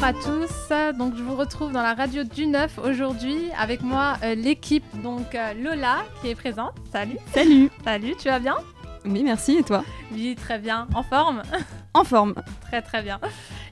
bonjour 0.00 0.04
à 0.04 0.12
tous. 0.12 0.98
Donc 0.98 1.14
je 1.16 1.22
vous 1.22 1.36
retrouve 1.36 1.72
dans 1.72 1.82
la 1.82 1.94
radio 1.94 2.24
du 2.24 2.46
9 2.46 2.78
aujourd'hui 2.78 3.50
avec 3.58 3.82
moi 3.82 4.16
euh, 4.22 4.34
l'équipe 4.34 4.84
donc 5.02 5.34
euh, 5.34 5.52
Lola 5.54 5.98
qui 6.20 6.28
est 6.28 6.34
présente. 6.34 6.72
Salut. 6.90 7.18
Salut. 7.34 7.70
Salut, 7.84 8.14
tu 8.18 8.28
vas 8.28 8.38
bien? 8.38 8.56
Oui, 9.04 9.22
merci 9.22 9.58
et 9.58 9.62
toi? 9.62 9.84
Oui, 10.12 10.36
très 10.36 10.58
bien. 10.58 10.86
En 10.94 11.02
forme? 11.02 11.42
En 11.92 12.04
forme. 12.04 12.34
Très 12.62 12.82
très 12.82 13.02
bien. 13.02 13.18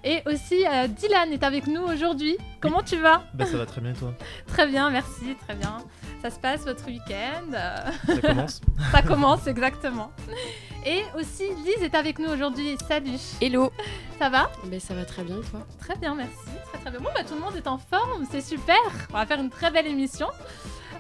Et 0.03 0.23
aussi 0.27 0.67
euh, 0.67 0.89
Dylan 0.89 1.33
est 1.33 1.45
avec 1.45 1.69
nous 1.69 1.83
aujourd'hui. 1.83 2.37
Comment 2.61 2.83
tu 2.83 2.97
vas? 2.97 3.23
Bah 3.33 3.47
ça 3.47 3.57
va 3.57 3.65
très 3.65 3.81
bien 3.81 3.93
et 3.93 3.97
toi? 3.97 4.13
Très 4.49 4.67
bien, 4.67 4.91
merci, 4.91 5.37
très 5.47 5.55
bien. 5.55 5.79
Ça 6.21 6.31
se 6.31 6.41
passe 6.41 6.65
votre 6.65 6.85
week-end? 6.87 7.53
Ça 8.07 8.21
commence 8.21 8.61
Ça 8.93 9.03
commence 9.03 9.47
exactement. 9.47 10.11
Et 10.91 11.03
aussi 11.19 11.43
Lise 11.67 11.83
est 11.83 11.95
avec 11.95 12.19
nous 12.19 12.31
aujourd'hui. 12.31 12.79
Salut. 12.89 13.19
Hello. 13.43 13.71
Ça 14.19 14.31
va? 14.31 14.51
Ben 14.65 14.81
ça 14.81 14.95
va 14.95 15.05
très 15.05 15.23
bien 15.23 15.37
toi? 15.51 15.61
Très 15.79 15.95
bien, 15.97 16.15
merci. 16.15 16.33
Très 16.73 16.79
très 16.79 16.91
bien. 16.91 17.01
Bon 17.01 17.11
bah 17.15 17.25
tout 17.25 17.35
le 17.35 17.41
monde 17.41 17.55
est 17.57 17.67
en 17.67 17.77
forme, 17.77 18.25
c'est 18.31 18.41
super. 18.41 18.79
On 19.11 19.19
va 19.19 19.27
faire 19.27 19.39
une 19.39 19.51
très 19.51 19.71
belle 19.71 19.87
émission. 19.87 20.29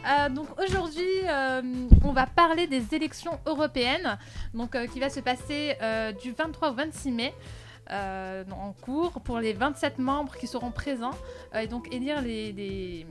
Euh, 0.06 0.29
donc 0.29 0.46
aujourd'hui, 0.60 1.06
euh, 1.24 1.62
on 2.05 2.12
va 2.12 2.27
parler 2.27 2.66
des 2.66 2.95
élections 2.95 3.41
européennes, 3.46 4.19
donc 4.52 4.74
euh, 4.74 4.87
qui 4.87 5.01
va 5.01 5.09
se 5.09 5.20
passer 5.20 5.74
euh, 5.80 6.12
du 6.12 6.32
23 6.32 6.70
au 6.70 6.74
26 6.74 7.10
mai. 7.12 7.34
euh, 7.91 8.45
en 8.52 8.73
cours 8.82 9.12
pour 9.23 9.38
les 9.38 9.55
27 9.55 9.98
membres 9.98 10.37
qui 10.37 10.46
seront 10.46 10.70
présents 10.70 11.15
euh, 11.55 11.60
et 11.60 11.66
donc 11.66 11.88
élire 11.91 12.20
les, 12.20 12.52
les, 12.52 13.07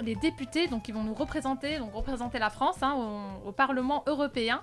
les 0.00 0.14
députés 0.14 0.68
donc 0.68 0.84
qui 0.84 0.92
vont 0.92 1.02
nous 1.02 1.14
représenter 1.14 1.78
donc 1.80 1.92
représenter 1.92 2.38
la 2.38 2.48
France 2.48 2.76
hein, 2.80 2.94
au, 2.94 3.48
au 3.48 3.52
Parlement 3.52 4.04
européen 4.06 4.62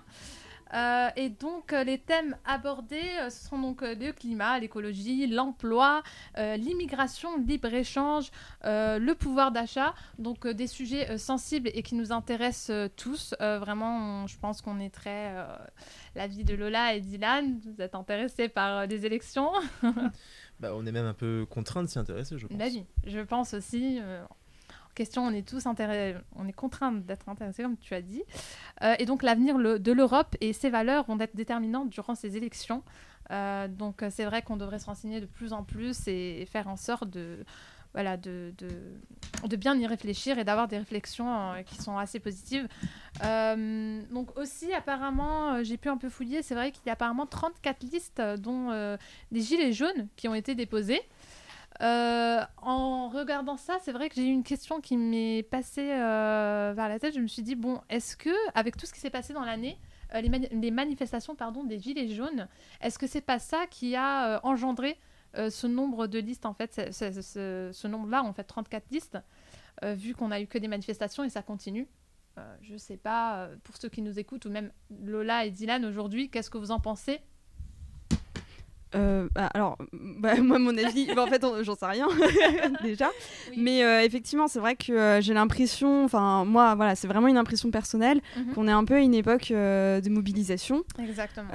euh, 0.73 1.09
et 1.15 1.29
donc 1.29 1.73
euh, 1.73 1.83
les 1.83 1.97
thèmes 1.97 2.35
abordés 2.45 3.01
euh, 3.21 3.29
ce 3.29 3.47
sont 3.47 3.59
donc 3.59 3.81
le 3.81 4.11
climat, 4.11 4.59
l'écologie, 4.59 5.27
l'emploi, 5.27 6.03
euh, 6.37 6.57
l'immigration, 6.57 7.37
le 7.37 7.43
libre-échange, 7.43 8.31
euh, 8.65 8.99
le 8.99 9.15
pouvoir 9.15 9.51
d'achat, 9.51 9.93
donc 10.19 10.45
euh, 10.45 10.53
des 10.53 10.67
sujets 10.67 11.09
euh, 11.11 11.17
sensibles 11.17 11.69
et 11.73 11.83
qui 11.83 11.95
nous 11.95 12.11
intéressent 12.11 12.69
euh, 12.71 12.87
tous. 12.95 13.33
Euh, 13.41 13.59
vraiment, 13.59 14.23
on- 14.23 14.27
je 14.27 14.37
pense 14.39 14.61
qu'on 14.61 14.79
est 14.79 14.93
très... 14.93 15.31
euh, 15.35 15.45
la 16.15 16.27
vie 16.27 16.43
de 16.43 16.55
Lola 16.55 16.93
et 16.95 17.01
Dylan, 17.01 17.59
vous 17.63 17.81
êtes 17.81 17.95
intéressés 17.95 18.49
par 18.49 18.77
euh, 18.79 18.85
les 18.85 19.05
élections 19.05 19.51
Bah 20.59 20.71
on 20.73 20.85
est 20.87 20.91
même 20.91 21.05
un 21.05 21.13
peu 21.13 21.45
contraint 21.49 21.83
de 21.83 21.87
s'y 21.87 21.99
intéresser 21.99 22.37
je 22.39 22.47
pense. 22.47 22.57
Bah 22.57 22.65
oui, 22.67 22.83
je 23.05 23.19
pense 23.19 23.53
aussi. 23.53 23.99
Question, 24.97 25.23
on 25.23 25.31
est 25.31 25.47
tous 25.47 25.65
on 25.67 26.51
contraints 26.51 26.91
d'être 26.91 27.29
intéressés, 27.29 27.63
comme 27.63 27.77
tu 27.77 27.93
as 27.93 28.01
dit. 28.01 28.23
Euh, 28.81 28.95
et 28.99 29.05
donc, 29.05 29.21
l'avenir 29.21 29.57
de 29.57 29.91
l'Europe 29.91 30.35
et 30.41 30.53
ses 30.53 30.69
valeurs 30.69 31.05
vont 31.05 31.19
être 31.19 31.35
déterminantes 31.35 31.89
durant 31.89 32.15
ces 32.15 32.35
élections. 32.35 32.83
Euh, 33.31 33.67
donc, 33.67 34.01
euh, 34.01 34.09
c'est 34.09 34.25
vrai 34.25 34.41
qu'on 34.41 34.57
devrait 34.57 34.79
se 34.79 34.85
renseigner 34.85 35.21
de 35.21 35.25
plus 35.25 35.53
en 35.53 35.63
plus 35.63 36.07
et, 36.07 36.47
faire 36.51 36.67
en 36.67 36.77
sorte 36.77 37.09
de, 37.09 37.45
bien 39.57 39.77
y 39.77 39.85
réfléchir 39.85 40.39
et 40.39 40.43
d'avoir 40.43 40.67
des 40.67 40.77
réflexions 40.77 41.53
qui 41.65 41.75
sont 41.75 41.97
assez 41.97 42.19
positives. 42.19 42.67
Donc, 43.21 44.37
aussi, 44.37 44.73
apparemment, 44.73 45.63
j'ai 45.63 45.77
pu 45.77 45.89
un 45.89 45.97
peu 45.97 46.09
fouiller, 46.09 46.41
c'est 46.41 46.55
vrai 46.55 46.71
qu'il 46.71 46.87
y 46.87 46.89
a 46.89 46.93
apparemment 46.93 47.27
34 47.27 47.83
listes, 47.83 48.21
dont 48.39 48.71
euh, 48.71 48.97
des 49.31 49.41
gilets 49.41 49.73
jaunes 49.73 50.07
qui 50.15 50.27
ont 50.27 50.35
été 50.35 50.55
déposées. 50.55 51.01
Euh, 51.81 52.41
en 52.57 53.09
regardant 53.09 53.57
ça, 53.57 53.77
c'est 53.81 53.91
vrai 53.91 54.09
que 54.09 54.15
j'ai 54.15 54.23
eu 54.27 54.31
une 54.31 54.43
question 54.43 54.81
qui 54.81 54.97
m'est 54.97 55.43
passée 55.43 55.91
euh, 55.91 56.73
vers 56.75 56.89
la 56.89 56.99
tête. 56.99 57.13
Je 57.13 57.19
me 57.19 57.27
suis 57.27 57.43
dit, 57.43 57.55
bon, 57.55 57.81
est-ce 57.89 58.17
que, 58.17 58.31
avec 58.55 58.77
tout 58.77 58.85
ce 58.85 58.93
qui 58.93 58.99
s'est 58.99 59.09
passé 59.11 59.33
dans 59.33 59.45
l'année, 59.45 59.77
euh, 60.15 60.21
les, 60.21 60.29
mani- 60.29 60.49
les 60.51 60.71
manifestations 60.71 61.35
pardon, 61.35 61.63
des 61.63 61.79
Gilets 61.79 62.09
jaunes, 62.09 62.47
est-ce 62.81 62.97
que 62.97 63.05
c'est 63.07 63.21
pas 63.21 63.39
ça 63.39 63.67
qui 63.69 63.95
a 63.95 64.37
euh, 64.37 64.39
engendré 64.43 64.97
ce 65.49 65.67
nombre 65.67 66.07
de 66.07 66.17
listes, 66.17 66.47
en 66.47 66.55
fait, 66.55 66.73
ce, 66.91 67.87
nombre-là, 67.87 68.23
en 68.23 68.33
fait, 68.33 68.45
34 68.45 68.89
listes, 68.89 69.19
vu 69.83 70.15
qu'on 70.15 70.31
a 70.31 70.41
eu 70.41 70.47
que 70.47 70.57
des 70.57 70.67
manifestations 70.67 71.23
et 71.23 71.29
ça 71.29 71.43
continue? 71.43 71.87
Je 72.61 72.75
sais 72.75 72.97
pas, 72.97 73.47
pour 73.63 73.77
ceux 73.77 73.89
qui 73.89 74.01
nous 74.01 74.17
écoutent, 74.17 74.45
ou 74.45 74.49
même 74.49 74.71
Lola 75.03 75.45
et 75.45 75.51
Dylan 75.51 75.85
aujourd'hui, 75.85 76.31
qu'est-ce 76.31 76.49
que 76.49 76.57
vous 76.57 76.71
en 76.71 76.79
pensez? 76.79 77.19
Euh, 78.95 79.27
bah, 79.33 79.49
alors, 79.53 79.77
bah, 79.93 80.35
moi, 80.41 80.59
mon 80.59 80.77
avis, 80.77 81.07
bah, 81.15 81.23
en 81.23 81.27
fait, 81.27 81.43
j'en 81.63 81.75
sais 81.75 81.85
rien 81.85 82.07
déjà. 82.83 83.09
Oui. 83.51 83.57
Mais 83.61 83.83
euh, 83.83 84.01
effectivement, 84.03 84.47
c'est 84.47 84.59
vrai 84.59 84.75
que 84.75 84.91
euh, 84.91 85.21
j'ai 85.21 85.33
l'impression, 85.33 86.05
enfin, 86.05 86.45
moi, 86.45 86.75
voilà, 86.75 86.95
c'est 86.95 87.07
vraiment 87.07 87.27
une 87.27 87.37
impression 87.37 87.71
personnelle 87.71 88.21
Mhm. 88.37 88.53
qu'on 88.53 88.67
est 88.67 88.71
un 88.71 88.85
peu 88.85 88.95
à 88.95 88.99
une 88.99 89.13
époque 89.13 89.49
de 89.51 90.09
mobilisation. 90.09 90.83
Exactement. 90.99 91.49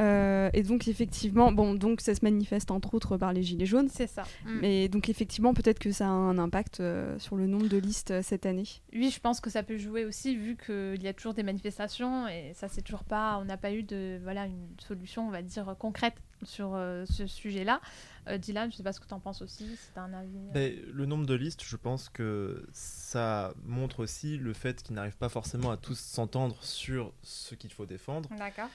Et 0.53 0.63
donc, 0.63 0.89
effectivement, 0.89 1.53
bon, 1.53 1.75
donc 1.75 2.01
ça 2.01 2.15
se 2.15 2.21
manifeste 2.23 2.71
entre 2.71 2.95
autres 2.95 3.17
par 3.17 3.33
les 3.33 3.43
Gilets 3.43 3.67
jaunes. 3.67 3.89
c'est 3.89 4.07
ça. 4.07 4.23
Mm. 4.45 4.59
Mais 4.61 4.89
donc, 4.89 5.09
effectivement, 5.09 5.55
peut-être 5.55 5.79
que 5.79 5.93
ça 5.93 6.07
a 6.07 6.11
un 6.11 6.39
impact 6.39 6.83
sur 7.19 7.37
le 7.37 7.47
nombre 7.47 7.69
de 7.69 7.77
listes 7.79 8.21
cette 8.23 8.47
année. 8.47 8.65
Oui, 8.93 9.11
je 9.11 9.21
pense 9.21 9.41
que 9.41 9.51
ça 9.51 9.63
peut 9.63 9.77
jouer 9.79 10.05
aussi 10.05 10.37
vu 10.37 10.57
qu'il 10.65 11.03
y 11.03 11.09
a 11.09 11.13
toujours 11.13 11.35
des 11.35 11.43
manifestations 11.43 12.27
et 12.29 12.53
ça 12.55 12.69
c'est 12.69 12.83
toujours 12.83 13.05
pas, 13.05 13.39
on 13.41 13.45
n'a 13.45 13.57
pas 13.57 13.73
eu 13.73 13.83
de 13.83 14.19
voilà 14.23 14.47
une 14.47 14.69
solution 14.79 15.27
on 15.27 15.31
va 15.31 15.43
dire 15.43 15.75
concrète 15.79 16.15
sur 16.45 16.75
euh, 16.75 17.05
ce 17.07 17.27
sujet-là. 17.27 17.81
Euh, 18.29 18.39
Dylan, 18.39 18.71
je 18.71 18.77
sais 18.77 18.83
pas 18.83 18.93
ce 18.93 19.01
que 19.01 19.07
tu 19.07 19.15
en 19.15 19.21
penses 19.21 19.43
aussi, 19.43 19.77
si 19.77 19.99
un 19.99 20.13
avis. 20.13 20.37
euh. 20.37 20.51
Mais 20.55 20.77
le 20.93 21.07
nombre 21.07 21.27
de 21.27 21.35
listes 21.35 21.63
je 21.65 21.77
pense 21.77 22.09
que 22.09 22.67
ça 22.73 23.53
montre 23.65 24.01
aussi 24.01 24.37
le 24.39 24.53
fait 24.53 24.83
qu'ils 24.83 24.95
n'arrivent 24.95 25.17
pas 25.17 25.29
forcément 25.29 25.71
à 25.71 25.77
tous 25.77 25.99
s'entendre 25.99 26.63
sur 26.63 27.13
ce 27.23 27.55
qu'il 27.55 27.73
faut 27.73 27.87
défendre. 27.87 28.29
D'accord. 28.39 28.69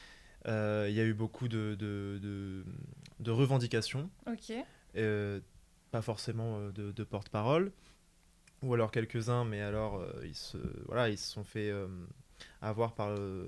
Il 0.45 0.93
y 0.93 0.99
a 1.01 1.03
eu 1.03 1.13
beaucoup 1.13 1.47
de, 1.49 1.75
de, 1.77 2.19
de- 2.21 2.63
de 3.19 3.31
revendications, 3.31 4.09
Ok. 4.27 4.53
pas 5.91 6.01
forcément 6.01 6.59
de, 6.69 6.91
de 6.91 7.03
porte-parole, 7.03 7.71
ou 8.61 8.73
alors 8.73 8.91
quelques-uns, 8.91 9.43
mais 9.45 9.61
alors 9.61 9.97
euh, 9.97 10.11
ils, 10.25 10.35
se, 10.35 10.57
voilà, 10.85 11.09
ils 11.09 11.17
se 11.17 11.29
sont 11.31 11.43
fait 11.43 11.69
euh, 11.69 11.87
avoir 12.61 12.93
par 12.93 13.09
euh, 13.09 13.47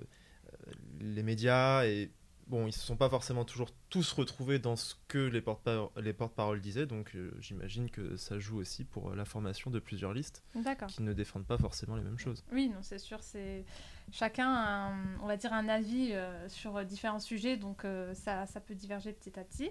les 0.99 1.23
médias 1.23 1.85
et 1.85 2.11
bon, 2.49 2.67
ils 2.67 2.73
se 2.73 2.79
sont 2.79 2.95
pas 2.97 3.09
forcément 3.09 3.45
toujours 3.45 3.69
tous 3.89 4.11
retrouvés 4.11 4.59
dans 4.59 4.75
ce 4.75 4.95
que 5.07 5.17
les 5.19 5.39
porte-parole 5.41 5.89
les 6.01 6.13
porte-paroles 6.13 6.59
disaient, 6.59 6.85
donc 6.85 7.15
euh, 7.15 7.31
j'imagine 7.39 7.89
que 7.89 8.15
ça 8.17 8.39
joue 8.39 8.57
aussi 8.57 8.83
pour 8.83 9.15
la 9.15 9.23
formation 9.25 9.71
de 9.71 9.79
plusieurs 9.79 10.13
listes 10.13 10.43
qui 10.87 11.01
ne 11.03 11.13
défendent 11.13 11.45
pas 11.45 11.57
forcément 11.57 11.95
les 11.95 12.03
mêmes 12.03 12.17
choses. 12.19 12.43
Oui, 12.51 12.69
non, 12.69 12.79
c'est 12.81 12.97
sûr, 12.99 13.19
c'est 13.21 13.63
chacun, 14.11 14.49
a 14.51 14.89
un- 14.89 15.17
on 15.21 15.27
va 15.27 15.37
dire, 15.37 15.53
un 15.53 15.69
avis 15.69 16.09
euh, 16.11 16.49
sur 16.49 16.83
différents 16.83 17.19
sujets, 17.19 17.55
donc 17.57 17.85
euh, 17.85 18.13
ça, 18.15 18.45
ça 18.47 18.59
peut 18.59 18.75
diverger 18.75 19.13
petit 19.13 19.39
à 19.39 19.43
petit. 19.43 19.69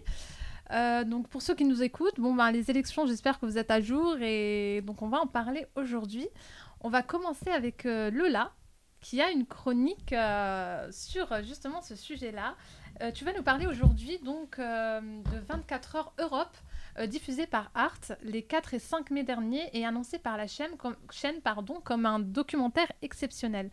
Euh, 0.71 1.03
donc 1.05 1.29
pour 1.29 1.41
ceux 1.43 1.55
qui 1.55 1.65
nous 1.65 1.83
écoutent, 1.83 2.21
bon 2.21 2.35
ben 2.35 2.51
les 2.51 2.71
élections, 2.71 3.07
j'espère 3.07 3.41
que 3.41 3.47
vous 3.47 3.57
êtes 3.59 3.71
à 3.71 3.81
jour 3.81 4.17
et 4.21 4.83
donc 4.83 5.01
on 5.03 5.09
va 5.09 5.19
en 5.19 5.27
parler 5.27 5.67
aujourd'hui. 5.77 6.29
On 6.81 6.91
va 6.91 7.03
commencer 7.03 7.51
avec 7.51 7.87
euh, 7.87 8.11
Lola 8.11 8.53
qui 9.01 9.21
a 9.23 9.31
une 9.31 9.47
chronique 9.47 10.13
euh, 10.13 10.89
sur 10.91 11.43
justement 11.43 11.81
ce 11.83 11.95
sujet-là. 11.95 12.57
Euh, 13.01 13.13
tu 13.13 13.25
vas 13.25 13.33
nous 13.33 13.43
parler 13.43 13.67
aujourd'hui 13.67 14.19
donc 14.25 14.59
euh, 14.59 15.01
de 15.01 15.39
24 15.47 15.97
heures 15.97 16.13
Europe 16.19 16.57
diffusée 17.07 17.47
par 17.47 17.71
Art 17.77 18.01
les 18.25 18.43
4 18.43 18.75
et 18.75 18.81
5 18.81 19.13
mai 19.13 19.23
dernier 19.23 19.71
et 19.73 19.87
annoncée 19.87 20.19
par 20.19 20.37
la 20.37 20.49
chaîne, 20.49 20.71
comme, 21.85 22.07
un 22.07 22.19
documentaire 22.19 22.91
exceptionnel. 23.03 23.71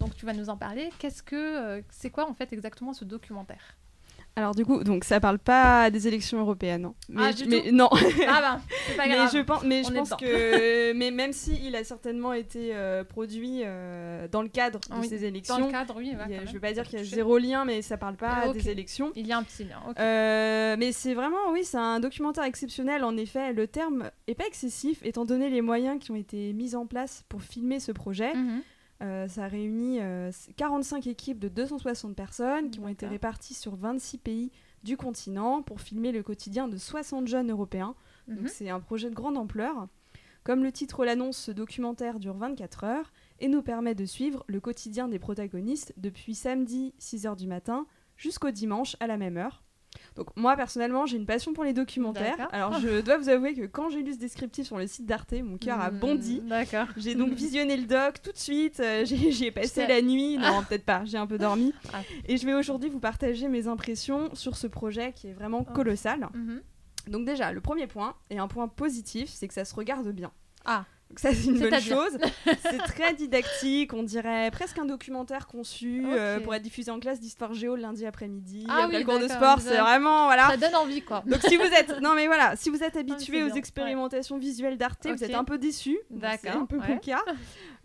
Donc 0.00 0.14
tu 0.16 0.24
vas 0.24 0.32
nous 0.32 0.48
en 0.48 0.56
parler. 0.56 0.88
Qu'est-ce 0.98 1.22
que 1.22 1.84
c'est 1.90 2.08
quoi 2.08 2.26
en 2.26 2.32
fait 2.32 2.50
exactement 2.54 2.94
ce 2.94 3.04
documentaire? 3.04 3.76
Alors, 4.38 4.54
du 4.54 4.64
coup, 4.64 4.84
donc 4.84 5.04
ça 5.04 5.18
parle 5.20 5.38
pas 5.38 5.90
des 5.90 6.06
élections 6.06 6.38
européennes. 6.38 6.84
hein. 6.84 6.94
Mais, 7.08 7.22
Ah, 7.24 7.30
je- 7.32 7.44
du 7.44 7.48
mais 7.48 7.72
non. 7.72 7.88
Ah 7.92 8.40
ben, 8.40 8.60
c'est 8.86 8.96
pas 8.96 9.06
mais 9.06 9.14
grave. 9.16 9.30
je 9.34 9.38
pense, 9.40 9.62
mais 9.64 9.82
je 9.82 9.92
pense 9.92 10.10
que, 10.10 10.92
mais 10.98 11.10
même 11.10 11.32
si 11.32 11.58
il 11.64 11.74
a 11.74 11.82
certainement 11.84 12.32
été 12.32 12.70
euh, 12.72 13.02
produit 13.04 13.62
euh, 13.64 14.28
dans 14.28 14.42
le 14.42 14.48
cadre 14.48 14.78
de 14.88 14.94
Oui, 15.00 15.08
ces 15.08 15.18
Dans 15.18 15.26
élections, 15.26 15.66
le 15.66 15.72
cadre, 15.72 15.94
oui. 15.96 16.12
ouais, 16.14 16.36
a- 16.38 16.46
je 16.46 16.52
veux 16.52 16.60
pas 16.60 16.72
dire 16.72 16.84
qu'il 16.84 16.98
y 16.98 17.02
a 17.02 17.04
zéro 17.04 17.36
lien, 17.38 17.64
mais 17.64 17.82
ça 17.82 17.96
parle 17.96 18.16
pas 18.16 18.46
ok. 18.48 18.54
des 18.54 18.70
élections. 18.70 19.10
Il 19.16 19.26
y 19.26 19.32
a 19.32 19.38
un 19.38 19.42
petit 19.42 19.64
lien. 19.64 19.80
Euh, 19.98 20.76
mais 20.78 20.92
c'est 20.92 21.14
vraiment, 21.14 21.50
oui, 21.52 21.64
c'est 21.64 21.76
un 21.78 21.98
documentaire 22.00 22.44
exceptionnel. 22.44 23.02
En 23.04 23.16
effet, 23.16 23.52
le 23.52 23.66
terme 23.66 24.10
est 24.28 24.34
pas 24.34 24.46
excessif, 24.46 25.00
étant 25.04 25.24
donné 25.24 25.50
les 25.50 25.62
moyens 25.62 25.98
qui 26.00 26.10
ont 26.12 26.16
été 26.16 26.52
mis 26.52 26.76
en 26.76 26.86
place 26.86 27.24
pour 27.28 27.42
filmer 27.42 27.80
ce 27.80 27.92
projet. 27.92 28.34
Mhm. 28.34 28.62
Euh, 29.00 29.28
ça 29.28 29.46
réunit 29.46 30.00
euh, 30.00 30.32
45 30.56 31.06
équipes 31.06 31.38
de 31.38 31.48
260 31.48 32.16
personnes 32.16 32.70
qui 32.70 32.80
ont 32.80 32.88
été 32.88 33.06
réparties 33.06 33.54
sur 33.54 33.76
26 33.76 34.18
pays 34.18 34.50
du 34.82 34.96
continent 34.96 35.62
pour 35.62 35.80
filmer 35.80 36.10
le 36.10 36.22
quotidien 36.22 36.66
de 36.66 36.76
60 36.76 37.28
jeunes 37.28 37.50
européens. 37.50 37.94
Mhm. 38.26 38.36
Donc 38.36 38.48
c'est 38.48 38.70
un 38.70 38.80
projet 38.80 39.08
de 39.10 39.14
grande 39.14 39.36
ampleur. 39.36 39.86
Comme 40.42 40.64
le 40.64 40.72
titre 40.72 41.04
l'annonce, 41.04 41.36
ce 41.36 41.52
documentaire 41.52 42.18
dure 42.18 42.36
24 42.36 42.84
heures 42.84 43.12
et 43.38 43.48
nous 43.48 43.62
permet 43.62 43.94
de 43.94 44.04
suivre 44.04 44.44
le 44.46 44.60
quotidien 44.60 45.06
des 45.06 45.18
protagonistes 45.18 45.92
depuis 45.96 46.34
samedi 46.34 46.94
6h 47.00 47.36
du 47.36 47.46
matin 47.46 47.86
jusqu'au 48.16 48.50
dimanche 48.50 48.96
à 49.00 49.06
la 49.06 49.16
même 49.16 49.36
heure. 49.36 49.62
Donc 50.18 50.36
moi 50.36 50.56
personnellement 50.56 51.06
j'ai 51.06 51.16
une 51.16 51.26
passion 51.26 51.52
pour 51.54 51.62
les 51.64 51.72
documentaires. 51.72 52.48
Alors 52.52 52.78
je 52.80 53.00
dois 53.00 53.16
vous 53.18 53.28
avouer 53.28 53.54
que 53.54 53.66
quand 53.66 53.88
j'ai 53.88 54.02
lu 54.02 54.12
ce 54.14 54.18
descriptif 54.18 54.66
sur 54.66 54.76
le 54.76 54.86
site 54.88 55.06
d'Arte, 55.06 55.32
mon 55.32 55.56
cœur 55.58 55.80
a 55.80 55.90
Hmm, 55.92 55.98
bondi. 56.00 56.40
D'accord. 56.40 56.86
J'ai 56.96 57.14
donc 57.14 57.32
visionné 57.32 57.76
le 57.76 57.86
doc 57.86 58.20
tout 58.20 58.32
de 58.32 58.36
suite, 58.36 58.80
euh, 58.80 59.04
j'ai 59.04 59.30
j'y 59.30 59.44
ai 59.46 59.50
passé 59.52 59.86
la 59.86 60.02
nuit, 60.02 60.36
non 60.36 60.62
peut-être 60.68 60.84
pas, 60.84 61.04
j'ai 61.04 61.18
un 61.18 61.26
peu 61.26 61.38
dormi. 61.38 61.72
Ah. 61.94 62.00
Et 62.26 62.36
je 62.36 62.44
vais 62.44 62.52
aujourd'hui 62.54 62.90
vous 62.90 62.98
partager 63.00 63.46
mes 63.48 63.68
impressions 63.68 64.34
sur 64.34 64.56
ce 64.56 64.66
projet 64.66 65.12
qui 65.12 65.28
est 65.28 65.32
vraiment 65.32 65.64
Oh. 65.68 65.72
colossal. 65.72 66.28
Mhm. 66.34 66.60
Donc 67.06 67.24
déjà, 67.24 67.52
le 67.52 67.60
premier 67.60 67.86
point, 67.86 68.14
et 68.28 68.38
un 68.38 68.48
point 68.48 68.68
positif, 68.68 69.30
c'est 69.30 69.46
que 69.48 69.54
ça 69.54 69.64
se 69.64 69.74
regarde 69.74 70.08
bien. 70.10 70.30
Ah. 70.66 70.84
Donc 71.10 71.20
ça, 71.20 71.32
c'est 71.32 71.46
une 71.46 71.58
bonne 71.58 71.80
chose. 71.80 72.18
c'est 72.62 72.78
très 72.78 73.14
didactique, 73.14 73.94
on 73.94 74.02
dirait 74.02 74.50
presque 74.50 74.78
un 74.78 74.84
documentaire 74.84 75.46
conçu 75.46 76.04
euh, 76.06 76.38
pour 76.40 76.54
être 76.54 76.62
diffusé 76.62 76.90
en 76.90 77.00
classe 77.00 77.18
d'histoire 77.18 77.54
géo 77.54 77.76
le 77.76 77.82
lundi 77.82 78.04
après-midi, 78.04 78.66
Ah 78.68 78.84
après 78.84 78.96
oui, 78.98 79.02
le 79.04 79.04
cours 79.04 79.18
de 79.18 79.28
sport, 79.28 79.58
vous 79.58 79.68
c'est 79.68 79.78
vraiment, 79.78 80.26
voilà. 80.26 80.48
Ça 80.48 80.56
donne 80.58 80.74
envie, 80.74 81.00
quoi. 81.02 81.22
Donc 81.26 81.40
si 81.42 81.56
vous 81.56 81.62
êtes, 81.64 82.00
non 82.02 82.14
mais 82.14 82.26
voilà, 82.26 82.56
si 82.56 82.68
vous 82.68 82.82
êtes 82.82 82.94
mais 82.94 83.00
habitué 83.00 83.42
aux 83.42 83.46
bien, 83.46 83.54
ouais. 83.54 83.58
expérimentations 83.58 84.36
visuelles 84.38 84.76
d'Arte, 84.76 85.06
vous 85.06 85.12
Ok. 85.14 85.22
êtes 85.22 85.34
un 85.34 85.44
peu 85.44 85.56
déçu. 85.56 85.98
C'est 86.10 86.18
D'accord, 86.18 86.62
un 86.62 86.66
peu 86.66 86.78
ouais. 86.78 87.00
cas. 87.00 87.22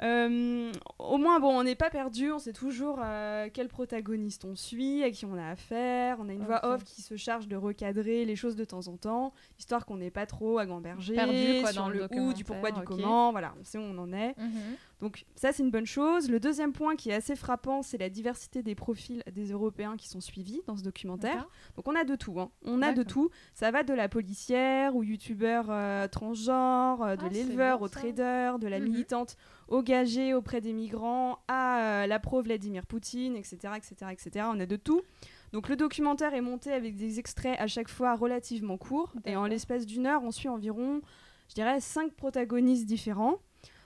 Euh, 0.02 0.72
au 1.00 1.18
moins, 1.18 1.40
bon, 1.40 1.58
on 1.58 1.64
n'est 1.64 1.76
pas 1.76 1.90
perdu, 1.90 2.32
on 2.32 2.40
sait 2.40 2.52
toujours 2.52 3.00
euh, 3.02 3.48
quel 3.54 3.68
protagoniste 3.70 4.44
on 4.44 4.56
suit, 4.56 5.04
à 5.04 5.12
qui 5.12 5.26
on 5.26 5.38
a 5.38 5.52
affaire. 5.52 6.18
On 6.20 6.28
a 6.28 6.34
une 6.34 6.44
voix 6.44 6.66
off 6.66 6.84
qui 6.84 7.02
se 7.02 7.16
charge 7.16 7.48
de 7.48 7.56
recadrer 7.56 8.26
les 8.26 8.36
choses 8.36 8.56
de 8.56 8.66
temps 8.66 8.88
en 8.88 8.98
temps, 8.98 9.34
histoire 9.60 9.86
qu'on 9.86 9.98
n'ait 9.98 10.12
pas 10.12 10.26
trop 10.26 10.58
à 10.58 10.66
gamberger 10.66 11.14
Perdu, 11.16 11.62
quoi, 11.62 11.72
sur 11.72 11.84
dans 11.84 11.90
le 11.90 12.00
le 12.00 12.20
où, 12.20 12.34
du 12.34 12.44
pourquoi, 12.44 12.72
du 12.72 12.80
documentaire, 12.80 13.08
Voilà, 13.32 13.54
on 13.60 13.64
sait 13.64 13.78
où 13.78 13.82
on 13.82 13.98
en 13.98 14.12
est. 14.14 14.38
Mhm. 14.38 14.52
Donc 15.00 15.26
ça, 15.36 15.52
c'est 15.52 15.64
une 15.64 15.72
bonne 15.72 15.86
chose. 15.86 16.30
Le 16.30 16.40
deuxième 16.40 16.72
point 16.72 16.96
qui 16.96 17.10
est 17.10 17.14
assez 17.14 17.36
frappant, 17.36 17.82
c'est 17.82 17.98
la 17.98 18.10
diversité 18.10 18.64
des 18.64 18.74
profils 18.76 19.22
des 19.34 19.52
Européens 19.52 19.98
qui 19.98 20.08
sont 20.08 20.22
suivis 20.22 20.62
dans 20.66 20.78
ce 20.78 20.84
documentaire. 20.84 21.50
Donc 21.76 21.88
on 21.90 21.96
a 21.96 22.06
de 22.06 22.16
tout, 22.16 22.40
hein. 22.40 22.52
on 22.64 22.82
a 22.82 22.94
de 22.94 23.04
tout. 23.04 23.30
Ça 23.54 23.70
va 23.72 23.84
de 23.84 23.94
la 23.94 24.08
policière 24.08 24.96
ou 24.96 25.04
youtubeur 25.04 25.66
euh, 25.70 26.08
transgenre, 26.08 27.02
euh, 27.04 27.16
de 27.18 27.26
Ah, 27.26 27.30
l'éleveur 27.30 27.82
au 27.82 27.90
trader, 27.90 28.54
de 28.62 28.68
la 28.68 28.80
Mhm. 28.80 28.86
militante 28.90 29.36
engagée 29.70 30.34
auprès 30.34 30.62
des 30.62 30.72
migrants 30.74 31.40
à 31.48 32.04
euh, 32.04 32.08
la 32.08 32.20
pro 32.20 32.42
Vladimir 32.42 32.86
Poutine, 32.86 33.36
etc., 33.36 33.58
etc., 33.76 34.12
etc. 34.12 34.46
On 34.54 34.60
a 34.60 34.66
de 34.66 34.76
tout. 34.76 35.02
Donc 35.52 35.70
le 35.70 35.76
documentaire 35.76 36.34
est 36.34 36.42
monté 36.42 36.72
avec 36.72 36.96
des 36.96 37.20
extraits 37.20 37.60
à 37.60 37.68
chaque 37.68 37.90
fois 37.90 38.16
relativement 38.16 38.78
courts 38.78 39.14
et 39.26 39.36
en 39.36 39.46
l'espace 39.46 39.86
d'une 39.86 40.08
heure, 40.08 40.24
on 40.24 40.32
suit 40.32 40.50
environ, 40.50 41.02
je 41.54 41.62
dirais, 41.62 41.80
cinq 41.80 42.14
protagonistes 42.14 42.88
différents. 42.88 43.36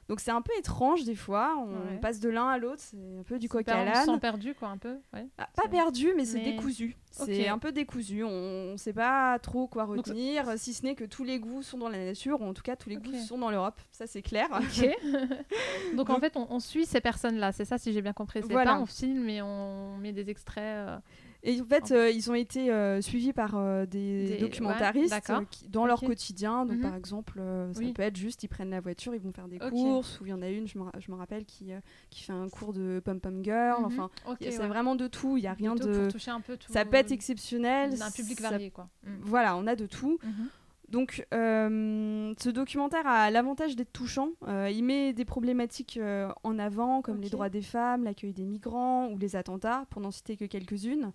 Donc 0.07 0.21
c'est 0.21 0.31
un 0.31 0.41
peu 0.41 0.53
étrange 0.57 1.03
des 1.03 1.15
fois, 1.15 1.57
on 1.59 1.91
Ouais. 1.95 1.99
passe 1.99 2.21
de 2.21 2.29
l'un 2.29 2.47
à 2.47 2.57
l'autre, 2.57 2.79
c'est 2.81 2.95
un 3.19 3.23
peu 3.23 3.37
du 3.39 3.49
coq 3.49 3.67
à 3.67 3.81
On 3.81 3.83
l'âne. 3.83 4.05
sent 4.05 4.17
perdu, 4.21 4.53
quoi, 4.55 4.69
un 4.69 4.77
peu. 4.77 4.95
Ouais. 5.13 5.27
Ah, 5.37 5.49
pas 5.53 5.67
perdu, 5.67 6.13
mais 6.15 6.23
c'est 6.23 6.37
mais- 6.37 6.53
décousu. 6.53 6.95
C'est 7.11 7.49
un 7.49 7.57
peu 7.57 7.73
décousu. 7.73 8.23
On 8.23 8.71
ne 8.71 8.77
sait 8.77 8.93
pas 8.93 9.37
trop 9.39 9.67
quoi 9.67 9.83
retenir, 9.83 10.53
si 10.57 10.73
ce 10.73 10.85
n'est 10.85 10.95
que 10.95 11.03
tous 11.03 11.25
les 11.25 11.39
goûts 11.39 11.61
sont 11.61 11.77
dans 11.77 11.89
la 11.89 11.97
nature, 12.05 12.39
ou 12.39 12.45
en 12.45 12.53
tout 12.53 12.61
cas 12.61 12.77
tous 12.77 12.87
les 12.87 12.95
goûts 12.95 13.13
sont 13.27 13.37
dans 13.37 13.51
l'Europe. 13.51 13.81
Ça, 13.91 14.07
c'est 14.07 14.21
clair. 14.21 14.47
Donc, 15.95 16.09
en 16.09 16.19
fait, 16.21 16.37
on, 16.37 16.47
on 16.51 16.59
suit 16.61 16.85
ces 16.85 17.01
personnes-là, 17.01 17.51
c'est 17.51 17.65
ça 17.65 17.77
si 17.77 17.91
j'ai 17.91 18.01
bien 18.01 18.13
compris. 18.13 18.41
C'est 18.43 18.51
Voilà. 18.51 18.75
pas 18.75 18.79
on 18.79 18.85
filme 18.85 19.23
mais 19.25 19.41
on 19.41 19.97
met 19.97 20.13
des 20.13 20.29
extraits. 20.29 20.63
euh, 20.63 20.97
Et 21.43 21.61
en 21.61 21.65
fait, 21.65 21.91
euh, 21.91 22.09
ils 22.09 22.29
ont 22.31 22.33
été 22.33 22.71
euh, 22.71 22.99
suivis 23.01 23.31
par 23.31 23.55
euh, 23.55 23.85
des, 23.85 24.27
Des- 24.27 24.37
documentaristes 24.37 25.15
qui- 25.51 25.67
dans 25.69 25.85
leur 25.85 26.01
quotidien. 26.01 26.65
Donc, 26.65 26.77
Mhm. 26.77 26.81
par 26.81 26.95
exemple, 26.95 27.39
ça 27.73 27.79
Oui. 27.79 27.93
peut 27.93 28.01
être 28.01 28.17
juste, 28.17 28.43
ils 28.43 28.47
prennent 28.47 28.71
la 28.71 28.79
voiture, 28.81 29.13
ils 29.13 29.21
vont 29.21 29.31
faire 29.31 29.47
des 29.47 29.59
courses, 29.59 30.19
ou 30.19 30.25
il 30.25 30.29
y 30.29 30.33
en 30.33 30.41
a 30.41 30.49
une, 30.49 30.67
je 30.67 30.77
me, 30.77 31.15
rappelle, 31.15 31.45
qui, 31.45 31.69
qui 32.09 32.23
fait 32.23 32.33
un 32.33 32.49
cours 32.49 32.73
de 32.73 33.01
pom-pom 33.05 33.43
girl. 33.43 33.79
mhm. 33.79 33.85
Enfin, 33.85 34.09
y 34.41 34.51
c'est 34.51 34.59
ouais. 34.59 34.67
vraiment 34.67 34.95
de 34.95 35.07
tout. 35.07 35.37
Il 35.37 35.41
n'y 35.41 35.47
a 35.47 35.53
rien 35.53 35.75
De 35.75 35.81
tout 35.81 35.87
de. 35.87 35.99
Pour 36.03 36.07
toucher 36.13 36.31
un 36.31 36.41
peu 36.41 36.57
tout. 36.57 36.71
Ça 36.71 36.85
peut 36.85 36.97
être 36.97 37.11
exceptionnel. 37.11 37.93
Un 38.01 38.11
public 38.11 38.39
ça- 38.39 38.49
varié, 38.49 38.71
quoi. 38.71 38.89
Mm. 39.03 39.09
Voilà, 39.21 39.55
on 39.57 39.67
a 39.67 39.75
de 39.75 39.85
tout. 39.85 40.19
Mhm. 40.23 40.49
Donc, 40.89 41.25
euh, 41.33 42.33
ce 42.39 42.49
documentaire 42.49 43.05
a 43.05 43.29
l'avantage 43.29 43.75
d'être 43.75 43.91
touchant. 43.91 44.29
Euh, 44.47 44.69
il 44.71 44.83
met 44.83 45.11
des 45.11 45.25
problématiques 45.25 45.97
euh, 46.01 46.29
en 46.43 46.57
avant, 46.57 47.01
comme 47.01 47.19
les 47.19 47.29
droits 47.29 47.49
des 47.49 47.61
femmes, 47.61 48.05
l'accueil 48.05 48.31
des 48.31 48.45
migrants 48.45 49.07
ou 49.09 49.17
les 49.17 49.35
attentats, 49.35 49.85
pour 49.89 50.01
n'en 50.01 50.11
citer 50.11 50.37
que 50.37 50.45
quelques-unes. 50.45 51.11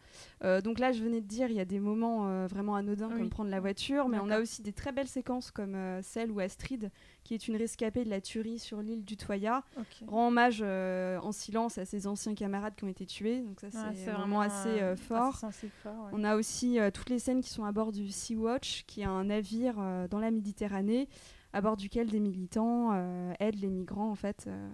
Donc 0.65 0.79
là, 0.79 0.93
je 0.93 1.03
venais 1.03 1.21
de 1.21 1.27
dire, 1.27 1.49
il 1.49 1.57
y 1.57 1.61
a 1.61 1.65
des 1.65 1.81
moments 1.81 2.47
vraiment 2.47 2.75
anodins, 2.75 3.09
Oui. 3.13 3.19
comme 3.19 3.31
prendre 3.31 3.51
la 3.51 3.61
voiture, 3.61 4.09
mais 4.09 4.19
on 4.19 4.29
a 4.31 4.41
aussi 4.41 4.63
des 4.63 4.73
très 4.73 4.93
belles 4.93 5.09
séquences, 5.09 5.51
comme 5.51 5.77
celle 6.03 6.31
où 6.31 6.41
Astrid, 6.41 6.91
qui 7.25 7.35
est 7.35 7.49
une 7.49 7.57
rescapée 7.57 8.05
de 8.05 8.11
la 8.11 8.21
tuerie 8.21 8.59
sur 8.59 8.83
l'île 8.83 9.05
du 9.05 9.17
Toya, 9.17 9.63
Ok. 9.79 10.09
rend 10.09 10.29
hommage 10.29 10.61
euh, 10.65 11.19
en 11.21 11.33
silence 11.33 11.79
à 11.79 11.85
ses 11.85 12.07
anciens 12.07 12.35
camarades 12.35 12.75
qui 12.75 12.85
ont 12.85 12.89
été 12.89 13.07
tués. 13.07 13.41
Donc 13.41 13.61
ça, 13.61 13.67
Ouais, 13.69 13.95
c'est 13.95 14.11
vraiment 14.11 14.41
assez 14.41 14.81
euh, 14.81 14.97
fort. 14.97 15.39
assez 15.45 15.69
fort, 15.83 15.95
ouais. 16.07 16.11
On 16.13 16.25
a 16.25 16.37
aussi 16.37 16.79
euh, 16.79 16.91
toutes 16.91 17.11
les 17.11 17.19
scènes 17.19 17.41
qui 17.41 17.51
sont 17.51 17.65
à 17.65 17.73
bord 17.73 17.93
du 17.93 18.11
Sea-Watch, 18.11 18.85
qui 18.87 19.03
est 19.03 19.05
un 19.05 19.25
navire 19.25 19.77
euh, 19.79 20.09
dans 20.09 20.19
la 20.19 20.31
Méditerranée, 20.31 21.09
à 21.55 21.61
bord 21.61 21.77
duquel 21.77 22.09
des 22.09 22.21
militants 22.21 22.91
euh, 22.95 23.33
aident 23.39 23.61
les 23.61 23.69
migrants, 23.69 24.11
en 24.11 24.15
fait, 24.15 24.47
euh, 24.47 24.69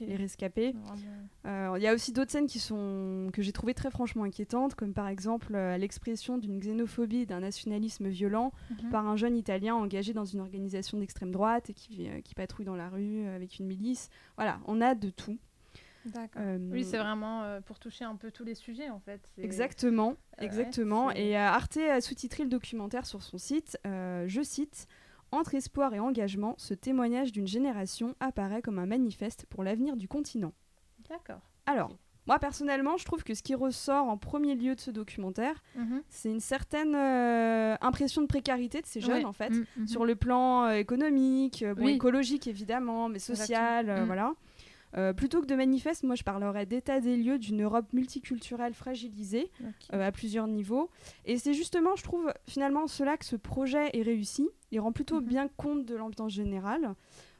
les 0.00 0.16
rescapés. 0.16 0.74
Euh, 1.46 1.72
Il 1.76 1.82
y 1.82 1.86
a 1.86 1.94
aussi 1.94 2.12
d'autres 2.12 2.30
scènes 2.32 2.46
qui 2.48 2.58
sont, 2.58 3.30
que 3.32 3.40
j'ai 3.42 3.52
trouvées 3.52 3.74
très 3.74 3.90
franchement 3.90 4.24
inquiétantes, 4.24 4.74
comme 4.74 4.92
par 4.94 5.08
exemple 5.08 5.52
l'expression 5.78 6.36
d'une 6.38 6.58
xénophobie 6.58 7.18
et 7.18 7.26
d'un 7.26 7.40
nationalisme 7.40 8.08
violent 8.08 8.52
Mhm. 8.70 8.90
par 8.90 9.06
un 9.06 9.16
jeune 9.16 9.36
Italien 9.36 9.74
engagé 9.76 10.12
dans 10.12 10.24
une 10.24 10.40
organisation 10.40 10.98
d'extrême 10.98 11.30
droite 11.30 11.70
et 11.70 11.74
qui, 11.74 12.08
qui 12.24 12.34
patrouille 12.34 12.66
dans 12.66 12.76
la 12.76 12.88
rue 12.88 13.26
avec 13.28 13.58
une 13.58 13.66
milice. 13.66 14.08
Voilà, 14.36 14.58
on 14.66 14.80
a 14.80 14.94
de 14.94 15.10
tout. 15.10 15.38
Euh, 16.36 16.58
Oui, 16.70 16.84
c'est 16.84 16.98
vraiment 16.98 17.42
euh, 17.44 17.60
pour 17.62 17.78
toucher 17.78 18.04
un 18.04 18.16
peu 18.16 18.30
tous 18.30 18.44
les 18.44 18.54
sujets, 18.54 18.90
en 18.90 19.00
fait. 19.00 19.20
Exactement, 19.38 20.16
exactement. 20.38 21.10
et 21.12 21.36
Arte 21.36 21.78
a 21.78 22.00
sous-titré 22.00 22.42
le 22.42 22.50
documentaire 22.50 23.06
sur 23.06 23.22
son 23.22 23.38
site. 23.38 23.78
je 23.84 24.40
cite 24.42 24.86
Entre 25.34 25.54
espoir 25.56 25.92
et 25.94 25.98
engagement, 25.98 26.54
ce 26.58 26.74
témoignage 26.74 27.32
d'une 27.32 27.46
génération 27.46 28.14
apparaît 28.20 28.62
comme 28.62 28.78
un 28.78 28.86
manifeste 28.86 29.46
pour 29.50 29.64
l'avenir 29.64 29.96
du 29.96 30.06
continent. 30.06 30.52
D'accord. 31.10 31.40
Alors, 31.66 31.90
moi 32.26 32.38
personnellement, 32.38 32.96
je 32.96 33.04
trouve 33.04 33.24
que 33.24 33.34
ce 33.34 33.42
qui 33.42 33.54
ressort 33.56 34.06
en 34.08 34.16
premier 34.16 34.54
lieu 34.54 34.74
de 34.76 34.80
ce 34.80 34.90
documentaire, 34.92 35.62
Mhm. 35.76 36.02
c'est 36.08 36.30
une 36.30 36.40
certaine 36.40 36.94
euh, 36.94 37.74
impression 37.80 38.22
de 38.22 38.26
précarité 38.28 38.80
de 38.80 38.86
ces 38.86 39.00
jeunes 39.00 39.18
Ouais. 39.18 39.24
en 39.24 39.32
fait. 39.32 39.50
Mm, 39.50 39.64
mhm. 39.78 39.86
Sur 39.88 40.04
le 40.06 40.14
plan 40.14 40.66
euh, 40.66 40.74
économique, 40.74 41.62
euh, 41.64 41.74
bon, 41.74 41.84
Oui. 41.86 41.92
écologique 41.94 42.46
évidemment, 42.46 43.08
mais 43.08 43.18
social, 43.18 44.04
voilà. 44.06 44.34
Euh, 44.96 45.12
plutôt 45.12 45.40
que 45.40 45.46
de 45.46 45.54
manifeste, 45.56 46.04
moi 46.04 46.14
je 46.14 46.22
parlerais 46.22 46.66
d'état 46.66 47.00
des 47.00 47.16
lieux 47.16 47.38
d'une 47.38 47.62
Europe 47.62 47.92
multiculturelle 47.92 48.74
fragilisée 48.74 49.50
euh, 49.92 50.06
à 50.06 50.12
plusieurs 50.12 50.46
niveaux. 50.46 50.88
Et 51.24 51.36
c'est 51.38 51.52
justement, 51.54 51.96
je 51.96 52.04
trouve, 52.04 52.32
finalement 52.46 52.86
cela 52.86 53.16
que 53.16 53.24
ce 53.24 53.36
projet 53.36 53.90
est 53.92 54.02
réussi. 54.02 54.48
Il 54.70 54.80
rend 54.80 54.92
plutôt 54.92 55.20
Mhm. 55.20 55.26
bien 55.26 55.48
compte 55.48 55.84
de 55.84 55.96
l'ambiance 55.96 56.32
générale. 56.32 56.94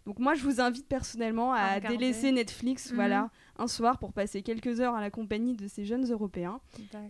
Donc 0.07 0.19
moi, 0.19 0.35
je 0.35 0.43
vous 0.43 0.61
invite 0.61 0.87
personnellement 0.87 1.53
À 1.55 1.81
délaisser 1.81 2.31
Netflix, 2.31 2.91
Mhm. 2.91 2.95
voilà, 2.95 3.31
un 3.59 3.67
soir 3.69 3.99
pour 3.99 4.13
passer 4.13 4.43
quelques 4.43 4.81
heures 4.81 4.95
à 4.95 5.01
la 5.01 5.11
compagnie 5.11 5.55
de 5.55 5.67
ces 5.67 5.85
jeunes 5.87 6.05
Européens. 6.11 6.61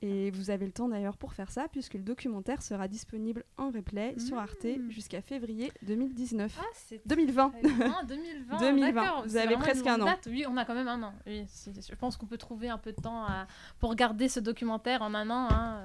Et 0.01 0.31
vous 0.31 0.51
avez 0.51 0.65
le 0.67 0.71
temps 0.73 0.89
d'ailleurs 0.89 1.17
pour 1.17 1.33
faire 1.33 1.51
ça, 1.51 1.67
puisque 1.73 1.95
le 1.95 2.03
documentaire 2.03 2.63
sera 2.63 2.87
disponible 2.87 3.45
en 3.57 3.71
replay 3.71 4.15
sur 4.19 4.39
Arte 4.39 4.65
Mhm. 4.65 4.91
jusqu'à 4.91 5.23
février 5.23 5.73
2019. 5.83 6.57
Ah, 6.61 6.65
c'est 6.75 7.01
2020. 7.07 7.51
très 7.51 7.63
bien, 7.63 8.03
2020. 8.07 8.59
2020, 8.59 8.93
d'accord, 9.05 9.25
vous 9.27 9.37
avez 9.37 9.57
presque 9.57 9.87
un 9.87 10.01
an. 10.01 10.05
date. 10.05 10.29
Oui, 10.31 10.45
on 10.49 10.57
a 10.57 10.65
quand 10.65 10.75
même 10.75 10.89
un 10.89 11.03
an. 11.03 11.13
Oui, 11.27 11.45
je 11.67 11.95
pense 11.97 12.17
qu'on 12.17 12.27
peut 12.27 12.39
trouver 12.39 12.69
un 12.69 12.79
peu 12.79 12.93
de 12.93 13.01
temps 13.01 13.25
à- 13.25 13.47
pour 13.81 13.91
regarder 13.91 14.29
ce 14.29 14.39
documentaire 14.39 15.03
en 15.03 15.15
un 15.15 15.31
an. 15.31 15.49
hein. 15.51 15.83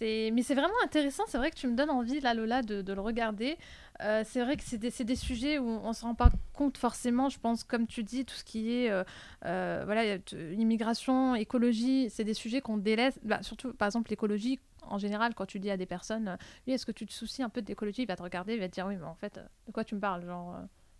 Mais 0.00 0.42
c'est 0.42 0.54
vraiment 0.54 0.74
intéressant, 0.84 1.24
c'est 1.28 1.38
vrai 1.38 1.50
que 1.50 1.56
tu 1.56 1.66
me 1.66 1.76
donnes 1.76 1.90
envie, 1.90 2.20
là, 2.20 2.34
Lola, 2.34 2.62
de, 2.62 2.92
le 2.92 3.00
regarder. 3.00 3.56
Euh, 4.02 4.22
c'est 4.24 4.42
vrai 4.42 4.56
que 4.56 4.62
c'est 4.62 4.78
des, 4.78 5.16
sujets 5.16 5.58
où 5.58 5.68
on 5.68 5.88
ne 5.88 5.92
se 5.92 6.02
rend 6.02 6.14
pas 6.14 6.30
compte 6.52 6.78
forcément, 6.78 7.28
je 7.28 7.38
pense, 7.38 7.64
comme 7.64 7.86
tu 7.86 8.04
dis, 8.04 8.24
tout 8.24 8.34
ce 8.34 8.44
qui 8.44 8.72
est 8.72 8.90
euh, 8.90 9.02
euh, 9.44 9.82
voilà, 9.84 10.16
immigration, 10.56 11.34
écologie, 11.34 12.08
c'est 12.10 12.24
des 12.24 12.34
sujets 12.34 12.60
qu'on 12.60 12.76
délaisse. 12.76 13.18
Bah, 13.24 13.42
surtout, 13.42 13.72
par 13.72 13.86
exemple, 13.86 14.10
l'écologie, 14.10 14.60
en 14.82 14.98
général, 14.98 15.34
quand 15.34 15.46
tu 15.46 15.58
dis 15.58 15.70
à 15.70 15.76
des 15.76 15.86
personnes, 15.86 16.38
oui, 16.66 16.74
est-ce 16.74 16.86
que 16.86 16.92
tu 16.92 17.06
te 17.06 17.12
soucies 17.12 17.42
un 17.42 17.48
peu 17.48 17.60
de 17.60 17.66
l'écologie? 17.66 18.02
Il 18.02 18.08
va 18.08 18.16
te 18.16 18.22
regarder, 18.22 18.54
il 18.54 18.60
va 18.60 18.68
te 18.68 18.74
dire, 18.74 18.86
oui, 18.86 18.96
mais 18.96 19.06
en 19.06 19.16
fait, 19.16 19.40
de 19.66 19.72
quoi 19.72 19.84
tu 19.84 19.94
me 19.94 20.00
parles? 20.00 20.24
Genre, 20.24 20.56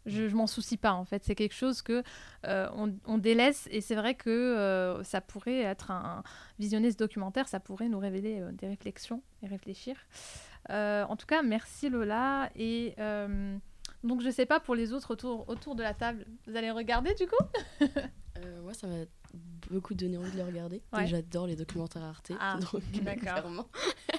je, 0.08 0.28
je 0.28 0.34
m'en 0.34 0.46
soucie 0.46 0.76
pas, 0.76 0.92
en 0.92 1.04
fait. 1.04 1.24
C'est 1.24 1.34
quelque 1.34 1.54
chose 1.54 1.82
que 1.82 2.02
euh, 2.46 2.68
on, 2.74 2.94
on 3.06 3.18
délaisse 3.18 3.68
et 3.70 3.80
c'est 3.80 3.94
vrai 3.94 4.14
que 4.14 4.30
euh, 4.30 5.02
ça 5.04 5.20
pourrait 5.20 5.60
être 5.60 5.90
un, 5.90 6.22
visionner 6.58 6.90
ce 6.90 6.96
documentaire, 6.96 7.48
ça 7.48 7.60
pourrait 7.60 7.88
nous 7.88 7.98
révéler 7.98 8.40
euh, 8.40 8.52
des 8.52 8.66
réflexions 8.66 9.22
et 9.42 9.46
réfléchir. 9.46 9.96
En 10.70 11.16
tout 11.16 11.26
cas, 11.26 11.42
merci 11.42 11.88
Lola. 11.88 12.50
Et 12.54 12.94
donc, 14.04 14.20
je 14.22 14.30
sais 14.30 14.46
pas 14.46 14.60
pour 14.60 14.74
les 14.74 14.92
autres 14.92 15.12
autour, 15.12 15.48
autour 15.48 15.74
de 15.74 15.82
la 15.82 15.94
table, 15.94 16.26
vous 16.46 16.56
allez 16.56 16.70
regarder 16.70 17.14
du 17.14 17.26
coup? 17.26 17.44
Ouais, 18.62 18.74
ça 18.74 18.86
m'a 18.86 19.04
beaucoup 19.68 19.94
donné 19.94 20.16
envie 20.16 20.30
de 20.30 20.36
le 20.36 20.44
regarder. 20.44 20.82
Ouais. 20.92 21.06
J'adore 21.06 21.46
les 21.46 21.56
documentaires 21.56 22.04
Arte. 22.04 22.32
Ah, 22.38 22.58
donc, 22.72 22.82
clairement, 23.18 23.66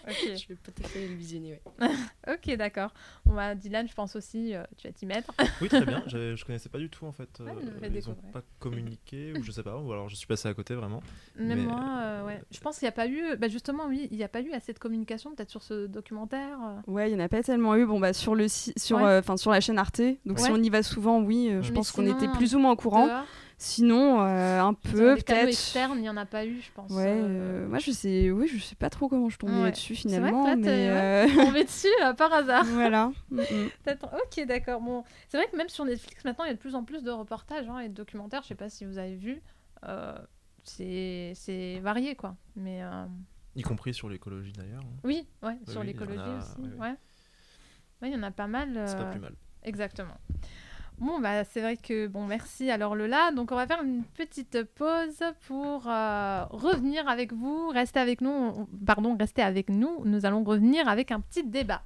Ok, 0.07 0.15
je 0.35 0.47
vais 0.47 0.55
peut-être 0.55 0.95
aller 0.95 1.07
le 1.07 1.15
visionner. 1.15 1.59
Ouais. 1.79 1.87
ok, 2.33 2.55
d'accord. 2.57 2.93
Bon, 3.25 3.33
bah, 3.35 3.53
Dylan, 3.55 3.87
je 3.87 3.93
pense 3.93 4.15
aussi, 4.15 4.55
euh, 4.55 4.63
tu 4.77 4.87
vas 4.87 4.93
t'y 4.93 5.05
mettre. 5.05 5.31
Oui, 5.61 5.67
très 5.67 5.85
bien. 5.85 6.03
Je, 6.07 6.35
je 6.35 6.45
connaissais 6.45 6.69
pas 6.69 6.77
du 6.79 6.89
tout 6.89 7.05
en 7.05 7.11
fait. 7.11 7.29
Ouais, 7.39 7.51
Euh, 7.51 7.79
ils 7.83 7.87
ont 7.87 7.89
découvrir. 8.13 8.31
pas 8.31 8.41
communiqué 8.59 9.33
ou 9.37 9.43
je 9.43 9.51
sais 9.51 9.63
pas. 9.63 9.77
Ou 9.77 9.91
alors 9.91 10.09
je 10.09 10.15
suis 10.15 10.27
passé 10.27 10.47
à 10.47 10.53
côté 10.53 10.73
vraiment. 10.75 11.01
Même 11.37 11.59
Mais- 11.59 11.65
moi, 11.65 11.83
euh, 12.01 12.25
ouais. 12.25 12.41
Je 12.51 12.59
pense 12.59 12.79
qu'il 12.79 12.85
n'y 12.85 12.89
a 12.89 12.93
pas 12.93 13.07
eu, 13.07 13.35
bah, 13.37 13.47
justement, 13.47 13.85
oui, 13.87 14.07
il 14.11 14.17
n'y 14.17 14.23
a 14.23 14.27
pas 14.29 14.41
eu 14.41 14.51
assez 14.53 14.73
de 14.73 14.79
communication 14.79 15.33
peut-être 15.35 15.49
sur 15.51 15.63
ce 15.63 15.87
documentaire. 15.87 16.57
euh. 16.61 16.91
Ouais, 16.91 17.09
il 17.09 17.15
n'y 17.15 17.21
en 17.21 17.25
a 17.25 17.29
pas 17.29 17.43
tellement 17.43 17.75
eu. 17.75 17.85
Bon, 17.85 17.99
bah, 17.99 18.13
sur, 18.13 18.35
le 18.35 18.47
si- 18.47 18.73
sur, 18.77 18.97
Ouais. 18.97 19.03
euh, 19.03 19.21
'fin, 19.21 19.37
sur 19.37 19.51
la 19.51 19.59
chaîne 19.61 19.77
Arte. 19.77 20.01
Donc, 20.25 20.39
si 20.39 20.49
on 20.51 20.57
y 20.61 20.69
va 20.69 20.81
souvent, 20.83 21.21
oui, 21.21 21.49
euh, 21.51 21.61
je 21.61 21.69
Mais 21.69 21.75
pense 21.75 21.91
qu'on 21.91 22.05
était 22.07 22.27
plus 22.29 22.55
ou 22.55 22.59
moins 22.59 22.71
au 22.71 22.75
courant. 22.75 23.05
dehors. 23.07 23.25
Sinon, 23.61 24.21
euh, 24.21 24.61
un 24.61 24.73
peu 24.73 25.15
peut-être. 25.15 25.49
externes, 25.49 25.97
il 25.97 26.01
n'y 26.01 26.09
en 26.09 26.15
a 26.15 26.25
pas 26.25 26.45
eu, 26.45 26.61
je 26.61 26.71
pense. 26.71 26.91
Ouais, 26.91 27.05
euh, 27.07 27.65
euh, 27.65 27.67
moi 27.67 27.79
je 27.79 27.91
sais, 27.91 28.31
oui, 28.31 28.47
je 28.47 28.57
sais 28.57 28.75
pas 28.75 28.89
trop 28.89 29.09
comment 29.09 29.27
je 29.27 29.37
tombée 29.37 29.61
Ouais. 29.63 29.71
dessus 29.71 29.95
C'est 29.95 30.07
vrai 30.07 30.31
que 30.31 30.37
finalement, 30.37 30.47
là, 30.47 30.55
mais 30.55 30.63
t'es- 30.63 30.89
euh, 30.89 31.43
tombé 31.45 31.63
dessus 31.65 31.87
par 32.17 32.31
hasard. 32.31 32.63
voilà. 32.73 33.11
Mm, 33.29 33.41
mm. 33.41 33.69
Ok, 34.13 34.45
d'accord. 34.47 34.79
Bon, 34.79 35.03
c'est 35.27 35.35
vrai 35.37 35.47
que 35.51 35.57
même 35.57 35.67
sur 35.67 35.83
Netflix, 35.83 36.23
maintenant, 36.23 36.45
il 36.45 36.47
y 36.47 36.51
a 36.51 36.53
de 36.53 36.59
plus 36.59 36.73
en 36.73 36.85
plus 36.85 37.03
de 37.03 37.11
reportages 37.11 37.67
hein, 37.67 37.79
et 37.79 37.89
de 37.89 37.93
documentaires. 37.93 38.43
Je 38.43 38.47
sais 38.47 38.55
pas 38.55 38.69
si 38.69 38.85
vous 38.85 38.97
avez 38.97 39.15
vu. 39.17 39.41
Euh, 39.85 40.17
c'est 40.63 41.33
c'est 41.35 41.79
varié, 41.79 42.15
quoi. 42.15 42.37
Mais 42.55 42.81
euh, 42.81 43.05
Y 43.57 43.61
compris 43.63 43.93
sur 43.93 44.07
l'écologie 44.07 44.53
d'ailleurs. 44.53 44.83
hein. 44.83 44.99
oui, 45.03 45.27
ouais, 45.43 45.57
Oui, 45.67 45.71
sur 45.71 45.81
oui, 45.81 45.87
l'écologie 45.87 46.17
a- 46.19 46.37
aussi. 46.37 46.53
oui, 46.59 46.69
oui. 46.71 46.79
Ouais. 46.79 46.95
Ouais, 48.01 48.09
il 48.09 48.13
y 48.13 48.15
en 48.17 48.23
a 48.23 48.31
pas 48.31 48.47
mal. 48.47 48.81
C'est 48.87 48.95
pas 48.95 49.11
plus 49.11 49.19
mal. 49.19 49.33
Exactement. 49.63 50.15
Bon, 50.99 51.19
bah, 51.19 51.43
c'est 51.45 51.61
vrai 51.61 51.77
que, 51.77 52.07
bon, 52.07 52.25
merci 52.25 52.69
alors 52.69 52.95
Lola. 52.95 53.31
Donc, 53.31 53.51
on 53.51 53.55
va 53.55 53.65
faire 53.65 53.81
une 53.83 54.03
petite 54.03 54.63
pause 54.75 55.23
pour 55.47 55.87
euh, 55.87 56.43
revenir 56.49 57.07
avec 57.07 57.31
vous. 57.31 57.69
Restez 57.69 57.99
avec 57.99 58.19
nous. 58.21 58.29
On- 58.29 58.67
Pardon, 58.85 59.15
restez 59.17 59.41
avec 59.41 59.69
nous. 59.69 60.03
Nous 60.05 60.25
allons 60.25 60.43
revenir 60.43 60.87
avec 60.89 61.11
un 61.11 61.21
petit 61.21 61.43
débat. 61.43 61.81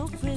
no 0.00 0.06
friend. 0.06 0.29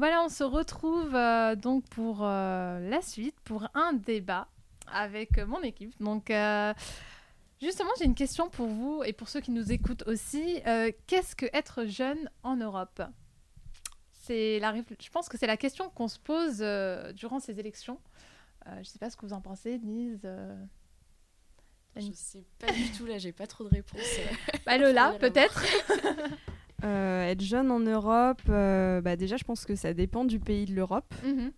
Voilà, 0.00 0.22
on 0.24 0.30
se 0.30 0.44
retrouve 0.44 1.14
euh, 1.14 1.54
donc 1.56 1.84
pour 1.90 2.20
euh, 2.22 2.88
la 2.88 3.02
suite, 3.02 3.38
pour 3.44 3.68
un 3.74 3.92
débat 3.92 4.48
avec 4.90 5.36
mon 5.36 5.60
équipe. 5.60 5.92
Donc, 6.00 6.30
euh, 6.30 6.72
justement, 7.60 7.90
j'ai 7.98 8.06
une 8.06 8.14
question 8.14 8.48
pour 8.48 8.68
vous 8.68 9.02
et 9.04 9.12
pour 9.12 9.28
ceux 9.28 9.42
qui 9.42 9.50
nous 9.50 9.72
écoutent 9.72 10.04
aussi. 10.06 10.62
Qu'est-ce 11.06 11.36
que 11.36 11.44
être 11.52 11.84
jeune 11.84 12.30
en 12.42 12.56
Europe? 12.56 13.02
C'est 14.22 14.58
la, 14.58 14.74
Je 14.74 15.10
pense 15.10 15.28
que 15.28 15.36
c'est 15.36 15.46
la 15.46 15.58
question 15.58 15.90
qu'on 15.90 16.08
se 16.08 16.18
pose 16.18 16.64
durant 17.14 17.38
ces 17.38 17.60
élections. 17.60 18.00
Je 18.64 18.78
ne 18.78 18.84
sais 18.84 18.98
pas 18.98 19.10
ce 19.10 19.18
que 19.18 19.26
vous 19.26 19.34
en 19.34 19.42
pensez, 19.42 19.76
Lise. 19.76 20.26
Je 21.94 22.10
sais 22.14 22.46
pas 22.58 22.72
du 22.72 22.90
tout, 22.92 23.04
là, 23.04 23.18
j'ai 23.18 23.32
pas 23.32 23.46
trop 23.46 23.64
de 23.64 23.68
réponses. 23.68 24.00
Bah, 24.64 24.78
Lola, 24.78 25.14
peut-être 25.20 25.62
Euh, 26.84 27.28
être 27.28 27.40
jeune 27.42 27.70
en 27.70 27.80
Europe, 27.80 28.40
euh, 28.48 29.00
bah 29.00 29.16
déjà, 29.16 29.36
je 29.36 29.44
pense 29.44 29.64
que 29.64 29.74
ça 29.76 29.92
dépend 29.94 30.24
du 30.24 30.38
pays 30.40 30.64
de 30.66 30.74
l'Europe. 30.74 31.12
Mhm. 31.24 31.52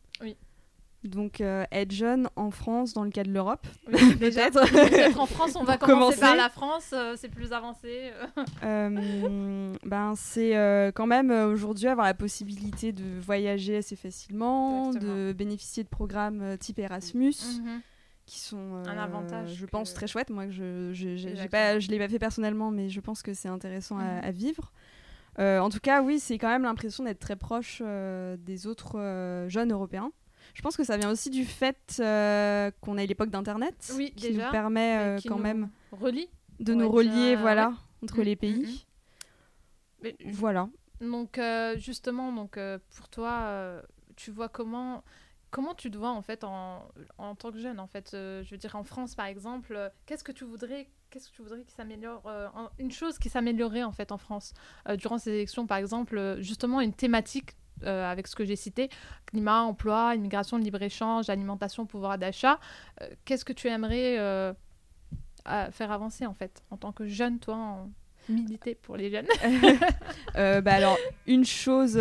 Donc, 1.04 1.40
euh, 1.40 1.64
être 1.72 1.90
jeune 1.90 2.28
en 2.36 2.52
France, 2.52 2.92
dans 2.92 3.02
le 3.02 3.10
cas 3.10 3.24
de 3.24 3.32
l'Europe, 3.32 3.66
Oui, 3.92 4.14
peut-être. 4.20 4.60
Peut-être 4.70 5.18
en 5.18 5.26
France, 5.26 5.56
on 5.56 5.64
va 5.64 5.76
commencer, 5.76 5.98
commencer. 5.98 6.20
par 6.20 6.36
la 6.36 6.48
France, 6.48 6.94
c'est 7.16 7.28
plus 7.28 7.52
avancé. 7.52 8.12
ben, 8.62 10.14
c'est 10.16 10.92
quand 10.94 11.06
même 11.06 11.30
aujourd'hui 11.30 11.88
avoir 11.88 12.06
la 12.06 12.14
possibilité 12.14 12.92
de 12.92 13.02
voyager 13.20 13.76
assez 13.78 13.96
facilement, 13.96 14.86
Exactement. 14.88 15.12
de 15.14 15.32
bénéficier 15.32 15.82
de 15.82 15.88
programmes 15.88 16.56
type 16.58 16.78
Erasmus, 16.78 17.34
Mhm. 17.60 17.80
qui 18.26 18.38
sont, 18.38 18.76
Un 18.86 18.96
avantage 18.98 19.54
je 19.54 19.66
pense, 19.66 19.94
très 19.94 20.06
chouettes. 20.06 20.30
Moi, 20.30 20.46
que 20.46 20.52
je 20.52 20.92
je- 20.94 21.48
pas, 21.48 21.78
l'ai 21.78 21.98
pas 21.98 22.08
fait 22.08 22.18
personnellement, 22.20 22.70
mais 22.70 22.88
je 22.88 23.00
pense 23.00 23.22
que 23.22 23.34
c'est 23.34 23.48
intéressant 23.48 23.98
à, 23.98 24.04
Mhm. 24.04 24.20
à 24.24 24.30
vivre. 24.30 24.72
Euh, 25.38 25.58
en 25.60 25.70
tout 25.70 25.80
cas, 25.80 26.02
oui, 26.02 26.20
c'est 26.20 26.38
quand 26.38 26.48
même 26.48 26.62
l'impression 26.64 27.04
d'être 27.04 27.18
très 27.18 27.36
proche 27.36 27.80
euh, 27.84 28.36
des 28.38 28.66
autres 28.66 28.98
euh, 28.98 29.48
jeunes 29.48 29.72
européens. 29.72 30.12
Je 30.54 30.60
pense 30.60 30.76
que 30.76 30.84
ça 30.84 30.98
vient 30.98 31.10
aussi 31.10 31.30
du 31.30 31.44
fait 31.46 31.78
qu'on 31.96 32.98
a 32.98 33.04
eu 33.04 33.06
l'époque 33.06 33.30
d'Internet, 33.30 33.92
Oui, 33.96 34.12
qui 34.14 34.28
déjà, 34.28 34.46
nous 34.46 34.50
permet 34.50 35.16
qui 35.18 35.28
quand 35.28 35.36
nous 35.36 35.42
même 35.42 35.70
relie. 35.92 36.28
de 36.60 36.74
nous 36.74 36.80
dire, 36.82 36.92
relier, 36.92 37.36
voilà, 37.36 37.74
entre 38.02 38.18
Mm, 38.18 38.22
les 38.22 38.34
mm, 38.34 38.38
pays. 38.38 38.86
Mais 40.02 40.16
Voilà. 40.26 40.68
Donc 41.00 41.40
justement, 41.76 42.32
donc 42.32 42.58
pour 42.94 43.08
toi, 43.08 43.82
tu 44.16 44.30
vois 44.30 44.48
comment 44.50 45.02
comment 45.50 45.74
tu 45.74 45.90
te 45.90 45.96
vois 45.96 46.10
en 46.10 46.22
fait 46.22 46.44
en, 46.44 46.86
en 47.18 47.34
tant 47.34 47.50
que 47.52 47.58
jeune 47.58 47.78
en 47.80 47.86
fait. 47.86 48.10
je 48.12 48.50
veux 48.50 48.58
dire 48.58 48.76
en 48.76 48.84
France 48.84 49.14
par 49.14 49.26
exemple, 49.26 49.90
qu'est-ce 50.06 50.24
que 50.24 50.32
tu 50.32 50.44
voudrais 50.44 50.90
qu'est-ce 51.12 51.30
que 51.30 51.36
tu 51.36 51.42
voudrais 51.42 51.62
qui 51.62 51.74
s'améliore 51.74 52.22
euh, 52.26 52.48
une 52.78 52.90
chose 52.90 53.18
qui 53.18 53.28
s'améliorerait 53.28 53.84
en 53.84 53.92
fait 53.92 54.10
en 54.12 54.18
France 54.18 54.54
euh, 54.88 54.96
durant 54.96 55.18
ces 55.18 55.30
élections 55.30 55.66
par 55.66 55.78
exemple 55.78 56.16
euh, 56.16 56.40
justement 56.40 56.80
une 56.80 56.94
thématique 56.94 57.50
euh, 57.84 58.10
avec 58.10 58.26
ce 58.26 58.34
que 58.34 58.44
j'ai 58.44 58.56
cité 58.56 58.88
climat, 59.26 59.62
emploi, 59.62 60.14
immigration, 60.14 60.56
libre 60.56 60.82
échange, 60.82 61.28
alimentation, 61.28 61.84
pouvoir 61.84 62.16
d'achat. 62.16 62.60
Qu'est-ce 63.24 63.44
que 63.44 63.52
tu 63.52 63.66
aimerais 63.66 64.54
faire 65.72 65.90
avancer 65.90 66.24
en 66.24 66.34
fait 66.34 66.62
en 66.70 66.76
tant 66.76 66.92
que 66.92 67.06
jeune 67.06 67.40
toi 67.40 67.56
en 67.56 67.90
militer 68.28 68.76
pour 68.76 68.96
les 68.96 69.10
jeunes? 69.10 69.26
Bah 70.34 70.74
alors, 70.74 70.96
une 71.26 71.44
chose, 71.44 72.00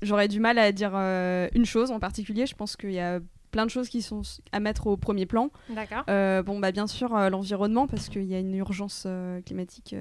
j'aurais 0.00 0.28
du 0.28 0.38
mal 0.38 0.58
à 0.58 0.70
dire 0.70 0.94
une 0.94 1.66
chose 1.66 1.90
en 1.90 1.98
particulier. 1.98 2.46
Je 2.46 2.54
pense 2.54 2.76
qu'il 2.76 2.92
y 2.92 3.00
a 3.00 3.18
plein 3.50 3.66
de 3.66 3.70
choses 3.70 3.88
qui 3.88 4.02
sont 4.02 4.22
à 4.52 4.60
mettre 4.60 4.86
au 4.86 4.96
premier 4.96 5.26
plan. 5.26 5.50
D'accord. 5.68 6.04
Euh, 6.08 6.42
bon, 6.42 6.58
bah 6.58 6.72
bien 6.72 6.86
sûr, 6.86 7.14
euh, 7.16 7.28
l'environnement, 7.30 7.86
parce 7.86 8.08
qu'il 8.08 8.24
y 8.24 8.34
a 8.34 8.38
une 8.38 8.54
urgence 8.54 9.04
euh, 9.06 9.40
climatique. 9.42 9.94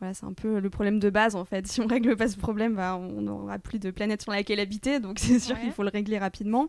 voilà, 0.00 0.14
c'est 0.14 0.26
un 0.26 0.32
peu 0.32 0.58
le 0.58 0.70
problème 0.70 0.98
de 0.98 1.10
base 1.10 1.36
en 1.36 1.44
fait. 1.44 1.66
Si 1.66 1.80
on 1.80 1.86
règle 1.86 2.16
pas 2.16 2.28
ce 2.28 2.36
problème, 2.36 2.74
bah, 2.76 2.96
on 2.96 3.22
n'aura 3.22 3.58
plus 3.58 3.78
de 3.78 3.90
planète 3.90 4.22
sur 4.22 4.32
laquelle 4.32 4.60
habiter, 4.60 5.00
donc 5.00 5.18
c'est 5.20 5.38
sûr 5.38 5.56
Ouais. 5.56 5.62
qu'il 5.62 5.72
faut 5.72 5.82
le 5.82 5.90
régler 5.90 6.18
rapidement. 6.18 6.68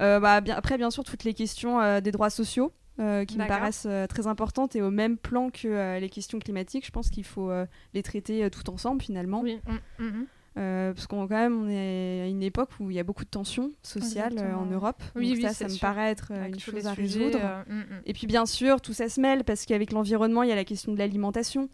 Euh, 0.00 0.18
bah, 0.20 0.40
bien, 0.40 0.56
après, 0.56 0.76
bien 0.76 0.90
sûr, 0.90 1.04
toutes 1.04 1.24
les 1.24 1.34
questions 1.34 1.80
euh, 1.80 2.00
des 2.00 2.10
droits 2.12 2.30
sociaux. 2.30 2.72
euh, 3.00 3.24
qui 3.24 3.38
me 3.38 3.46
paraissent 3.48 3.88
très 4.08 4.28
importantes 4.28 4.76
et 4.76 4.82
au 4.82 4.90
même 4.92 5.16
plan 5.18 5.50
que 5.50 5.98
les 5.98 6.08
questions 6.08 6.38
climatiques, 6.38 6.86
je 6.86 6.92
pense 6.92 7.10
qu'il 7.10 7.24
faut 7.24 7.50
les 7.92 8.02
traiter 8.04 8.48
tout 8.50 8.70
ensemble 8.70 9.02
finalement. 9.02 9.40
Oui. 9.40 9.58
mm, 9.98 10.04
mhm. 10.04 10.26
Euh, 10.56 10.92
parce 10.92 11.08
qu'on 11.08 11.26
quand 11.26 11.34
même 11.34 11.64
on 11.64 11.68
est 11.68 12.22
à 12.22 12.26
une 12.26 12.42
époque 12.42 12.70
où 12.78 12.88
il 12.90 12.96
y 12.96 13.00
a 13.00 13.02
beaucoup 13.02 13.24
de 13.24 13.28
tensions 13.30 13.72
sociales 13.82 14.38
euh, 14.38 14.54
en. 14.54 14.66
Europe. 14.66 15.02
Oui, 15.16 15.30
Donc 15.30 15.36
oui, 15.38 15.42
ça, 15.42 15.52
ça 15.52 15.66
me 15.66 15.78
paraît 15.78 16.10
être 16.10 16.28
euh, 16.30 16.46
une 16.46 16.60
chose 16.60 16.86
à 16.86 16.94
sujets, 16.94 17.24
résoudre. 17.24 17.40
mm, 17.68 17.74
mm. 17.74 18.02
Et 18.06 18.12
puis 18.12 18.26
bien 18.26 18.46
sûr, 18.46 18.80
tout 18.80 18.92
ça 18.92 19.08
se 19.08 19.20
mêle 19.20 19.44
parce 19.44 19.66
qu'avec 19.66 19.92
l'environnement, 19.92 20.42
il 20.42 20.48
y 20.48 20.52
a 20.52 20.56
la 20.56 20.64
question 20.64 20.92
de 20.92 20.98
l'alimentation. 20.98 21.68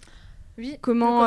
Oui. 0.58 0.76
Comment, 0.80 1.24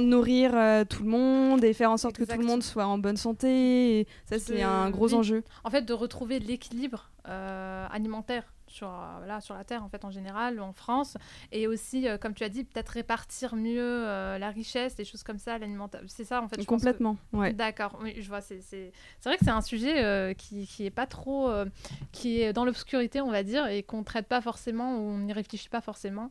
nourrir 0.00 0.50
tout 0.88 1.02
le 1.02 1.08
monde 1.08 1.64
et 1.64 1.72
faire 1.72 1.90
en 1.90 1.96
sorte 1.96 2.16
que 2.16 2.24
tout 2.24 2.38
le 2.38 2.44
monde 2.46 2.62
soit 2.62 2.86
en 2.86 2.98
bonne 2.98 3.16
santé. 3.16 4.00
Et 4.00 4.06
ça, 4.26 4.38
c'est 4.38 4.62
un 4.62 4.90
gros 4.90 5.14
enjeu. 5.14 5.42
En 5.64 5.70
fait, 5.70 5.82
de 5.82 5.92
retrouver 5.92 6.38
l'équilibre 6.38 7.10
alimentaire 7.24 8.44
sur, 8.76 8.88
euh, 8.88 9.14
voilà, 9.18 9.40
sur 9.40 9.54
la 9.54 9.64
Terre, 9.64 9.82
en 9.82 9.88
fait, 9.88 10.04
en 10.04 10.10
général, 10.10 10.60
ou 10.60 10.62
en 10.62 10.72
France. 10.72 11.16
Et 11.52 11.66
aussi, 11.66 12.06
euh, 12.08 12.18
comme 12.18 12.34
tu 12.34 12.44
as 12.44 12.48
dit, 12.48 12.64
peut-être 12.64 12.90
répartir 12.90 13.56
mieux 13.56 13.80
euh, 14.06 14.38
la 14.38 14.50
richesse, 14.50 14.94
des 14.96 15.04
choses 15.04 15.22
comme 15.22 15.38
ça, 15.38 15.58
l'alimentation. 15.58 16.06
C'est 16.08 16.24
ça, 16.24 16.42
en 16.42 16.48
fait. 16.48 16.60
je 16.60 16.66
pense 16.66 16.82
que- 16.82 16.86
Complètement. 16.86 17.16
Ouais. 17.32 17.52
D'accord, 17.52 17.98
oui, 18.02 18.14
je 18.20 18.28
vois. 18.28 18.40
C'est 18.40 18.60
c'est- 18.60 18.92
c'est 19.20 19.28
vrai 19.28 19.38
que 19.38 19.44
c'est 19.44 19.50
un 19.50 19.60
sujet 19.62 20.04
euh, 20.04 20.34
qui, 20.34 20.66
qui 20.66 20.84
est 20.86 20.90
pas 20.90 21.06
trop. 21.06 21.48
euh, 21.48 21.64
qui 22.12 22.40
est 22.40 22.52
dans 22.52 22.64
l'obscurité, 22.64 23.20
on 23.20 23.30
va 23.30 23.42
dire, 23.42 23.66
et 23.66 23.82
qu'on 23.82 24.02
traite 24.02 24.26
pas 24.26 24.40
forcément, 24.40 24.96
ou 24.98 25.00
on 25.00 25.18
n'y 25.18 25.32
réfléchit 25.32 25.68
pas 25.68 25.80
forcément. 25.80 26.30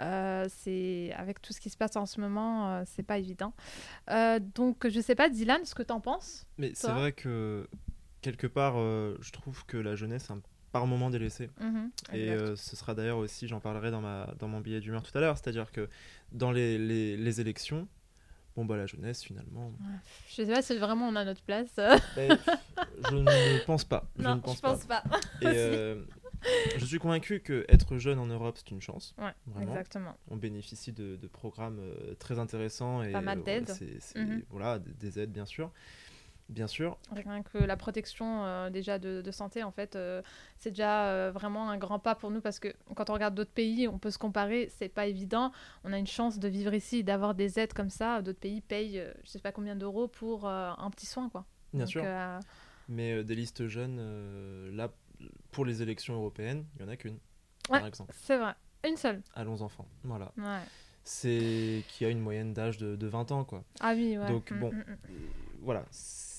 Euh, 0.00 0.46
c'est 0.48 1.12
avec 1.16 1.40
tout 1.40 1.52
ce 1.52 1.60
qui 1.60 1.70
se 1.70 1.76
passe 1.76 1.96
en 1.96 2.06
ce 2.06 2.20
moment, 2.20 2.68
euh, 2.70 2.82
c'est 2.86 3.02
pas 3.04 3.18
évident. 3.18 3.52
Euh, 4.10 4.38
donc, 4.40 4.88
je 4.88 5.00
sais 5.00 5.14
pas, 5.14 5.28
Dylan, 5.28 5.64
ce 5.64 5.74
que 5.74 5.82
t'en 5.84 6.00
penses 6.00 6.46
Mais 6.58 6.72
c'est 6.74 6.90
vrai 6.90 7.12
que 7.12 7.68
quelque 8.22 8.46
part, 8.46 8.74
euh, 8.76 9.16
je 9.20 9.30
trouve 9.32 9.64
que 9.66 9.76
la 9.76 9.94
jeunesse 9.94 10.30
est 10.30 10.32
un 10.32 10.40
par 10.74 10.88
moment 10.88 11.08
délaissée. 11.08 11.50
Mhm, 11.60 11.90
Et 12.12 12.30
euh, 12.30 12.56
ce 12.56 12.74
sera 12.74 12.94
d'ailleurs 12.96 13.18
aussi, 13.18 13.46
j'en 13.46 13.60
parlerai 13.60 13.92
dans, 13.92 14.00
ma, 14.00 14.26
dans 14.40 14.48
mon 14.48 14.58
billet 14.60 14.80
d'humeur 14.80 15.04
tout 15.04 15.16
à 15.16 15.20
l'heure, 15.20 15.38
c'est-à-dire 15.38 15.70
que 15.70 15.88
dans 16.32 16.50
les, 16.50 16.78
les, 16.78 17.16
les 17.16 17.40
élections, 17.40 17.86
bon 18.56 18.64
bah 18.64 18.76
la 18.76 18.86
jeunesse 18.86 19.22
finalement, 19.22 19.72
Je 20.28 20.34
sais 20.34 20.46
pas 20.46 20.62
si 20.62 20.76
vraiment 20.76 21.06
on 21.08 21.14
a 21.14 21.24
notre 21.24 21.42
place. 21.42 21.76
ben, 22.16 22.36
je 23.08 23.14
ne 23.14 23.64
pense 23.64 23.84
pas. 23.84 24.10
je 24.18 24.24
non, 24.24 24.34
ne 24.34 24.40
pense 24.40 24.56
je 24.56 24.62
pense 24.62 24.84
pas. 24.84 25.02
pas. 25.02 25.20
Et, 25.42 25.46
aussi. 25.46 25.56
euh, 25.56 26.02
je 26.76 26.84
suis 26.84 26.98
convaincu 26.98 27.38
que 27.38 27.64
être 27.68 27.96
jeune 27.98 28.18
en 28.18 28.26
Europe 28.26 28.56
c'est 28.58 28.72
une 28.72 28.80
chance. 28.80 29.14
Ouais, 29.16 29.32
vraiment. 29.46 29.70
Exactement. 29.70 30.18
On 30.28 30.36
bénéficie 30.36 30.92
de, 30.92 31.14
de 31.14 31.26
programmes 31.28 31.78
euh, 31.78 32.14
très 32.18 32.40
intéressants 32.40 33.00
et 33.04 33.12
Pas 33.12 33.20
mal 33.20 33.44
d'aides. 33.44 33.70
Mhm. 34.16 34.42
voilà 34.50 34.80
des, 34.80 34.92
des 34.92 35.20
aides 35.20 35.30
bien 35.32 35.46
sûr, 35.46 35.70
bien 36.48 36.66
sûr. 36.66 36.98
Rien 37.12 37.42
que 37.42 37.58
la 37.58 37.76
protection 37.76 38.44
euh, 38.44 38.70
déjà 38.70 38.98
de, 38.98 39.22
de 39.22 39.30
santé, 39.30 39.62
en 39.62 39.70
fait, 39.72 39.96
euh, 39.96 40.22
c'est 40.58 40.70
déjà 40.70 41.06
euh, 41.06 41.30
vraiment 41.32 41.70
un 41.70 41.78
grand 41.78 41.98
pas 41.98 42.14
pour 42.14 42.30
nous 42.30 42.40
parce 42.40 42.58
que 42.58 42.68
quand 42.94 43.10
on 43.10 43.14
regarde 43.14 43.34
d'autres 43.34 43.50
pays, 43.52 43.88
on 43.88 43.98
peut 43.98 44.10
se 44.10 44.18
comparer, 44.18 44.68
c'est 44.76 44.88
pas 44.88 45.06
évident. 45.06 45.52
On 45.84 45.92
a 45.92 45.98
une 45.98 46.06
chance 46.06 46.38
de 46.38 46.48
vivre 46.48 46.74
ici, 46.74 47.02
d'avoir 47.04 47.34
des 47.34 47.58
aides 47.58 47.72
comme 47.72 47.90
ça. 47.90 48.22
D'autres 48.22 48.40
pays 48.40 48.60
payent, 48.60 49.02
je 49.24 49.28
sais 49.30 49.38
pas 49.38 49.52
combien 49.52 49.76
d'euros 49.76 50.08
pour 50.08 50.46
un 50.48 50.90
petit 50.90 51.06
soin, 51.06 51.28
quoi. 51.28 51.44
Bien 51.72 51.84
Donc, 51.84 51.90
sûr. 51.90 52.04
Mais 52.88 53.24
des 53.24 53.34
listes 53.34 53.66
jeunes, 53.66 54.70
là, 54.76 54.90
pour 55.50 55.64
les 55.64 55.80
élections 55.82 56.14
européennes, 56.14 56.66
il 56.78 56.84
n'y 56.84 56.88
en 56.90 56.92
a 56.92 56.96
qu'une, 56.96 57.18
Ouais. 57.70 57.78
par 57.78 57.86
exemple. 57.86 58.12
c'est 58.14 58.36
vrai, 58.36 58.52
une 58.86 58.96
seule. 58.98 59.22
Allons 59.34 59.62
enfants. 59.62 59.86
Voilà. 60.02 60.32
Ouais. 60.36 60.60
C'est 61.02 61.82
qui 61.88 62.04
a 62.04 62.08
une 62.10 62.20
moyenne 62.20 62.52
d'âge 62.54 62.76
de, 62.78 62.96
de 62.96 63.06
20 63.06 63.30
ans, 63.32 63.44
quoi. 63.44 63.64
Ah 63.80 63.92
oui, 63.94 64.16
ouais. 64.18 64.26
Donc, 64.28 64.50
Mm, 64.50 64.60
bon. 64.60 64.72
mm, 64.72 64.78
mm. 64.78 64.96
Voilà, 65.62 65.84
c'est 65.90 66.33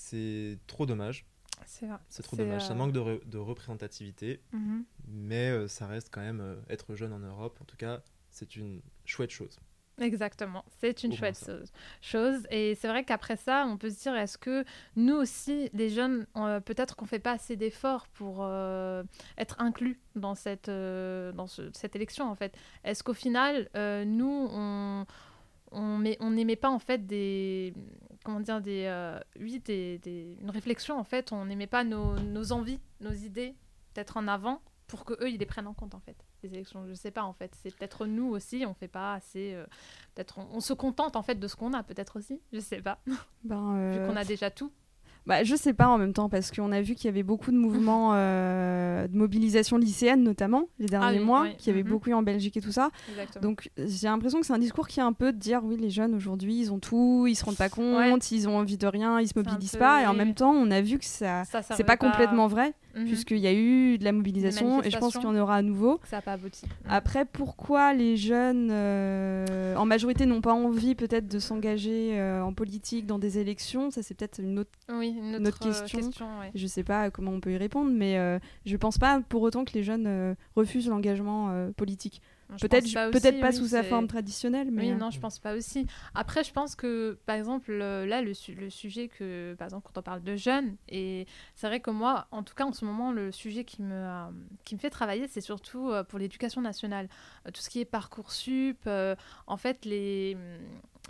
trop 0.68 0.86
dommage. 0.86 1.26
c'est 1.66 1.86
vrai. 1.88 1.98
C'est 2.10 2.24
trop 2.24 2.36
C'est, 2.36 2.44
dommage. 2.44 2.66
Ça 2.68 2.74
euh, 2.74 2.76
manque 2.76 2.92
de, 2.92 3.00
re- 3.00 3.26
de 3.30 3.38
représentativité, 3.38 4.42
Mhm. 4.54 4.84
mais 5.08 5.50
euh, 5.52 5.68
ça 5.68 5.88
reste 5.88 6.10
quand 6.12 6.22
même 6.22 6.42
euh, 6.42 6.56
être 6.70 6.96
jeune 6.96 7.14
en 7.14 7.20
Europe. 7.20 7.58
En 7.62 7.66
tout 7.66 7.78
cas, 7.78 8.02
c'est 8.30 8.56
une 8.56 8.82
chouette 9.06 9.32
chose. 9.32 9.58
Exactement, 10.02 10.66
c'est 10.82 11.04
une 11.04 11.14
Au 11.14 11.16
chouette 11.16 11.40
chose- 11.40 11.72
chose. 12.02 12.46
Et 12.52 12.76
c'est 12.76 12.90
vrai 12.90 13.06
qu'après 13.06 13.38
ça, 13.38 13.66
on 13.66 13.78
peut 13.78 13.90
se 13.90 13.98
dire, 14.02 14.14
est-ce 14.14 14.38
que 14.38 14.66
nous 14.98 15.16
aussi, 15.16 15.70
les 15.74 15.90
jeunes, 15.90 16.28
peut-être 16.66 16.98
qu'on 16.98 17.06
fait 17.06 17.20
pas 17.20 17.32
assez 17.32 17.56
d'efforts 17.56 18.06
pour 18.10 18.46
être 19.38 19.56
inclus 19.62 19.98
dans 20.18 20.36
cette, 20.36 20.70
dans 20.70 21.48
ce- 21.48 21.72
cette 21.74 21.96
élection, 21.96 22.30
en 22.30 22.36
fait? 22.36 22.54
Est-ce 22.84 23.04
qu'au 23.04 23.14
final, 23.14 23.70
nous, 24.06 24.48
on 24.52 25.06
on 25.72 25.98
met- 25.98 26.18
on 26.22 26.30
n'aimait 26.32 26.56
pas 26.58 26.70
en 26.70 26.80
fait 26.80 27.06
des 27.06 27.74
comment 28.26 28.42
dire 28.42 28.60
des 28.60 28.86
euh, 28.88 29.18
oui 29.40 29.60
des, 29.60 30.00
des- 30.00 30.38
une 30.42 30.50
réflexion 30.50 30.98
en 31.00 31.04
fait. 31.06 31.32
On 31.32 31.46
n'aimait 31.46 31.68
pas 31.68 31.84
nos, 31.86 32.20
nos 32.20 32.52
envies 32.52 32.80
nos 33.00 33.12
idées 33.14 33.56
peut-être 33.94 34.18
en 34.18 34.28
avant 34.28 34.62
pour 34.88 35.06
que 35.06 35.14
eux 35.24 35.30
ils 35.30 35.38
les 35.40 35.46
prennent 35.46 35.68
en 35.68 35.74
compte 35.74 35.96
en 35.96 36.00
fait 36.02 36.18
les 36.44 36.54
élections. 36.54 36.86
Je 36.88 36.94
sais 36.94 37.12
pas 37.12 37.24
en 37.24 37.34
fait. 37.34 37.56
C'est 37.62 37.74
peut-être 37.76 38.06
nous 38.06 38.28
aussi 38.28 38.66
on 38.68 38.74
fait 38.74 38.88
pas 38.90 39.14
assez 39.14 39.54
euh, 39.54 39.66
peut-être 40.14 40.40
on, 40.40 40.48
on 40.52 40.60
se 40.60 40.74
contente 40.74 41.16
en 41.16 41.22
fait 41.24 41.36
de 41.36 41.48
ce 41.48 41.56
qu'on 41.56 41.74
a 41.74 41.84
peut-être 41.84 42.18
aussi. 42.20 42.42
Je 42.52 42.60
sais 42.60 42.82
pas. 42.82 43.00
Ben, 43.44 43.92
vu 43.94 44.00
euh, 44.00 44.08
qu'on 44.08 44.16
a 44.16 44.26
déjà 44.26 44.52
tout 44.52 44.72
Bah, 45.28 45.44
je 45.44 45.56
sais 45.56 45.74
pas 45.74 45.88
en 45.88 45.98
même 45.98 46.14
temps, 46.14 46.30
parce 46.30 46.52
qu'on 46.52 46.72
a 46.72 46.82
vu 46.82 46.94
qu'il 46.94 47.06
y 47.06 47.08
avait 47.10 47.24
beaucoup 47.24 47.52
de 47.52 47.58
mouvements 47.58 48.12
euh, 48.14 49.08
de 49.08 49.18
mobilisation 49.18 49.78
lycéenne, 49.78 50.22
notamment, 50.24 50.66
les 50.80 50.86
derniers 50.88 51.18
Ah 51.18 51.20
oui, 51.20 51.26
mois, 51.26 51.42
oui. 51.44 51.56
qu'il 51.58 51.68
y 51.68 51.70
avait 51.72 51.84
Mhm. 51.84 51.90
beaucoup 51.90 52.10
eu 52.10 52.14
en 52.14 52.22
Belgique 52.22 52.58
et 52.58 52.62
tout 52.62 52.72
ça. 52.72 52.92
Exactement. 53.10 53.42
Donc 53.42 53.70
j'ai 53.78 54.08
l'impression 54.08 54.40
que 54.40 54.46
c'est 54.46 54.54
un 54.54 54.60
discours 54.60 54.88
qui 54.88 55.00
est 55.00 55.04
un 55.04 55.14
peu 55.14 55.34
de 55.34 55.38
dire 55.40 55.62
oui, 55.64 55.78
les 55.78 55.90
jeunes 55.90 56.14
aujourd'hui, 56.14 56.60
ils 56.60 56.72
ont 56.72 56.78
tout, 56.80 57.26
ils 57.28 57.36
se 57.36 57.44
rendent 57.44 57.58
pas 57.58 57.70
compte, 57.70 58.32
ils 58.32 58.48
ont 58.48 58.58
envie 58.58 58.78
de 58.78 58.86
rien, 58.88 59.20
ils 59.20 59.28
se 59.28 59.34
mobilisent 59.36 59.72
peu- 59.72 59.80
pas. 59.80 60.04
Et 60.04 60.08
en 60.08 60.14
même 60.14 60.36
temps, 60.36 60.52
on 60.52 60.70
a 60.70 60.82
vu 60.82 61.00
que 61.00 61.06
ça. 61.06 61.44
Ça, 61.46 61.62
C'est 61.64 61.84
pas 61.84 61.98
complètement 61.98 62.46
vrai, 62.48 62.74
Mhm. 62.96 63.06
puisqu'il 63.06 63.40
y 63.40 63.48
a 63.48 63.54
eu 63.54 63.98
de 63.98 64.04
la 64.04 64.12
mobilisation 64.12 64.82
et 64.82 64.90
je 64.90 64.98
pense 64.98 65.14
qu'il 65.14 65.24
y 65.24 65.26
en 65.26 65.36
aura 65.36 65.56
à 65.58 65.62
nouveau. 65.62 66.00
Ça 66.06 66.18
n'a 66.18 66.22
pas 66.22 66.34
abouti. 66.34 66.66
Après, 66.88 67.26
pourquoi 67.26 67.94
les 67.94 68.16
jeunes, 68.16 68.70
euh, 68.72 69.76
en 69.76 69.86
majorité, 69.86 70.26
n'ont 70.26 70.42
pas 70.42 70.54
envie 70.54 70.96
peut-être 70.96 71.28
de 71.28 71.40
s'engager 71.40 72.18
euh, 72.20 72.42
en 72.42 72.54
politique 72.54 73.06
dans 73.06 73.20
des 73.20 73.38
élections? 73.38 73.92
Ça, 73.92 74.02
c'est 74.02 74.14
peut-être 74.14 74.40
une 74.40 74.60
autre. 74.60 74.72
Oui, 74.90 75.10
une 75.10 75.36
autre, 75.36 75.44
Notre 75.44 75.68
euh, 75.68 75.88
question. 75.88 76.26
ouais. 76.40 76.52
Je 76.56 76.68
sais 76.68 76.84
pas 76.84 77.12
comment 77.12 77.32
on 77.32 77.40
peut 77.40 77.52
y 77.52 77.58
répondre, 77.58 77.92
mais 77.92 78.40
je 78.66 78.78
pense 78.78 78.98
pas 78.98 79.22
pour 79.28 79.42
autant 79.42 79.66
que 79.66 79.74
les 79.74 79.84
jeunes 79.84 80.36
refusent 80.56 80.88
l'engagement 80.88 81.70
politique. 81.76 82.22
Peut-être 82.62 82.94
pas 82.94 83.10
peut-être 83.10 83.26
aussi, 83.26 83.40
pas 83.42 83.50
oui, 83.50 83.56
sous 83.56 83.68
sa 83.68 83.84
forme 83.84 84.08
traditionnelle, 84.08 84.70
mais. 84.72 84.84
Oui, 84.84 84.92
euh, 84.92 84.96
non, 84.96 85.10
je 85.10 85.20
pense 85.20 85.40
pas 85.40 85.56
aussi. 85.56 85.88
Après, 86.14 86.44
je 86.44 86.52
pense 86.54 86.76
que, 86.76 87.18
par 87.26 87.36
exemple, 87.36 87.72
euh, 87.72 88.06
là, 88.06 88.22
le, 88.22 88.34
su- 88.34 88.54
le 88.54 88.70
sujet 88.70 89.08
que, 89.08 89.56
par 89.58 89.66
exemple, 89.66 89.88
quand 89.92 90.00
on 90.00 90.04
parle 90.04 90.22
de 90.24 90.36
jeunes, 90.36 90.76
et 90.88 91.26
c'est 91.56 91.68
vrai 91.68 91.80
que 91.80 91.90
moi, 91.90 92.28
en 92.32 92.44
tout 92.44 92.54
cas, 92.54 92.66
en 92.66 92.72
ce 92.72 92.86
moment, 92.86 93.12
le 93.12 93.32
sujet 93.32 93.64
qui 93.64 93.82
me, 93.82 93.94
euh, 93.96 94.26
qui 94.64 94.76
me 94.76 94.80
fait 94.80 94.92
travailler, 94.92 95.28
c'est 95.28 95.42
surtout 95.42 95.90
euh, 95.90 96.04
pour 96.04 96.20
l'éducation 96.20 96.62
nationale. 96.62 97.10
Tout 97.46 97.62
ce 97.62 97.70
qui 97.70 97.80
est 97.80 97.86
Parcoursup, 97.86 98.88
en 99.48 99.58
fait, 99.58 99.84
les, 99.86 100.38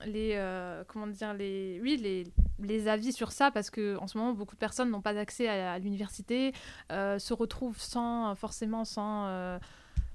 les 0.05 0.31
euh, 0.35 0.83
comment 0.87 1.07
dire, 1.07 1.33
les, 1.33 1.79
oui, 1.83 1.97
les, 1.97 2.23
les 2.59 2.87
avis 2.87 3.11
sur 3.11 3.31
ça, 3.33 3.51
parce 3.51 3.69
que 3.69 3.97
en 3.97 4.07
ce 4.07 4.17
moment, 4.17 4.33
beaucoup 4.33 4.55
de 4.55 4.59
personnes 4.59 4.89
n'ont 4.89 5.01
pas 5.01 5.17
accès 5.17 5.47
à, 5.47 5.73
à 5.73 5.79
l'université, 5.79 6.53
euh, 6.91 7.19
se 7.19 7.33
retrouvent 7.33 7.79
sans, 7.79 8.35
forcément, 8.35 8.85
sans... 8.85 9.25
euh, 9.27 9.59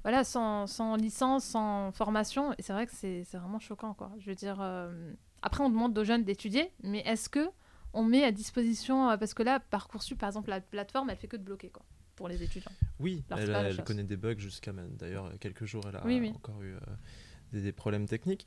voilà, 0.03 0.25
sans, 0.25 0.67
sans 0.67 0.97
licence, 0.97 1.45
sans 1.45 1.93
formation. 1.93 2.53
Et 2.59 2.63
c'est 2.63 2.73
vrai 2.73 2.87
que 2.87 2.93
c'est 2.95 3.25
vraiment 3.35 3.59
choquant, 3.59 3.95
quoi. 3.95 4.11
Je 4.19 4.27
veux 4.31 4.35
dire, 4.35 4.59
euh, 4.61 5.13
après, 5.43 5.63
on 5.63 5.71
demande 5.71 5.97
aux 5.99 6.05
jeunes 6.05 6.25
d'étudier, 6.25 6.73
mais 6.83 7.01
est-ce 7.01 7.29
que 7.29 7.49
on 7.93 8.05
met 8.05 8.23
à 8.25 8.31
disposition, 8.33 9.11
euh, 9.11 9.17
parce 9.17 9.35
que 9.35 9.43
là, 9.43 9.59
Parcoursup, 9.61 10.19
par 10.19 10.29
exemple, 10.29 10.51
la 10.51 10.61
plateforme, 10.61 11.11
elle 11.11 11.17
fait 11.17 11.27
que 11.29 11.37
de 11.37 11.43
bloquer, 11.43 11.71
quoi, 11.71 11.83
pour 12.17 12.29
les 12.29 12.43
étudiants. 12.43 12.71
Oui, 13.01 13.25
Alors, 13.31 13.57
elle, 13.65 13.83
connaît 13.85 14.05
des 14.05 14.17
bugs 14.17 14.39
jusqu'à 14.39 14.73
d'ailleurs 14.73 15.33
quelques 15.41 15.65
jours, 15.65 15.83
elle 15.89 15.97
a 15.97 16.05
Oui, 16.07 16.21
oui. 16.21 16.33
encore 16.37 16.63
eu 16.63 16.75
euh, 16.75 16.79
des, 17.53 17.63
des 17.63 17.73
problèmes 17.73 18.07
techniques. 18.07 18.47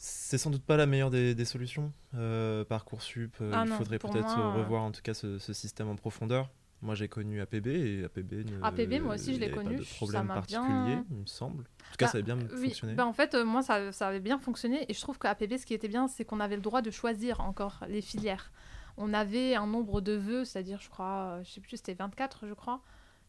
C'est 0.00 0.38
sans 0.38 0.50
doute 0.50 0.62
pas 0.62 0.76
la 0.76 0.86
meilleure 0.86 1.10
des, 1.10 1.34
des 1.34 1.44
solutions. 1.44 1.92
Euh, 2.14 2.64
Parcoursup, 2.64 3.34
Ah 3.52 3.64
il 3.64 3.70
non, 3.70 3.76
faudrait 3.76 3.98
peut-être 3.98 4.54
revoir 4.56 4.84
en 4.84 4.92
tout 4.92 5.02
cas 5.02 5.12
ce, 5.12 5.38
ce 5.40 5.52
système 5.52 5.88
en 5.88 5.96
profondeur. 5.96 6.50
Moi 6.80 6.94
j'ai 6.94 7.08
connu 7.08 7.40
APB 7.40 7.66
et 7.66 8.04
APB 8.04 8.44
ne, 8.44 8.62
APB, 8.62 9.00
moi 9.02 9.14
aussi, 9.16 9.34
je 9.34 9.40
l'ai 9.40 9.50
connu, 9.50 9.76
Pas 9.76 9.82
de 9.82 9.84
ça 9.84 9.94
problème 9.96 10.26
m'a 10.26 10.34
particulier, 10.34 10.94
bien- 10.96 11.04
il 11.10 11.16
me 11.16 11.26
semble. 11.26 11.62
En 11.64 11.90
tout 11.90 11.96
cas, 11.98 12.06
Bah, 12.06 12.12
ça 12.12 12.18
avait 12.18 12.22
bien 12.22 12.38
Oui, 12.38 12.68
fonctionné. 12.68 12.94
bah, 12.94 13.06
en 13.06 13.12
fait, 13.12 13.34
euh, 13.34 13.44
moi, 13.44 13.62
ça, 13.62 13.90
ça 13.92 14.06
avait 14.08 14.20
bien 14.20 14.38
fonctionné. 14.38 14.84
Et 14.88 14.94
je 14.94 15.00
trouve 15.00 15.18
qu'à 15.18 15.30
APB, 15.30 15.58
ce 15.58 15.66
qui 15.66 15.74
était 15.74 15.88
bien, 15.88 16.06
c'est 16.06 16.24
qu'on 16.24 16.38
avait 16.38 16.54
le 16.56 16.62
droit 16.62 16.80
de 16.82 16.90
choisir 16.92 17.40
encore 17.40 17.82
les 17.88 18.00
filières. 18.00 18.52
On 18.96 19.12
avait 19.12 19.54
un 19.56 19.66
nombre 19.66 20.00
de 20.00 20.12
vœux, 20.12 20.44
c'est-à-dire, 20.44 20.80
je 20.80 20.88
crois, 20.88 21.38
euh, 21.38 21.44
je 21.44 21.50
sais 21.50 21.60
plus, 21.60 21.76
c'était 21.78 21.94
24, 21.94 22.46
je 22.46 22.54
crois. 22.54 22.80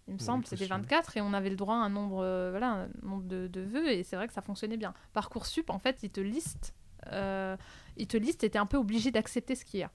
Il 0.08 0.14
me 0.14 0.20
Oui, 0.20 0.26
semble, 0.26 0.44
c'était 0.46 0.58
possible. 0.68 0.76
24, 0.76 1.18
et 1.18 1.22
on 1.22 1.34
avait 1.34 1.50
le 1.50 1.56
droit 1.56 1.76
à 1.76 1.80
un 1.80 1.90
nombre, 1.90 2.22
euh, 2.24 2.50
voilà, 2.52 2.72
un 2.72 2.90
nombre 3.04 3.24
de, 3.24 3.48
de 3.48 3.62
vœux, 3.62 3.90
et 3.92 4.04
c'est 4.04 4.16
vrai 4.16 4.28
que 4.28 4.34
ça 4.34 4.42
fonctionnait 4.42 4.78
bien. 4.78 4.94
Parcoursup, 5.14 5.70
en 5.70 5.78
fait, 5.80 6.00
il 6.04 6.10
te 6.12 6.20
liste, 6.22 6.74
euh, 7.08 7.56
il 7.98 8.08
te 8.08 8.18
liste, 8.18 8.44
et 8.44 8.50
t'es 8.50 8.58
un 8.60 8.66
peu 8.66 8.78
obligé 8.78 9.10
d'accepter 9.12 9.56
ce 9.56 9.66
qu'il 9.66 9.80
y 9.80 9.84
a. 9.84 9.92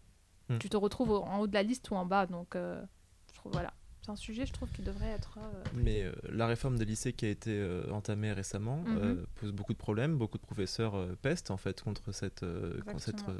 Hmm. 0.48 0.58
Tu 0.58 0.68
te 0.68 0.76
retrouves 0.76 1.10
en 1.12 1.38
haut 1.40 1.46
de 1.46 1.54
la 1.54 1.62
liste 1.64 1.90
ou 1.90 1.94
en 1.96 2.06
bas, 2.06 2.26
donc 2.26 2.54
euh, 2.54 2.80
trouve, 3.44 3.52
voilà. 3.52 3.72
C'est 4.02 4.10
un 4.10 4.16
sujet, 4.16 4.44
je 4.44 4.52
trouve, 4.52 4.68
qui 4.70 4.82
devrait 4.82 5.08
être. 5.12 5.38
euh, 5.38 5.62
Mais 5.72 6.02
euh, 6.02 6.12
la 6.28 6.46
réforme 6.46 6.76
des 6.76 6.84
lycées 6.84 7.12
qui 7.14 7.24
a 7.24 7.30
été 7.30 7.52
euh, 7.52 7.90
entamée 7.90 8.32
récemment 8.32 8.82
Mhm. 8.84 9.24
pose 9.36 9.52
beaucoup 9.52 9.72
de 9.72 9.78
problèmes. 9.78 10.16
Beaucoup 10.18 10.36
de 10.38 10.42
professeurs 10.42 10.94
pestent 11.22 11.50
en 11.50 11.56
fait 11.56 11.80
contre, 11.80 12.12
cette, 12.12 12.40
contre 12.40 12.98
cette, 13.00 13.14
Exactement. 13.14 13.36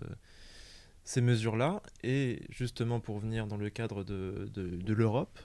ces 1.04 1.20
mesures-là. 1.20 1.82
Et 2.02 2.40
justement, 2.48 3.00
pour 3.00 3.18
venir 3.18 3.46
dans 3.46 3.58
le 3.58 3.68
cadre 3.68 4.04
de, 4.04 4.48
de, 4.54 4.68
de 4.68 4.92
l'Europe, 4.94 5.38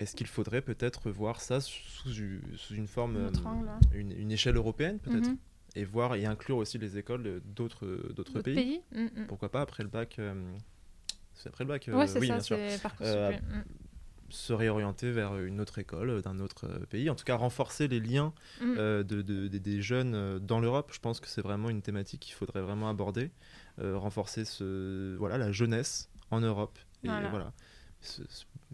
est-ce 0.00 0.14
qu'il 0.14 0.26
faudrait 0.26 0.60
peut-être 0.62 1.10
voir 1.10 1.40
ça 1.40 1.60
sous, 1.60 2.10
sous 2.56 2.74
une 2.74 2.88
forme, 2.88 3.30
angle, 3.46 3.68
hein. 3.68 3.80
une, 3.94 4.12
une 4.12 4.32
échelle 4.32 4.56
européenne 4.56 4.98
peut-être 4.98 5.28
Mhm. 5.28 5.38
Et 5.74 5.86
voir 5.86 6.14
et 6.16 6.26
inclure 6.26 6.58
aussi 6.58 6.76
les 6.76 6.98
écoles 6.98 7.40
d'autres 7.46 8.42
pays? 8.42 8.82
Mm, 8.94 9.04
mm. 9.22 9.26
Pourquoi 9.28 9.50
pas 9.50 9.62
après 9.62 9.82
le 9.82 9.88
bac 9.88 10.16
euh, 10.18 10.34
C'est 11.32 11.48
après 11.48 11.64
le 11.64 11.68
bac 11.68 11.88
euh, 11.88 11.92
Ouais, 11.96 12.04
Oui, 12.18 12.26
ça, 12.26 12.34
bien 12.34 12.40
sûr. 12.40 12.58
Euh. 13.00 13.32
Se 14.32 14.52
réorienter 14.52 15.10
vers 15.10 15.36
une 15.38 15.60
autre 15.60 15.78
école 15.78 16.10
euh, 16.10 16.20
d'un 16.22 16.40
autre 16.40 16.66
euh, 16.66 16.78
pays. 16.86 17.08
En 17.10 17.14
tout 17.14 17.24
cas, 17.24 17.36
renforcer 17.36 17.88
les 17.88 18.00
liens 18.00 18.32
Mm. 18.60 18.74
euh, 18.78 19.02
de, 19.02 19.22
de- 19.22 19.48
de- 19.48 19.58
des 19.58 19.80
jeunes 19.82 20.38
dans 20.40 20.60
l'Europe. 20.60 20.90
Je 20.92 20.98
pense 21.00 21.20
que 21.20 21.28
c'est 21.28 21.42
vraiment 21.42 21.70
une 21.70 21.82
thématique 21.82 22.20
qu'il 22.20 22.34
faudrait 22.34 22.62
vraiment 22.62 22.88
aborder. 22.88 23.30
Euh, 23.80 23.96
renforcer 23.96 24.44
ce, 24.44 25.16
voilà, 25.16 25.38
la 25.38 25.50
jeunesse 25.52 26.10
en 26.30 26.40
Europe. 26.40 26.78
Et 27.04 27.08
Voilà. 27.08 27.52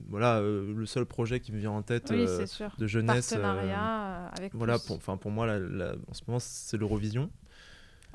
voilà, 0.08 0.36
euh, 0.38 0.72
le 0.74 0.86
seul 0.86 1.04
projet 1.06 1.40
qui 1.40 1.52
me 1.52 1.58
vient 1.58 1.70
en 1.70 1.82
tête 1.82 2.08
Oui, 2.10 2.24
euh, 2.26 2.46
de 2.78 2.86
jeunesse. 2.86 3.32
euh, 3.36 4.26
avec 4.36 4.54
voilà, 4.54 4.78
pour, 4.78 4.96
enfin, 4.96 5.16
pour 5.16 5.30
moi, 5.30 5.46
la- 5.46 5.58
la- 5.58 5.94
en 6.08 6.14
ce 6.14 6.22
moment, 6.26 6.38
c'est 6.40 6.76
l'Eurovision. 6.76 7.30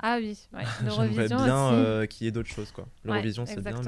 Ah 0.00 0.16
oui, 0.20 0.36
ouais. 0.52 0.62
J'aimerais 0.80 0.84
l'Eurovision 1.28 1.44
bien 1.44 1.66
aussi. 1.68 1.74
euh, 1.76 2.06
qu'il 2.06 2.24
y 2.24 2.28
ait 2.28 2.32
d'autres 2.32 2.50
choses. 2.50 2.72
quoi. 2.72 2.84
Ouais, 2.84 2.90
L'Eurovision, 3.12 3.46
c'est 3.46 3.60
bien, 3.60 3.80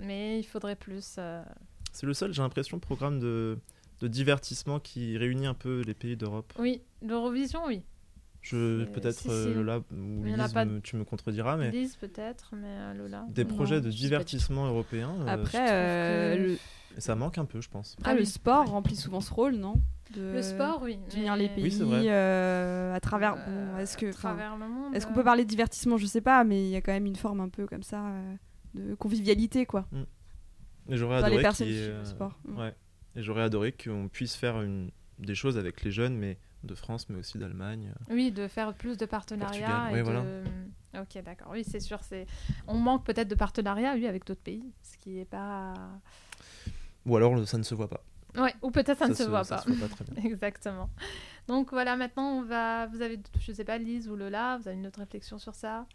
Mais 0.00 0.38
il 0.40 0.44
faudrait 0.44 0.76
plus. 0.76 1.16
C'est 1.92 2.06
le 2.06 2.14
seul, 2.14 2.32
j'ai 2.32 2.42
l'impression, 2.42 2.78
programme 2.78 3.18
de, 3.20 3.58
de 4.00 4.08
divertissement 4.08 4.80
qui 4.80 5.16
réunit 5.18 5.46
un 5.46 5.54
peu 5.54 5.82
les 5.86 5.94
pays 5.94 6.16
d'Europe. 6.16 6.52
Oui, 6.58 6.82
l'Eurovision, 7.02 7.60
oui. 7.66 7.82
Je 8.40 8.84
peut-être 8.86 9.20
si, 9.20 9.28
euh, 9.30 9.44
si. 9.50 9.54
Lola 9.54 9.78
ou 9.92 10.24
Lise, 10.24 10.52
pas 10.52 10.64
me- 10.64 10.80
tu 10.80 10.96
me 10.96 11.04
contrediras, 11.04 11.56
mais 11.56 11.70
Lise 11.70 11.94
peut-être, 11.96 12.54
mais 12.56 12.66
euh, 12.66 12.94
Lola. 12.94 13.24
des 13.28 13.44
Non, 13.44 13.50
projets 13.54 13.80
de 13.80 13.88
divertissement 13.88 14.66
européen, 14.66 15.14
euh, 15.20 15.26
Après, 15.28 15.70
euh, 15.70 16.34
que- 16.36 16.42
le, 16.42 16.58
ça 17.00 17.14
manque 17.14 17.38
un 17.38 17.44
peu, 17.44 17.60
je 17.60 17.68
pense. 17.68 17.94
après, 18.00 18.10
Ah 18.10 18.14
le 18.14 18.20
oui. 18.22 18.26
sport 18.26 18.66
remplit 18.68 18.96
souvent 18.96 19.20
ce 19.20 19.32
rôle, 19.32 19.54
non? 19.54 19.80
De 20.16 20.32
Le 20.34 20.42
sport, 20.42 20.80
oui. 20.82 20.98
D'unir 21.08 21.34
mais- 21.36 21.42
les 21.44 21.48
pays 21.50 21.62
Oui, 21.64 21.70
c'est 21.70 21.84
vrai. 21.84 22.02
euh, 22.08 22.92
à 22.92 22.98
travers. 23.00 23.36
Euh, 23.46 23.72
bon, 23.74 23.78
est-ce 23.78 23.96
que, 23.96 24.06
à 24.06 24.08
enfin, 24.10 24.30
travers 24.34 24.56
le 24.58 24.68
monde. 24.68 24.94
est-ce 24.94 25.06
qu'on 25.06 25.14
peut 25.14 25.22
parler 25.24 25.44
de 25.44 25.48
divertissement? 25.48 25.96
Je 25.96 26.06
sais 26.06 26.20
pas, 26.20 26.42
mais 26.42 26.64
il 26.64 26.68
y 26.70 26.76
a 26.76 26.80
quand 26.82 26.92
même 26.92 27.06
une 27.06 27.16
forme 27.16 27.40
un 27.40 27.48
peu 27.48 27.66
comme 27.66 27.84
ça 27.84 28.04
euh, 28.08 28.34
de 28.74 28.94
convivialité, 28.96 29.66
quoi. 29.66 29.86
Et 29.94 29.98
j'aurais 30.88 31.22
adoré 31.22 31.44
euh, 31.62 32.04
sport. 32.04 32.38
Ouais. 32.46 32.74
Et 33.16 33.22
j'aurais 33.22 33.42
adoré 33.42 33.72
qu'on 33.72 34.08
puisse 34.08 34.34
faire 34.36 34.60
une... 34.62 34.90
des 35.18 35.34
choses 35.34 35.58
avec 35.58 35.82
les 35.82 35.90
jeunes, 35.90 36.16
mais 36.16 36.38
de 36.64 36.74
France, 36.74 37.08
mais 37.08 37.18
aussi 37.18 37.38
d'Allemagne. 37.38 37.92
Oui, 38.10 38.30
de 38.30 38.48
faire 38.48 38.72
plus 38.74 38.96
de 38.96 39.06
partenariats. 39.06 39.66
Portugal, 39.66 39.90
et 39.90 39.94
oui, 39.94 39.98
de... 39.98 40.04
voilà. 40.04 41.02
Ok, 41.02 41.22
d'accord. 41.24 41.48
Oui, 41.52 41.64
c'est 41.64 41.80
sûr. 41.80 42.02
C'est... 42.02 42.26
On 42.66 42.76
manque 42.76 43.04
peut-être 43.04 43.28
de 43.28 43.34
partenariats, 43.34 43.94
oui, 43.94 44.06
avec 44.06 44.26
d'autres 44.26 44.42
pays, 44.42 44.72
ce 44.82 44.96
qui 44.98 45.18
est 45.18 45.24
pas. 45.24 45.74
Ou 47.06 47.16
alors 47.16 47.46
ça 47.48 47.58
ne 47.58 47.62
se 47.62 47.74
voit 47.74 47.88
pas. 47.88 48.02
Ouais, 48.36 48.54
ou 48.62 48.70
peut-être 48.70 48.98
ça, 48.98 49.08
ne 49.08 49.14
se 49.14 49.24
voit 49.24 49.44
ça 49.44 49.56
pas. 49.56 49.62
se 49.62 49.70
voit 49.70 49.88
pas 49.88 49.94
très 49.94 50.04
bien. 50.04 50.24
Exactement. 50.30 50.88
Donc 51.48 51.72
voilà, 51.72 51.96
maintenant 51.96 52.38
on 52.38 52.42
va. 52.42 52.86
Vous 52.86 53.02
avez, 53.02 53.20
je 53.38 53.52
sais 53.52 53.64
pas, 53.64 53.78
Lise 53.78 54.08
ou 54.08 54.16
Lola, 54.16 54.58
vous 54.58 54.68
avez 54.68 54.76
une 54.76 54.86
autre 54.86 55.00
réflexion 55.00 55.38
sur 55.38 55.54
ça? 55.54 55.86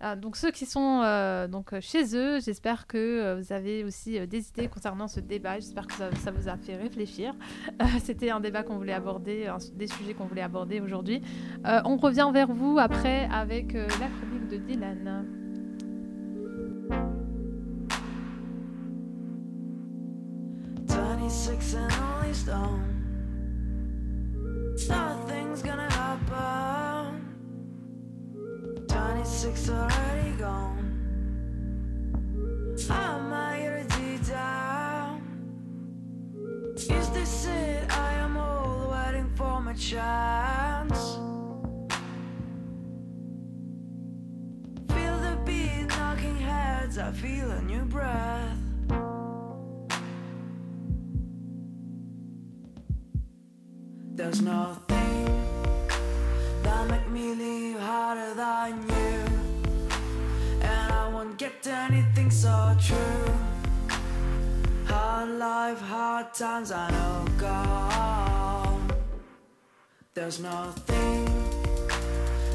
Ah, 0.00 0.16
donc 0.16 0.36
ceux 0.36 0.50
qui 0.50 0.66
sont 0.66 1.00
euh, 1.02 1.46
donc 1.48 1.72
euh, 1.72 1.80
chez 1.80 2.14
eux, 2.16 2.38
j'espère 2.40 2.86
que 2.86 2.98
euh, 2.98 3.36
vous 3.40 3.52
avez 3.52 3.84
aussi 3.84 4.26
des 4.26 4.48
idées 4.48 4.68
concernant 4.68 5.08
ce 5.08 5.20
débat. 5.20 5.54
J'espère 5.54 5.86
que 5.86 5.94
ça, 5.94 6.10
vous 6.30 6.48
a 6.48 6.56
fait 6.56 6.76
réfléchir. 6.76 7.34
C'était 8.02 8.30
un 8.30 8.40
débat 8.40 8.62
qu'on 8.64 8.76
voulait 8.76 8.92
aborder, 8.92 9.46
un- 9.46 9.58
des 9.74 9.86
sujets 9.86 10.12
qu'on 10.14 10.26
voulait 10.26 10.42
aborder 10.42 10.80
aujourd'hui. 10.80 11.22
On 11.64 11.96
revient 11.96 12.28
vers 12.32 12.52
vous 12.52 12.78
après 12.78 13.28
avec 13.32 13.72
la 13.72 14.08
chronique 14.08 14.48
de 14.50 14.56
Dylan. 14.58 15.24
Twenty-six 29.44 29.68
already 29.68 30.30
gone. 30.38 30.78
I'm 32.88 33.30
out 33.30 33.56
here 33.56 33.84
down. 34.26 35.20
Is 36.76 37.10
this 37.10 37.46
it? 37.46 37.84
I 37.90 38.14
am 38.14 38.38
old, 38.38 38.90
waiting 38.90 39.30
for 39.36 39.60
my 39.60 39.74
chance. 39.74 41.18
Feel 44.88 45.18
the 45.18 45.38
beat 45.44 45.88
knocking 45.88 46.38
heads. 46.38 46.96
I 46.96 47.12
feel 47.12 47.50
a 47.50 47.60
new 47.60 47.84
breath. 47.84 48.56
There's 54.14 54.40
nothing 54.40 55.26
that 56.62 56.88
make 56.88 57.10
me 57.10 57.34
leave 57.34 57.78
harder 57.78 58.32
than 58.32 58.88
you. 58.88 58.93
Won't 61.44 61.66
anything 61.66 62.30
so 62.30 62.74
true. 62.80 63.34
Hard 64.86 65.28
life, 65.28 65.78
hard 65.78 66.32
times, 66.32 66.72
I 66.72 66.90
know 66.90 67.26
gone. 67.36 68.90
There's 70.14 70.40
nothing 70.40 71.26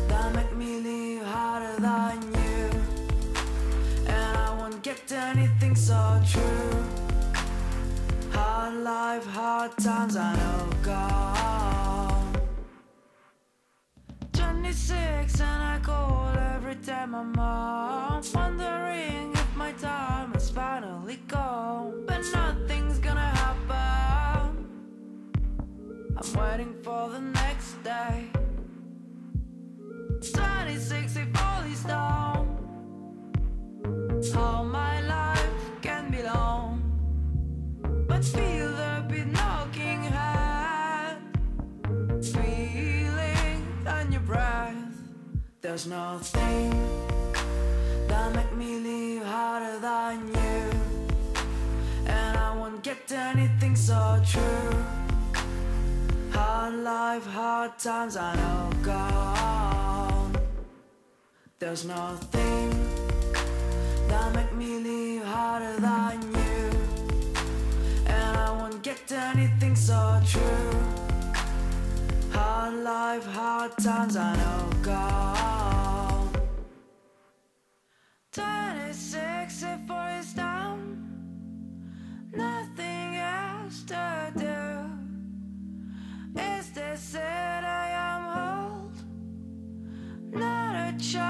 that 0.08 0.34
make 0.34 0.56
me 0.56 0.80
leave 0.80 1.24
harder 1.24 1.80
than 1.80 2.22
you. 2.34 2.70
And 4.08 4.38
I 4.38 4.56
won't 4.58 4.82
get 4.82 5.12
anything 5.12 5.76
so 5.76 6.20
true. 6.28 6.84
Hard 8.32 8.74
life, 8.74 9.26
hard 9.28 9.78
times, 9.78 10.16
I 10.16 10.36
know 10.36 10.70
gone. 10.82 12.36
26 14.34 15.42
and 15.42 15.64
I 15.64 15.80
call 15.84 16.34
every 16.56 16.74
day 16.74 17.06
my 17.06 17.22
mom 17.22 17.90
Wondering 18.34 18.69
waiting 26.40 26.74
for 26.84 27.10
the 27.10 27.20
next 27.20 27.84
day 27.84 28.28
26 30.34 31.18
if 31.18 31.28
all 31.44 31.64
down 31.88 32.46
All 34.36 34.64
my 34.64 35.02
life 35.02 35.56
can 35.82 36.12
be 36.12 36.22
long 36.24 36.82
But 38.08 38.24
feel 38.24 38.70
the 38.82 39.06
beat 39.10 39.28
knocking 39.28 40.04
head 40.04 41.18
feeling 42.22 43.62
on 43.88 44.12
your 44.12 44.22
breath. 44.22 44.76
There's 45.62 45.88
nothing 45.88 46.70
that 48.08 48.34
make 48.36 48.54
me 48.56 48.80
leave 48.80 49.24
harder 49.24 49.80
than 49.80 50.28
you, 50.28 50.62
and 52.08 52.38
I 52.38 52.56
won't 52.56 52.84
get 52.84 53.12
anything 53.12 53.76
so 53.76 54.22
true. 54.26 54.99
Hard 56.60 56.84
life, 56.84 57.26
hard 57.28 57.80
times, 57.80 58.18
I 58.18 58.36
know 58.36 58.70
gone. 58.84 60.36
There's 61.58 61.86
nothing 61.86 62.70
that 64.10 64.36
make 64.36 64.54
me 64.54 64.80
leave 64.80 65.24
harder 65.24 65.80
than 65.80 66.22
you, 66.22 66.70
and 68.08 68.38
I 68.38 68.52
won't 68.60 68.84
get 68.84 69.10
anything 69.10 69.74
so 69.74 70.20
true. 70.28 70.74
Hard 72.34 72.74
life, 72.84 73.26
hard 73.28 73.72
times, 73.78 74.18
I 74.18 74.36
know 74.36 74.70
gone. 74.82 75.59
try 91.00 91.29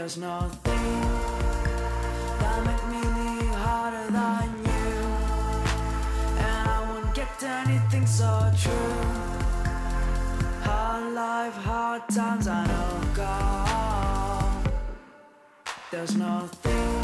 There's 0.00 0.16
nothing 0.16 1.02
that 2.40 2.64
make 2.64 2.84
me 2.88 3.02
leave 3.18 3.54
harder 3.54 4.10
than 4.10 4.48
you. 4.64 4.92
And 6.38 6.68
I 6.70 6.78
won't 6.88 7.14
get 7.14 7.42
anything 7.42 8.06
so 8.06 8.50
true. 8.58 8.96
Hard 10.62 11.12
life, 11.12 11.52
hard 11.52 12.08
times, 12.08 12.48
I 12.48 12.66
know 12.66 13.14
gone. 13.14 14.72
There's 15.90 16.16
nothing 16.16 16.94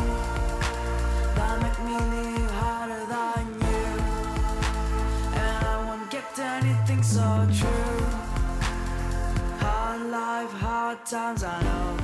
that 1.37 1.55
make 1.61 1.79
me 1.89 1.97
leave 2.15 2.51
harder 2.63 3.05
than 3.15 3.45
you. 3.67 3.87
And 5.45 5.67
I 5.67 5.77
won't 5.87 6.11
get 6.11 6.39
anything 6.39 7.03
so 7.03 7.47
true. 7.61 8.07
Hard 9.61 10.01
life, 10.11 10.53
hard 10.53 11.05
times, 11.05 11.45
I 11.45 11.63
know 11.63 11.96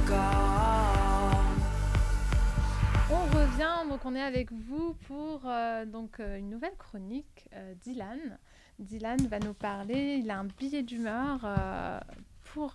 donc 3.92 4.06
on 4.06 4.14
est 4.14 4.22
avec 4.22 4.50
vous 4.50 4.94
pour 5.06 5.42
euh, 5.44 5.84
donc, 5.84 6.18
euh, 6.18 6.38
une 6.38 6.48
nouvelle 6.48 6.74
chronique, 6.78 7.46
euh, 7.54 7.74
Dylan. 7.84 8.18
Dylan 8.78 9.18
va 9.28 9.38
nous 9.38 9.52
parler, 9.52 10.18
il 10.22 10.30
a 10.30 10.38
un 10.38 10.46
billet 10.58 10.82
d'humeur 10.82 11.40
euh, 11.44 12.00
pour 12.54 12.74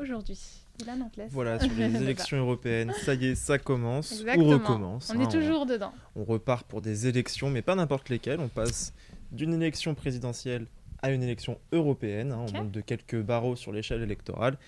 aujourd'hui. 0.00 0.40
Dylan, 0.76 1.02
on 1.06 1.08
te 1.10 1.20
laisse. 1.20 1.30
Voilà, 1.32 1.60
sur 1.60 1.72
les 1.74 1.94
élections 2.02 2.38
européennes, 2.38 2.92
ça 3.04 3.14
y 3.14 3.26
est, 3.26 3.34
ça 3.36 3.58
commence 3.58 4.10
Exactement. 4.10 4.46
ou 4.46 4.50
recommence. 4.50 5.12
On 5.14 5.20
hein, 5.20 5.28
est 5.28 5.30
toujours 5.30 5.64
dedans. 5.64 5.92
on 6.16 6.24
repart 6.24 6.66
pour 6.66 6.82
des 6.82 7.06
élections, 7.06 7.50
mais 7.50 7.62
pas 7.62 7.76
n'importe 7.76 8.08
lesquelles. 8.08 8.40
On 8.40 8.48
passe 8.48 8.92
d'une 9.30 9.54
élection 9.54 9.94
présidentielle 9.94 10.66
à 11.02 11.12
une 11.12 11.22
élection 11.22 11.58
européenne. 11.70 12.32
hein. 12.32 12.44
On 12.48 12.52
monte 12.52 12.72
de 12.72 12.80
quelques 12.80 13.22
barreaux 13.22 13.54
sur 13.54 13.70
l'échelle 13.70 14.02
électorale. 14.02 14.58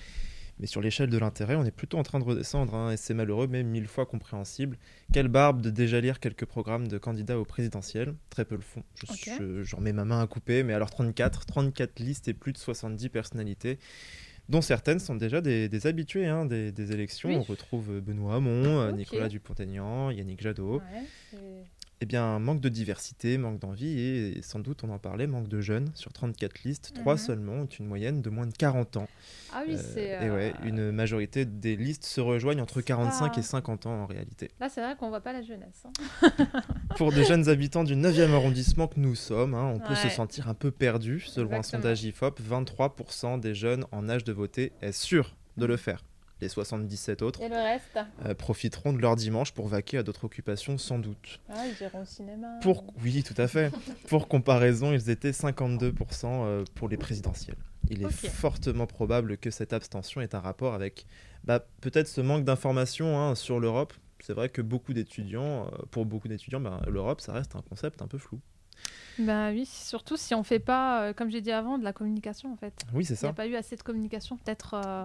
Mais 0.61 0.67
sur 0.67 0.81
l'échelle 0.83 1.09
de 1.09 1.17
l'intérêt, 1.19 1.55
on 1.57 1.65
est 1.65 1.71
plutôt 1.71 1.97
en 1.99 2.03
train 2.03 2.19
de 2.19 2.25
redescendre, 2.25 2.75
hein, 2.75 2.93
et 2.93 2.97
c'est 2.99 3.15
malheureux, 3.15 3.47
mais 3.49 3.63
mille 3.63 3.87
fois 3.89 4.05
compréhensible. 4.05 4.77
Quelle 5.13 5.29
barbe 5.29 5.63
de 5.63 5.71
déjà 5.71 6.01
lire 6.01 6.21
quelques 6.21 6.45
programmes 6.45 6.87
de 6.87 6.99
candidats 6.99 7.39
au 7.39 7.45
présidentiel? 7.47 8.15
Très 8.29 8.45
peu 8.45 8.57
le 8.57 8.61
font. 8.61 8.83
Je- 8.95 9.11
Ok. 9.11 9.31
je- 9.41 9.63
J'en 9.63 9.81
mets 9.81 9.93
ma 9.95 10.05
main 10.05 10.21
à 10.21 10.27
couper, 10.27 10.63
mais 10.63 10.75
alors 10.75 10.91
34, 10.91 11.47
34 11.47 11.99
listes 11.99 12.29
et 12.29 12.35
plus 12.35 12.53
de 12.53 12.59
70 12.59 13.09
personnalités, 13.09 13.79
dont 14.51 14.61
certaines 14.61 14.99
sont 14.99 15.15
déjà 15.15 15.41
des, 15.41 15.69
des 15.71 15.87
habitués 15.87 16.27
hein, 16.27 16.45
des, 16.45 16.73
des 16.73 16.93
élections. 16.93 17.29
Oui. 17.31 17.37
On 17.37 17.43
retrouve 17.43 18.01
Benoît 18.01 18.35
Hamon, 18.37 18.81
euh. 18.81 18.93
Nicolas 18.93 19.29
Dupont-Aignan, 19.29 20.11
Yannick 20.11 20.43
Jadot. 20.43 20.83
Ouais, 21.33 21.39
Eh 22.03 22.07
bien, 22.07 22.39
manque 22.39 22.63
de 22.63 22.71
diversité, 22.71 23.37
manque 23.37 23.59
d'envie 23.59 23.99
et, 24.01 24.41
sans 24.41 24.59
doute, 24.59 24.85
on 24.85 24.89
en 24.91 24.99
parlait, 24.99 25.27
manque 25.27 25.49
de 25.49 25.61
jeunes. 25.61 25.91
Sur 25.95 26.15
34 26.15 26.65
listes, 26.65 26.93
3 26.95 27.13
Mhm. 27.15 27.19
seulement 27.19 27.53
ont 27.53 27.67
une 27.67 27.87
moyenne 27.87 28.23
de 28.23 28.31
moins 28.31 28.47
de 28.47 28.55
40 28.57 28.97
ans. 28.97 29.07
Ah 29.53 29.65
oui, 29.69 29.75
Euh, 29.75 29.83
c'est. 29.95 30.25
Et 30.25 30.31
ouais, 30.31 30.55
euh, 30.63 30.67
une 30.69 30.93
majorité 30.93 31.45
des 31.45 31.77
listes 31.77 32.05
se 32.07 32.23
rejoignent 32.23 32.63
entre 32.63 32.81
45 32.81 33.33
Ah. 33.37 33.39
et 33.39 33.43
50 33.43 33.85
ans 33.85 34.03
en 34.03 34.07
réalité. 34.07 34.51
Là, 34.61 34.71
c'est 34.71 34.81
vrai 34.81 34.97
qu'on 34.97 35.11
voit 35.11 35.21
pas 35.21 35.35
la 35.35 35.43
jeunesse. 35.43 35.85
hein. 35.85 35.93
Pour 36.97 37.13
des 37.13 37.25
jeunes 37.25 37.51
habitants 37.51 37.85
du 37.85 37.97
9e 37.97 38.33
arrondissement 38.33 38.87
que 38.89 38.99
nous 38.99 39.15
sommes, 39.15 39.53
hein, 39.53 39.71
on 39.75 39.79
peut 39.79 39.95
se 39.95 40.05
Ouais. 40.05 40.11
sentir 40.11 40.49
un 40.49 40.55
peu 40.55 40.71
perdu. 40.71 41.21
Selon 41.21 41.53
un 41.53 41.63
sondage 41.63 42.03
IFOP, 42.05 42.41
23% 42.41 43.37
des 43.37 43.55
jeunes 43.55 43.85
en 43.93 44.09
âge 44.09 44.25
de 44.25 44.33
voter 44.33 44.73
est 44.81 44.93
sûr 44.93 45.37
de 45.59 45.65
Mhm. 45.65 45.69
le 45.71 45.77
faire. 45.77 46.05
Les 46.41 46.49
77 46.49 47.23
autres 47.23 47.41
Et 47.43 47.49
le 47.49 47.55
reste 47.57 47.99
euh, 48.25 48.35
profiteront 48.35 48.93
de 48.93 48.99
leur 48.99 49.17
dimanche 49.17 49.53
pour 49.53 49.69
vaquer 49.69 49.99
à 49.99 50.03
d'autres 50.03 50.25
occupations 50.25 50.79
sans 50.79 50.99
doute. 50.99 51.41
Ah, 51.51 51.65
ils 51.67 51.85
iront 51.85 52.03
au 52.03 52.05
cinéma. 52.07 52.59
Pour... 52.63 52.85
Oui, 53.03 53.23
tout 53.23 53.35
à 53.37 53.47
fait. 53.49 53.71
pour 54.09 54.27
comparaison, 54.29 54.93
ils 54.93 55.11
étaient 55.11 55.33
52% 55.33 56.25
euh, 56.25 56.65
pour 56.75 56.89
les 56.89 56.97
présidentielles. 56.97 57.57
Il 57.91 58.03
est 58.05 58.11
fortement 58.11 58.87
probable 58.87 59.37
que 59.37 59.51
cette 59.51 59.73
abstention 59.73 60.21
ait 60.21 60.35
un 60.35 60.41
rapport 60.41 60.75
avec 60.75 61.07
bah, 61.45 61.65
peut-être 61.81 62.07
ce 62.09 62.21
manque 62.21 62.45
d'informations 62.45 63.19
hein, 63.19 63.35
sur 63.35 63.59
l'Europe. 63.61 63.93
C'est 64.21 64.33
vrai 64.35 64.49
que 64.49 64.63
beaucoup 64.63 64.93
d'étudiants, 64.93 65.67
euh, 65.67 65.71
pour 65.91 66.07
beaucoup 66.07 66.29
d'étudiants, 66.29 66.61
bah, 66.61 66.81
l'Europe, 66.89 67.21
ça 67.21 67.33
reste 67.33 67.57
un 67.57 67.63
concept 67.63 68.01
un 68.03 68.07
peu 68.07 68.19
flou. 68.19 68.39
Bah 69.19 69.51
oui, 69.51 69.67
surtout 69.67 70.17
si 70.17 70.35
on 70.35 70.43
fait 70.43 70.59
pas, 70.61 71.03
euh, 71.09 71.13
comme 71.13 71.31
j'ai 71.31 71.41
dit 71.43 71.53
avant, 71.53 71.77
de 71.79 71.85
la 71.85 71.93
communication 71.93 72.53
en 72.53 72.57
fait. 72.57 72.73
Oui, 72.95 73.05
c'est 73.05 73.15
Il 73.21 73.25
n'y 73.25 73.29
a 73.29 73.31
ça. 73.31 73.35
pas 73.35 73.47
eu 73.47 73.55
assez 73.57 73.77
de 73.77 73.83
communication, 73.83 74.37
peut-être. 74.39 74.75
euh, 74.75 75.05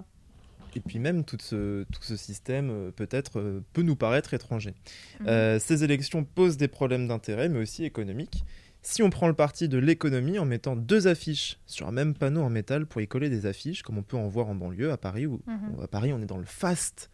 Et 0.76 0.82
puis 0.82 1.00
même 1.00 1.24
tout 1.24 1.38
ce, 1.40 1.84
tout 1.92 2.04
ce 2.04 2.16
système, 2.18 2.70
euh, 2.70 2.92
peut-être, 2.92 3.40
euh, 3.40 3.64
peut 3.74 3.82
nous 3.82 3.96
paraître 3.96 4.34
étranger. 4.34 4.74
mhm. 5.22 5.28
Euh, 5.28 5.60
ces 5.60 5.84
élections 5.84 6.24
posent 6.24 6.58
des 6.58 6.68
problèmes 6.68 7.08
d'intérêt, 7.08 7.50
mais 7.50 7.60
aussi 7.60 7.86
économiques. 7.86 8.44
Si 8.82 9.02
on 9.02 9.10
prend 9.10 9.28
le 9.28 9.34
parti 9.34 9.68
de 9.68 9.80
l'économie 9.80 10.38
en 10.38 10.46
mettant 10.46 10.76
deux 10.76 11.08
affiches 11.08 11.58
sur 11.66 11.88
un 11.88 11.92
même 11.92 12.14
panneau 12.14 12.42
en 12.44 12.50
métal 12.52 12.86
pour 12.86 13.02
y 13.02 13.08
coller 13.08 13.30
des 13.30 13.48
affiches, 13.48 13.82
comme 13.82 13.98
on 13.98 14.04
peut 14.04 14.18
en 14.18 14.28
voir 14.28 14.48
en 14.48 14.54
banlieue 14.54 14.92
à 14.92 14.98
Paris, 14.98 15.26
où 15.26 15.42
Mhm. 15.48 15.82
à 15.84 15.88
Paris 15.88 16.14
on 16.14 16.22
est 16.22 16.28
dans 16.28 16.38
le 16.38 16.46
fast, 16.46 17.10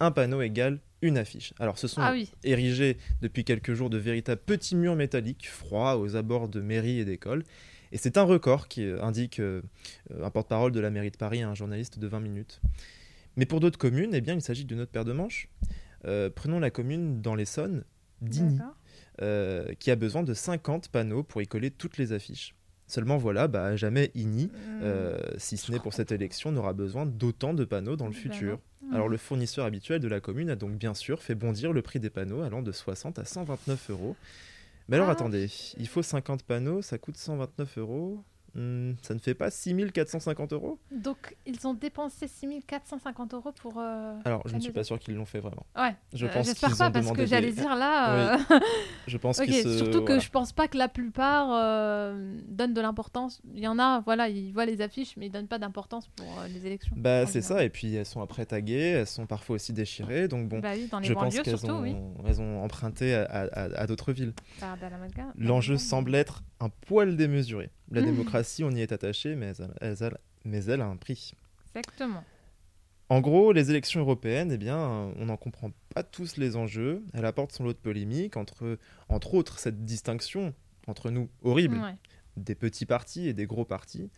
un 0.00 0.12
panneau 0.12 0.42
égale 0.42 0.78
une 1.02 1.16
affiche. 1.18 1.54
Alors 1.58 1.78
ce 1.78 1.88
sont 1.88 2.00
Ah 2.02 2.12
oui, 2.12 2.30
érigés 2.44 2.98
depuis 3.22 3.44
quelques 3.44 3.72
jours 3.74 3.88
de 3.90 3.98
véritables 3.98 4.40
petits 4.44 4.76
murs 4.76 4.96
métalliques 4.96 5.48
froids 5.48 5.96
aux 5.98 6.14
abords 6.16 6.48
de 6.48 6.60
mairies 6.60 7.00
et 7.00 7.04
d'écoles. 7.04 7.44
Et 7.90 7.96
c'est 7.98 8.16
un 8.18 8.22
record 8.24 8.68
qui 8.68 8.84
indique 9.00 9.40
euh, 9.40 9.62
un 10.22 10.30
porte-parole 10.30 10.72
de 10.72 10.80
la 10.80 10.90
mairie 10.90 11.10
de 11.10 11.16
Paris, 11.16 11.42
un 11.42 11.54
journaliste 11.54 11.98
de 11.98 12.06
20 12.06 12.20
minutes. 12.20 12.60
Mais 13.38 13.46
pour 13.46 13.60
d'autres 13.60 13.78
communes, 13.78 14.10
eh 14.14 14.20
bien, 14.20 14.34
il 14.34 14.42
s'agit 14.42 14.64
d'une 14.66 14.80
autre 14.80 14.90
paire 14.90 15.04
de 15.06 15.12
manches. 15.12 15.48
Euh, 16.04 16.28
prenons 16.28 16.58
la 16.60 16.70
commune 16.70 17.22
dans 17.22 17.34
l'Essonne, 17.34 17.84
d'Igny, 18.20 18.58
euh, 19.22 19.72
qui 19.78 19.90
a 19.90 19.96
besoin 19.96 20.22
de 20.24 20.34
50 20.34 20.88
panneaux 20.90 21.22
pour 21.22 21.40
y 21.40 21.46
coller 21.46 21.70
toutes 21.70 21.96
les 21.98 22.12
affiches. 22.12 22.54
Seulement 22.88 23.16
voilà, 23.16 23.46
bah, 23.48 23.76
jamais 23.76 24.10
Igny, 24.14 24.46
Mm. 24.46 24.50
euh, 24.82 25.18
si 25.36 25.56
ce 25.56 25.70
n'est 25.70 25.78
pour 25.78 25.92
cette 25.94 26.10
élection, 26.10 26.50
n'aura 26.52 26.72
besoin 26.72 27.06
d'autant 27.06 27.54
de 27.54 27.64
panneaux 27.64 27.96
dans 27.96 28.06
le 28.06 28.12
futur. 28.12 28.58
non. 28.82 28.94
Alors 28.94 29.08
le 29.08 29.18
fournisseur 29.18 29.66
habituel 29.66 30.00
de 30.00 30.08
la 30.08 30.20
commune 30.20 30.48
a 30.50 30.56
donc 30.56 30.72
bien 30.76 30.94
sûr 30.94 31.22
fait 31.22 31.34
bondir 31.34 31.72
le 31.74 31.82
prix 31.82 32.00
des 32.00 32.08
panneaux 32.10 32.40
allant 32.42 32.62
de 32.62 32.72
60 32.72 33.18
à 33.18 33.24
129 33.24 33.90
euros. 33.90 34.16
Mais 34.88 34.96
alors 34.96 35.10
Ah. 35.10 35.12
attendez, 35.12 35.50
il 35.78 35.86
faut 35.86 36.02
50 36.02 36.42
panneaux, 36.44 36.80
ça 36.80 36.96
coûte 36.96 37.16
129 37.18 37.76
euros. 37.78 38.24
Hmm, 38.54 38.92
ça 39.02 39.14
ne 39.14 39.18
fait 39.18 39.34
pas 39.34 39.50
6450 39.50 40.52
euros 40.52 40.78
Donc, 40.90 41.36
ils 41.46 41.66
ont 41.66 41.74
dépensé 41.74 42.26
6450 42.28 43.34
euros 43.34 43.52
pour. 43.52 43.78
euh, 43.78 44.14
Alors 44.24 44.42
je 44.46 44.54
ne 44.56 44.60
suis 44.60 44.72
pas 44.72 44.84
sûr 44.84 44.98
qu'ils 44.98 45.14
l'ont 45.14 45.24
fait 45.26 45.40
vraiment. 45.40 45.66
Ouais. 45.76 45.94
Je 46.12 46.26
Euh, 46.26 46.28
pense 46.32 46.52
qu'ils 46.54 46.76
pas 46.76 46.90
parce 46.90 47.12
que 47.12 47.26
j'allais 47.26 47.52
dire 47.52 47.74
là. 47.76 48.34
euh, 48.34 48.38
Je 49.06 49.16
pense 49.16 49.36
se... 49.44 49.76
surtout 49.78 50.02
que 50.04 50.18
je 50.18 50.30
pense 50.30 50.52
pas 50.52 50.66
que 50.68 50.76
la 50.78 50.88
plupart 50.88 51.48
donnent 52.48 52.74
de 52.74 52.80
l'importance. 52.80 53.40
Il 53.54 53.60
y 53.60 53.68
en 53.68 53.78
a, 53.78 54.00
voilà, 54.00 54.28
ils 54.28 54.52
voient 54.52 54.66
les 54.66 54.80
affiches, 54.80 55.16
mais 55.16 55.26
ils 55.26 55.30
donnent 55.32 55.46
pas 55.48 55.58
d'importance 55.58 56.08
pour 56.08 56.26
les 56.52 56.66
élections. 56.66 56.94
Bah 56.96 57.26
c'est 57.26 57.42
ça, 57.42 57.64
et 57.64 57.70
puis 57.70 57.94
elles 57.94 58.06
sont 58.06 58.20
après 58.22 58.46
taguées, 58.46 58.78
elles 59.00 59.06
sont 59.06 59.26
parfois 59.26 59.56
aussi 59.56 59.72
déchirées, 59.72 60.28
donc 60.28 60.48
bon, 60.48 60.58
Bah 60.60 60.72
oui, 60.74 60.88
dans 60.90 60.98
les 61.00 61.06
je 61.08 61.12
pense 61.12 61.38
qu'elles 61.40 61.58
surtout, 61.58 61.74
ont, 61.74 61.82
oui. 61.82 61.94
elles 62.26 62.40
ont 62.40 62.62
emprunté 62.62 63.14
à, 63.14 63.22
à- 63.24 63.80
à 63.82 63.86
d'autres 63.86 64.12
villes. 64.12 64.32
Dalamanca. 64.80 65.26
L'enjeu 65.36 65.76
semble 65.76 66.14
être 66.14 66.42
un 66.60 66.68
poil 66.68 67.16
démesuré. 67.16 67.70
La 67.90 68.02
Mmh. 68.02 68.04
démocratie, 68.04 68.64
on 68.64 68.70
y 68.70 68.80
est 68.80 68.92
attaché, 68.92 69.34
mais 69.34 69.52
elle, 69.58 69.96
elle- 70.00 70.18
mais 70.44 70.64
elle 70.64 70.80
a 70.82 70.86
un 70.86 70.96
prix. 70.96 71.32
Exactement. 71.74 72.22
En 73.10 73.20
gros, 73.22 73.52
les 73.52 73.70
élections 73.70 74.00
européennes, 74.00 74.52
eh 74.52 74.58
bien, 74.58 74.78
on 74.78 75.24
n'en 75.26 75.38
comprend 75.38 75.70
pas 75.94 76.02
tous 76.02 76.36
les 76.36 76.56
enjeux. 76.56 77.02
Elle 77.14 77.24
apporte 77.24 77.52
son 77.52 77.64
lot 77.64 77.72
de 77.72 77.78
polémiques, 77.78 78.36
entre, 78.36 78.78
entre 79.08 79.32
autres 79.34 79.58
cette 79.58 79.84
distinction 79.86 80.54
entre 80.86 81.10
nous 81.10 81.28
horrible 81.42 81.78
Ouais. 81.78 81.94
des 82.36 82.54
petits 82.54 82.84
partis 82.86 83.26
et 83.28 83.32
des 83.32 83.46
gros 83.46 83.64
partis. 83.64 84.10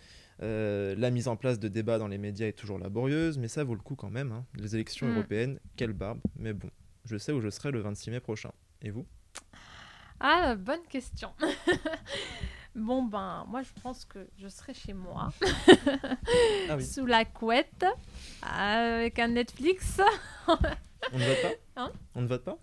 Euh, 0.42 0.94
la 0.96 1.10
mise 1.10 1.28
en 1.28 1.36
place 1.36 1.60
de 1.60 1.68
débats 1.68 1.98
dans 1.98 2.08
les 2.08 2.18
médias 2.18 2.46
est 2.48 2.52
toujours 2.58 2.78
laborieuse, 2.78 3.38
mais 3.38 3.46
ça 3.48 3.62
vaut 3.62 3.74
le 3.74 3.80
coup 3.80 3.94
quand 3.94 4.10
même. 4.10 4.32
hein. 4.32 4.44
Les 4.56 4.74
élections 4.74 5.06
Mm. 5.06 5.12
européennes, 5.14 5.60
quelle 5.76 5.92
barbe. 5.92 6.18
Mais 6.36 6.52
bon, 6.52 6.70
je 7.04 7.16
sais 7.16 7.30
où 7.30 7.40
je 7.40 7.50
serai 7.50 7.70
le 7.70 7.80
26 7.80 8.10
mai 8.10 8.18
prochain. 8.20 8.50
Et 8.82 8.90
vous? 8.90 9.06
Ah, 10.18 10.54
bonne 10.56 10.82
question. 10.88 11.30
bon, 12.74 13.02
ben, 13.04 13.44
moi, 13.48 13.62
je 13.62 13.70
pense 13.82 14.04
que 14.04 14.26
je 14.38 14.48
serai 14.48 14.74
chez 14.74 14.92
moi, 14.92 15.30
Ah 16.68 16.76
oui. 16.76 16.84
sous 16.84 17.06
la 17.06 17.24
couette, 17.24 17.84
avec 18.42 19.18
un 19.18 19.28
Netflix. 19.28 20.00
On 20.48 21.18
ne 21.18 21.24
vote 21.24 21.42
pas? 21.42 21.82
Hein? 21.82 21.92
On 22.14 22.22
ne 22.22 22.26
vote 22.26 22.44
pas? 22.44 22.58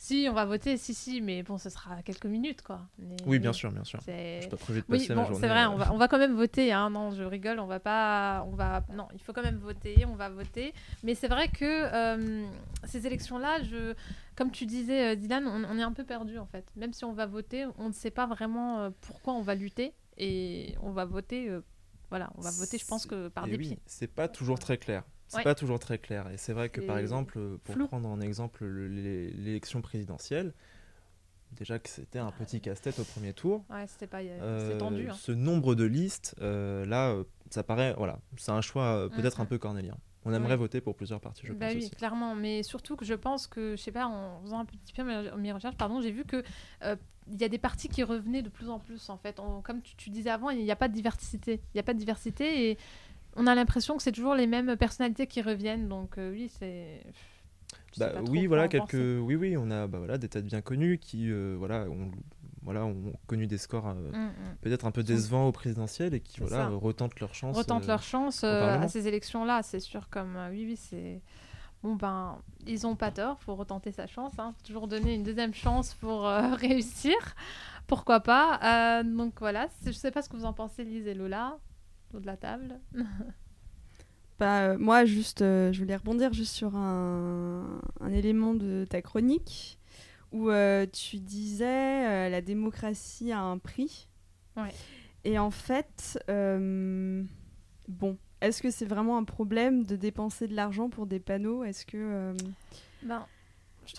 Si, 0.00 0.28
on 0.30 0.32
va 0.32 0.44
voter, 0.46 0.76
si, 0.76 0.94
si, 0.94 1.20
mais 1.20 1.42
bon, 1.42 1.58
ce 1.58 1.68
sera 1.70 2.02
quelques 2.02 2.26
minutes, 2.26 2.62
quoi. 2.62 2.80
Mais- 2.98 3.16
Oui, 3.26 3.38
bien 3.40 3.52
sûr, 3.52 3.70
bien 3.72 3.82
sûr. 3.84 3.98
C'est... 4.04 4.46
Pas 4.48 4.56
prévu 4.56 4.80
de 4.80 4.86
Oui, 4.88 4.98
passer 5.00 5.14
bon, 5.14 5.24
journée. 5.24 5.40
c'est 5.40 5.48
vrai, 5.48 5.64
euh, 5.64 5.70
on 5.70 5.76
va, 5.76 5.92
on 5.92 5.98
va 5.98 6.06
quand 6.08 6.18
même 6.18 6.36
voter. 6.36 6.72
Hein. 6.72 6.88
Non, 6.90 7.10
je 7.10 7.24
rigole, 7.24 7.58
on 7.58 7.66
va 7.66 7.80
pas, 7.80 8.44
on 8.46 8.54
va, 8.54 8.84
non, 8.94 9.08
il 9.12 9.20
faut 9.20 9.32
quand 9.32 9.42
même 9.42 9.58
voter, 9.58 10.04
on 10.06 10.14
va 10.14 10.28
voter. 10.30 10.72
Mais 11.02 11.14
c'est 11.16 11.28
vrai 11.28 11.48
que 11.48 11.64
euh, 11.64 12.46
ces 12.84 13.06
élections-là, 13.06 13.62
je, 13.64 13.94
comme 14.36 14.52
tu 14.52 14.64
disais, 14.66 15.12
euh, 15.12 15.14
Dylan, 15.16 15.46
on, 15.48 15.64
on 15.64 15.78
est 15.78 15.82
un 15.82 15.92
peu 15.92 16.04
perdu 16.04 16.38
en 16.38 16.46
fait. 16.46 16.64
Même 16.76 16.92
si 16.92 17.04
on 17.04 17.12
va 17.12 17.26
voter, 17.26 17.66
on 17.76 17.88
ne 17.88 17.92
sait 17.92 18.12
pas 18.12 18.26
vraiment 18.26 18.90
pourquoi 19.00 19.34
on 19.34 19.42
va 19.42 19.54
lutter 19.56 19.92
et 20.16 20.74
on 20.80 20.92
va 20.92 21.04
voter. 21.04 21.48
euh, 21.50 21.60
voilà, 22.10 22.30
on 22.36 22.40
va 22.40 22.50
voter, 22.52 22.78
je 22.78 22.86
pense 22.86 23.04
que 23.04 23.28
par 23.28 23.44
dépit. 23.46 23.68
oui, 23.70 23.78
c'est 23.84 24.06
pas 24.06 24.28
toujours 24.28 24.58
très 24.58 24.78
clair. 24.78 25.02
C'est 25.28 25.38
Ouais. 25.38 25.44
pas 25.44 25.54
toujours 25.54 25.78
très 25.78 25.98
clair. 25.98 26.28
Et 26.30 26.36
c'est 26.38 26.52
vrai 26.52 26.68
que 26.70 26.80
par 26.80 26.98
exemple, 26.98 27.38
euh, 27.38 27.58
pour 27.64 27.74
flou. 27.74 27.86
prendre 27.86 28.08
en 28.08 28.20
exemple 28.20 28.64
le- 28.64 28.88
l'é- 28.88 29.30
l'élection 29.30 29.82
présidentielle, 29.82 30.54
déjà 31.52 31.78
que 31.78 31.88
c'était 31.88 32.18
un 32.18 32.30
petit 32.30 32.60
casse-tête 32.60 32.98
au 32.98 33.04
premier 33.04 33.32
tour. 33.32 33.64
Ouais, 33.70 33.86
c'était 33.86 34.06
pas, 34.06 34.20
euh, 34.22 34.38
euh, 34.40 34.78
tendu. 34.78 35.08
hein. 35.10 35.14
Ce 35.18 35.32
nombre 35.32 35.74
de 35.74 35.84
listes, 35.84 36.34
euh, 36.40 36.84
là, 36.86 37.14
ça 37.50 37.62
paraît, 37.62 37.94
voilà, 37.98 38.18
c'est 38.36 38.52
un 38.52 38.60
choix 38.62 39.08
peut-être 39.10 39.38
Mm, 39.38 39.42
un 39.42 39.44
mm. 39.44 39.48
peu 39.48 39.58
cornélien. 39.58 39.96
On 40.24 40.32
aimerait 40.34 40.54
Oui. 40.54 40.58
voter 40.60 40.80
pour 40.80 40.94
plusieurs 40.96 41.20
partis, 41.20 41.42
je 41.46 41.52
Bah 41.52 41.66
pense 41.66 41.74
oui, 41.76 41.82
aussi. 41.84 41.90
clairement. 41.90 42.34
Mais 42.34 42.62
surtout 42.62 42.96
que 42.96 43.04
je 43.04 43.14
pense 43.14 43.46
que, 43.46 43.76
je 43.76 43.82
sais 43.82 43.92
pas, 43.92 44.06
en 44.06 44.40
faisant 44.42 44.58
un 44.60 44.64
petit 44.64 44.92
peu 44.94 45.04
mes, 45.04 45.52
recherches, 45.52 45.76
pardon, 45.76 46.00
j'ai 46.02 46.10
vu 46.10 46.24
que 46.24 46.42
euh, 46.82 46.96
il 47.30 47.40
y 47.40 47.44
a 47.44 47.48
des 47.48 47.58
partis 47.58 47.88
qui 47.88 48.02
revenaient 48.02 48.42
de 48.42 48.48
plus 48.48 48.68
en 48.68 48.78
plus, 48.78 49.08
en 49.10 49.16
fait. 49.16 49.38
On- 49.38 49.62
comme 49.62 49.80
tu, 49.80 49.94
tu 49.96 50.10
disais 50.10 50.30
avant, 50.30 50.50
il 50.50 50.62
n'y 50.64 50.70
a 50.70 50.76
pas 50.76 50.88
de 50.88 50.92
diversité. 50.94 51.60
Il 51.72 51.76
n'y 51.76 51.80
a 51.80 51.82
pas 51.82 51.94
de 51.94 51.98
diversité 51.98 52.70
et 52.70 52.78
on 53.38 53.46
a 53.46 53.54
l'impression 53.54 53.96
que 53.96 54.02
c'est 54.02 54.12
toujours 54.12 54.34
les 54.34 54.46
mêmes 54.46 54.76
personnalités 54.76 55.26
qui 55.26 55.42
reviennent. 55.42 55.88
Donc 55.88 56.18
euh, 56.18 56.30
oui, 56.30 56.50
c'est... 56.58 57.02
Bah, 57.98 58.12
oui, 58.28 58.46
voilà 58.46 58.68
quelques, 58.68 58.92
penser. 58.92 59.18
oui, 59.18 59.34
oui, 59.34 59.56
on 59.56 59.70
a 59.70 59.86
bah, 59.86 59.98
voilà 59.98 60.18
des 60.18 60.28
têtes 60.28 60.44
bien 60.44 60.60
connues 60.60 60.98
qui, 60.98 61.30
euh, 61.30 61.56
voilà, 61.58 61.86
ont, 61.88 62.10
voilà, 62.62 62.84
ont 62.84 63.12
connu 63.26 63.46
des 63.46 63.58
scores 63.58 63.88
euh, 63.88 64.10
Mm, 64.12 64.26
mm. 64.26 64.56
peut-être 64.60 64.84
un 64.84 64.90
peu 64.90 65.02
décevants 65.02 65.48
au 65.48 65.52
présidentiel 65.52 66.14
et 66.14 66.20
qui 66.20 66.40
voilà 66.40 66.56
ça. 66.56 66.68
retentent 66.68 67.18
leur 67.20 67.34
chance. 67.34 67.56
retentent 67.56 67.86
leur 67.86 68.02
chance 68.02 68.44
à 68.44 68.86
ces 68.88 69.08
élections-là, 69.08 69.62
c'est 69.62 69.80
sûr. 69.80 70.08
Comme 70.10 70.38
oui, 70.50 70.64
oui, 70.66 70.76
c'est 70.76 71.22
bon 71.82 71.94
ben 71.94 72.38
ils 72.66 72.86
ont 72.86 72.96
pas 72.96 73.10
tort, 73.10 73.40
faut 73.40 73.54
retenter 73.54 73.92
sa 73.92 74.06
chance, 74.06 74.32
hein. 74.38 74.52
Faut 74.56 74.66
toujours 74.66 74.88
donner 74.88 75.14
une 75.14 75.22
deuxième 75.22 75.54
chance 75.54 75.94
pour 75.94 76.26
euh, 76.26 76.54
réussir, 76.54 77.16
pourquoi 77.86 78.20
pas. 78.20 78.60
Euh, 78.62 79.02
donc 79.02 79.34
voilà, 79.40 79.68
je 79.84 79.92
sais 79.92 80.10
pas 80.10 80.22
ce 80.22 80.28
que 80.28 80.36
vous 80.36 80.44
en 80.44 80.52
pensez, 80.52 80.84
Lise 80.84 81.06
et 81.06 81.14
Lola, 81.14 81.58
autour 82.08 82.20
de 82.20 82.26
la 82.26 82.36
table. 82.36 82.80
Bah, 84.38 84.60
euh, 84.60 84.78
moi, 84.78 85.04
juste, 85.04 85.42
euh, 85.42 85.72
je 85.72 85.80
voulais 85.80 85.96
rebondir 85.96 86.32
juste 86.32 86.54
sur 86.54 86.76
un, 86.76 87.80
un 88.00 88.12
élément 88.12 88.54
de 88.54 88.86
ta 88.88 89.02
chronique 89.02 89.80
où 90.30 90.50
euh, 90.50 90.86
tu 90.86 91.16
disais 91.16 92.30
la 92.30 92.40
démocratie 92.40 93.32
a 93.32 93.40
un 93.40 93.58
prix. 93.58 94.08
Ouais. 94.56 94.72
Et 95.24 95.40
en 95.40 95.50
fait, 95.50 96.22
bon, 96.28 98.16
est-ce 98.40 98.62
que 98.62 98.70
c'est 98.70 98.86
vraiment 98.86 99.18
un 99.18 99.24
problème 99.24 99.84
de 99.84 99.96
dépenser 99.96 100.46
de 100.46 100.54
l'argent 100.54 100.88
pour 100.88 101.06
des 101.06 101.18
panneaux? 101.18 101.64
Est-ce 101.64 101.84
que 101.84 102.32
Ben, 103.02 103.26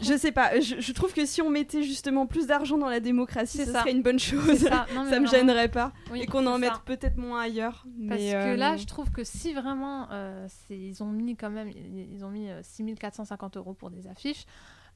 je 0.02 0.17
sais 0.17 0.32
pas. 0.32 0.60
Je, 0.60 0.80
je 0.80 0.91
trouve 0.93 1.13
que 1.13 1.25
si 1.25 1.41
on 1.41 1.49
mettait 1.49 1.84
justement 1.84 2.25
plus 2.25 2.47
d'argent 2.47 2.78
dans 2.78 2.89
la 2.89 2.99
démocratie, 2.99 3.65
ça. 3.65 3.82
serait 3.82 3.91
une 3.91 4.02
bonne 4.02 4.19
chose. 4.19 4.58
ça, 4.60 4.86
non, 4.93 5.04
mais 5.06 5.10
ça 5.10 5.19
me 5.19 5.28
gênerait 5.28 5.69
pas. 5.69 5.91
oui, 6.12 6.21
et 6.21 6.25
qu'on 6.25 6.45
en 6.47 6.58
mette 6.58 6.80
peut-être 6.86 7.17
moins 7.17 7.41
ailleurs. 7.41 7.86
Parce 8.08 8.21
que 8.21 8.34
euh, 8.36 8.56
là, 8.56 8.78
je 8.78 8.86
trouve 8.86 9.12
que 9.12 9.23
si 9.23 9.54
vraiment 9.54 10.08
euh, 10.12 10.47
ils 10.69 11.02
ont 11.04 11.08
mis 11.12 11.36
quand 11.36 11.49
même, 11.49 11.69
ils 11.69 12.23
ont 12.23 12.30
mis 12.30 12.49
euh, 12.49 12.62
6450 12.63 13.58
euros 13.58 13.73
pour 13.73 13.89
des 13.89 14.08
affiches 14.08 14.45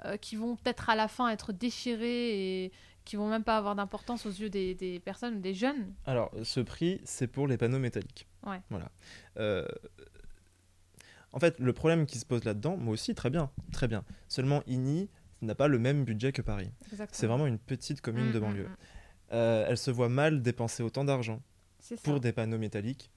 euh, 0.06 0.18
qui 0.18 0.36
vont 0.36 0.56
peut-être 0.56 0.90
à 0.90 0.96
la 0.96 1.08
fin 1.08 1.30
être 1.30 1.54
déchirées 1.54 2.64
et 2.66 2.72
qui 3.06 3.16
vont 3.16 3.30
même 3.30 3.44
pas 3.44 3.58
avoir 3.58 3.76
d'importance 3.76 4.26
aux 4.26 4.32
yeux 4.32 4.50
des, 4.50 4.76
des 4.76 5.00
personnes, 5.00 5.42
des 5.42 5.54
jeunes. 5.54 5.94
Alors, 6.06 6.32
ce 6.44 6.60
prix, 6.62 7.02
c'est 7.04 7.28
pour 7.28 7.48
les 7.48 7.58
panneaux 7.58 7.80
métalliques. 7.80 8.28
Ouais. 8.46 8.62
Voilà. 8.70 8.90
Euh, 9.38 9.66
En 11.34 11.40
fait, 11.40 11.60
le 11.60 11.74
problème 11.74 12.06
qui 12.06 12.20
se 12.20 12.26
pose 12.26 12.44
là-dedans, 12.46 12.78
moi 12.78 12.94
aussi, 12.94 13.14
très 13.16 13.30
bien, 13.30 13.50
très 13.72 13.88
bien. 13.88 14.04
Seulement, 14.28 14.62
INI 14.68 15.10
n'a 15.42 15.56
pas 15.56 15.68
le 15.68 15.80
même 15.80 16.06
budget 16.06 16.32
que 16.32 16.42
Paris. 16.42 16.70
C'est 17.12 17.28
vraiment 17.28 17.48
une 17.48 17.58
petite 17.60 18.00
commune 18.02 18.32
de 18.32 18.40
Mm, 18.40 18.42
mm, 18.42 18.46
banlieue. 18.46 18.64
mm. 18.68 18.76
Euh, 19.34 19.66
elle 19.68 19.78
se 19.78 19.90
voit 19.92 20.10
mal 20.10 20.42
dépenser 20.42 20.84
autant 20.84 21.04
d'argent 21.04 21.42
pour 22.04 22.20
des 22.20 22.32
panneaux 22.32 22.60
métalliques, 22.60 23.10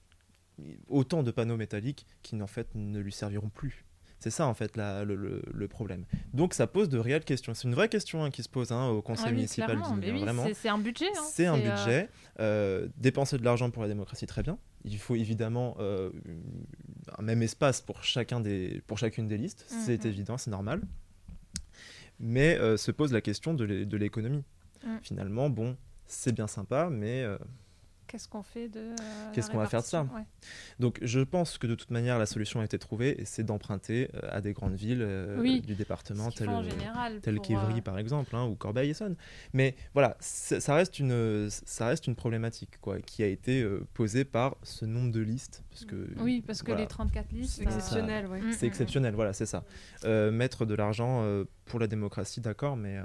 autant 0.87 1.21
de 1.23 1.31
panneaux 1.31 1.57
métalliques 1.57 2.05
qui 2.23 2.41
en 2.41 2.47
fait 2.47 2.67
ne 2.75 2.99
lui 2.99 3.11
serviront 3.11 3.49
plus. 3.49 3.85
C'est 4.19 4.31
ça 4.31 4.47
en 4.47 4.55
fait 4.55 4.75
la- 4.77 5.03
le, 5.05 5.15
le- 5.15 5.43
le 5.53 5.67
problème. 5.67 6.05
Donc 6.33 6.55
ça 6.55 6.65
pose 6.65 6.89
de 6.89 6.97
réelles 6.97 7.23
questions. 7.23 7.53
C'est 7.53 7.67
une 7.67 7.75
vraie 7.75 7.87
question 7.87 8.23
hein, 8.23 8.31
qui 8.31 8.41
se 8.41 8.49
pose 8.49 8.71
hein, 8.71 8.87
au 8.87 9.03
conseil 9.03 9.25
Ah 9.27 9.29
oui, 9.29 9.35
municipal 9.35 9.77
oui, 10.01 10.19
vraiment. 10.21 10.47
c'est- 10.55 10.69
un 10.69 10.79
budget. 10.79 11.05
hein. 11.15 11.21
C'est 11.23 11.45
un 11.45 11.59
euh, 11.59 11.69
budget. 11.69 12.09
Euh, 12.39 12.87
dépenser 12.97 13.37
de 13.37 13.43
l'argent 13.45 13.69
pour 13.69 13.83
la 13.83 13.87
démocratie, 13.87 14.25
très 14.25 14.41
bien. 14.41 14.57
Il 14.85 14.97
faut 14.97 15.15
évidemment 15.15 15.77
euh, 15.79 16.09
un 17.17 17.21
même 17.21 17.41
espace 17.41 17.81
pour, 17.81 18.03
chacun 18.03 18.39
des, 18.39 18.81
pour 18.87 18.97
chacune 18.97 19.27
des 19.27 19.37
listes. 19.37 19.65
C'est 19.67 20.03
Mhm. 20.03 20.09
évident, 20.11 20.37
c'est 20.37 20.51
normal. 20.51 20.81
Mais 22.19 22.57
euh, 22.57 22.77
se 22.77 22.91
pose 22.91 23.13
la 23.13 23.21
question 23.21 23.53
de 23.53 23.63
l'é- 23.63 23.85
de 23.85 23.97
l'économie. 23.97 24.43
Mm. 24.83 24.97
Finalement, 25.01 25.49
bon, 25.49 25.77
c'est 26.07 26.31
bien 26.33 26.47
sympa, 26.47 26.89
mais 26.91 27.23
euh, 27.23 27.37
Qu'est-ce 28.07 28.27
qu'on 28.29 28.43
fait 28.43 28.69
de. 28.69 28.79
euh, 28.79 28.95
Qu'est-ce 29.33 29.49
qu'on 29.51 29.57
va 29.57 29.67
faire 29.67 29.81
de 29.81 29.85
ça 29.85 30.03
Ouais. 30.15 30.23
donc 30.79 30.97
je 31.01 31.19
pense 31.19 31.57
que 31.57 31.67
de 31.67 31.75
toute 31.75 31.91
manière 31.91 32.17
la 32.17 32.25
solution 32.25 32.61
a 32.61 32.65
été 32.65 32.79
trouvée 32.79 33.21
et 33.21 33.25
c'est 33.25 33.43
d'emprunter 33.43 34.09
euh, 34.15 34.19
à 34.31 34.39
des 34.41 34.53
grandes 34.53 34.75
villes 34.75 35.01
euh, 35.01 35.37
Oui. 35.39 35.61
du 35.61 35.75
département 35.75 36.29
qu'ils 36.29 36.39
tel, 36.39 36.47
font 36.47 36.55
en 36.55 36.63
général. 36.63 37.19
tel 37.21 37.35
pour, 37.35 37.45
qu'Evry 37.45 37.79
euh, 37.79 37.81
par 37.81 37.97
exemple 37.99 38.35
hein, 38.35 38.45
ou 38.45 38.55
Corbeil-Essonne. 38.55 39.15
Mais 39.53 39.75
voilà, 39.93 40.15
ça 40.19 40.73
reste 40.73 40.99
une 40.99 41.49
ça 41.49 41.87
reste 41.87 42.07
une 42.07 42.15
problématique 42.15 42.79
quoi 42.81 42.99
qui 43.01 43.23
a 43.23 43.27
été 43.27 43.61
euh, 43.61 43.85
posée 43.93 44.23
par 44.25 44.55
ce 44.63 44.85
nombre 44.85 45.11
de 45.11 45.19
listes 45.19 45.63
parce 45.69 45.85
que 45.85 46.07
Oui, 46.19 46.41
parce 46.45 46.61
que 46.61 46.67
voilà, 46.67 46.81
les 46.81 46.87
34 46.87 47.31
listes. 47.31 47.55
C'est 47.57 47.63
exceptionnel, 47.63 48.27
ouais. 48.27 48.39
mm, 48.41 48.51
c'est 48.53 48.65
mm, 48.65 48.69
exceptionnel, 48.69 49.13
voilà, 49.15 49.33
c'est 49.33 49.45
ça. 49.45 49.63
Euh, 50.05 50.31
mettre 50.31 50.65
de 50.65 50.73
l'argent 50.75 51.21
euh, 51.23 51.43
pour 51.65 51.79
la 51.79 51.87
démocratie, 51.87 52.41
d'accord, 52.41 52.77
mais 52.77 52.97
euh, 52.97 53.03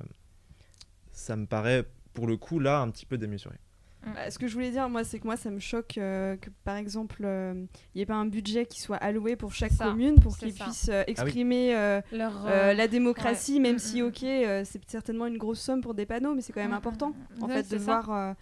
ça 1.12 1.36
me 1.36 1.46
paraît 1.46 1.84
pour 2.14 2.26
le 2.26 2.36
coup 2.36 2.58
là 2.58 2.80
un 2.80 2.90
petit 2.90 3.06
peu 3.06 3.18
démesuré. 3.18 3.56
Bah, 4.04 4.30
ce 4.30 4.38
que 4.38 4.46
je 4.48 4.54
voulais 4.54 4.70
dire, 4.70 4.88
moi, 4.88 5.04
c'est 5.04 5.18
que 5.20 5.26
moi, 5.26 5.36
ça 5.36 5.50
me 5.50 5.60
choque 5.60 5.96
euh, 5.98 6.36
que, 6.36 6.50
par 6.64 6.76
exemple, 6.76 7.22
euh, 7.24 7.54
il 7.94 7.98
n'y 7.98 8.02
ait 8.02 8.06
pas 8.06 8.14
un 8.14 8.26
budget 8.26 8.66
qui 8.66 8.80
soit 8.80 8.96
alloué 8.96 9.36
pour 9.36 9.52
chaque 9.54 9.70
Ça, 9.72 9.84
commune 9.86 10.16
pour 10.20 10.36
qu'ils 10.36 10.52
puissent 10.54 10.88
euh, 10.88 11.04
exprimer 11.06 11.74
euh, 11.76 12.00
Leur, 12.10 12.46
euh, 12.46 12.50
euh, 12.70 12.74
la 12.74 12.88
démocratie, 12.88 13.60
même 13.60 13.76
Mm, 13.76 13.78
si, 13.78 14.02
mm, 14.02 14.06
ok, 14.06 14.22
euh, 14.24 14.62
c'est 14.64 14.90
certainement 14.90 15.26
une 15.26 15.38
grosse 15.38 15.60
somme 15.60 15.80
pour 15.82 15.94
des 15.94 16.04
panneaux, 16.06 16.34
mais 16.34 16.40
c'est 16.42 16.52
quand 16.52 16.60
même 16.62 16.70
Mm, 16.72 16.74
important, 16.74 17.12
mm, 17.38 17.44
en 17.44 17.48
fait, 17.48 17.62
de 17.62 17.78
ça. 17.78 17.84
voir, 18.00 18.10
euh, 18.10 18.32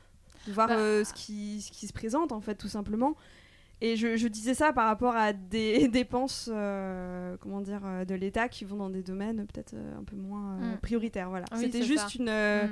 de 0.46 0.52
voir 0.52 0.68
Bah, 0.68 0.76
euh, 0.78 1.04
ce, 1.04 1.12
qui, 1.12 1.60
ce 1.60 1.70
qui 1.70 1.86
se 1.86 1.92
présente, 1.92 2.32
en 2.32 2.40
fait, 2.40 2.54
tout 2.54 2.68
simplement. 2.68 3.14
Et 3.82 3.96
je, 3.96 4.16
je 4.16 4.28
disais 4.28 4.52
ça 4.54 4.72
par 4.74 4.86
rapport 4.86 5.14
à 5.16 5.32
des 5.32 5.88
dépenses, 5.88 6.48
euh, 6.52 7.36
comment 7.40 7.60
dire, 7.60 7.80
euh, 7.84 8.04
de 8.04 8.14
l'État 8.14 8.48
qui 8.48 8.64
vont 8.64 8.76
dans 8.76 8.90
des 8.90 9.02
domaines 9.02 9.46
peut-être 9.46 9.72
euh, 9.74 9.98
un 9.98 10.04
peu 10.04 10.16
moins 10.16 10.58
euh, 10.60 10.74
Mm. 10.74 10.78
prioritaires. 10.80 11.28
Voilà. 11.30 11.46
Oui, 11.52 11.60
C'était 11.60 11.82
juste 11.82 12.08
ça. 12.08 12.18
une, 12.18 12.28
euh, 12.30 12.66
Mm. 12.66 12.70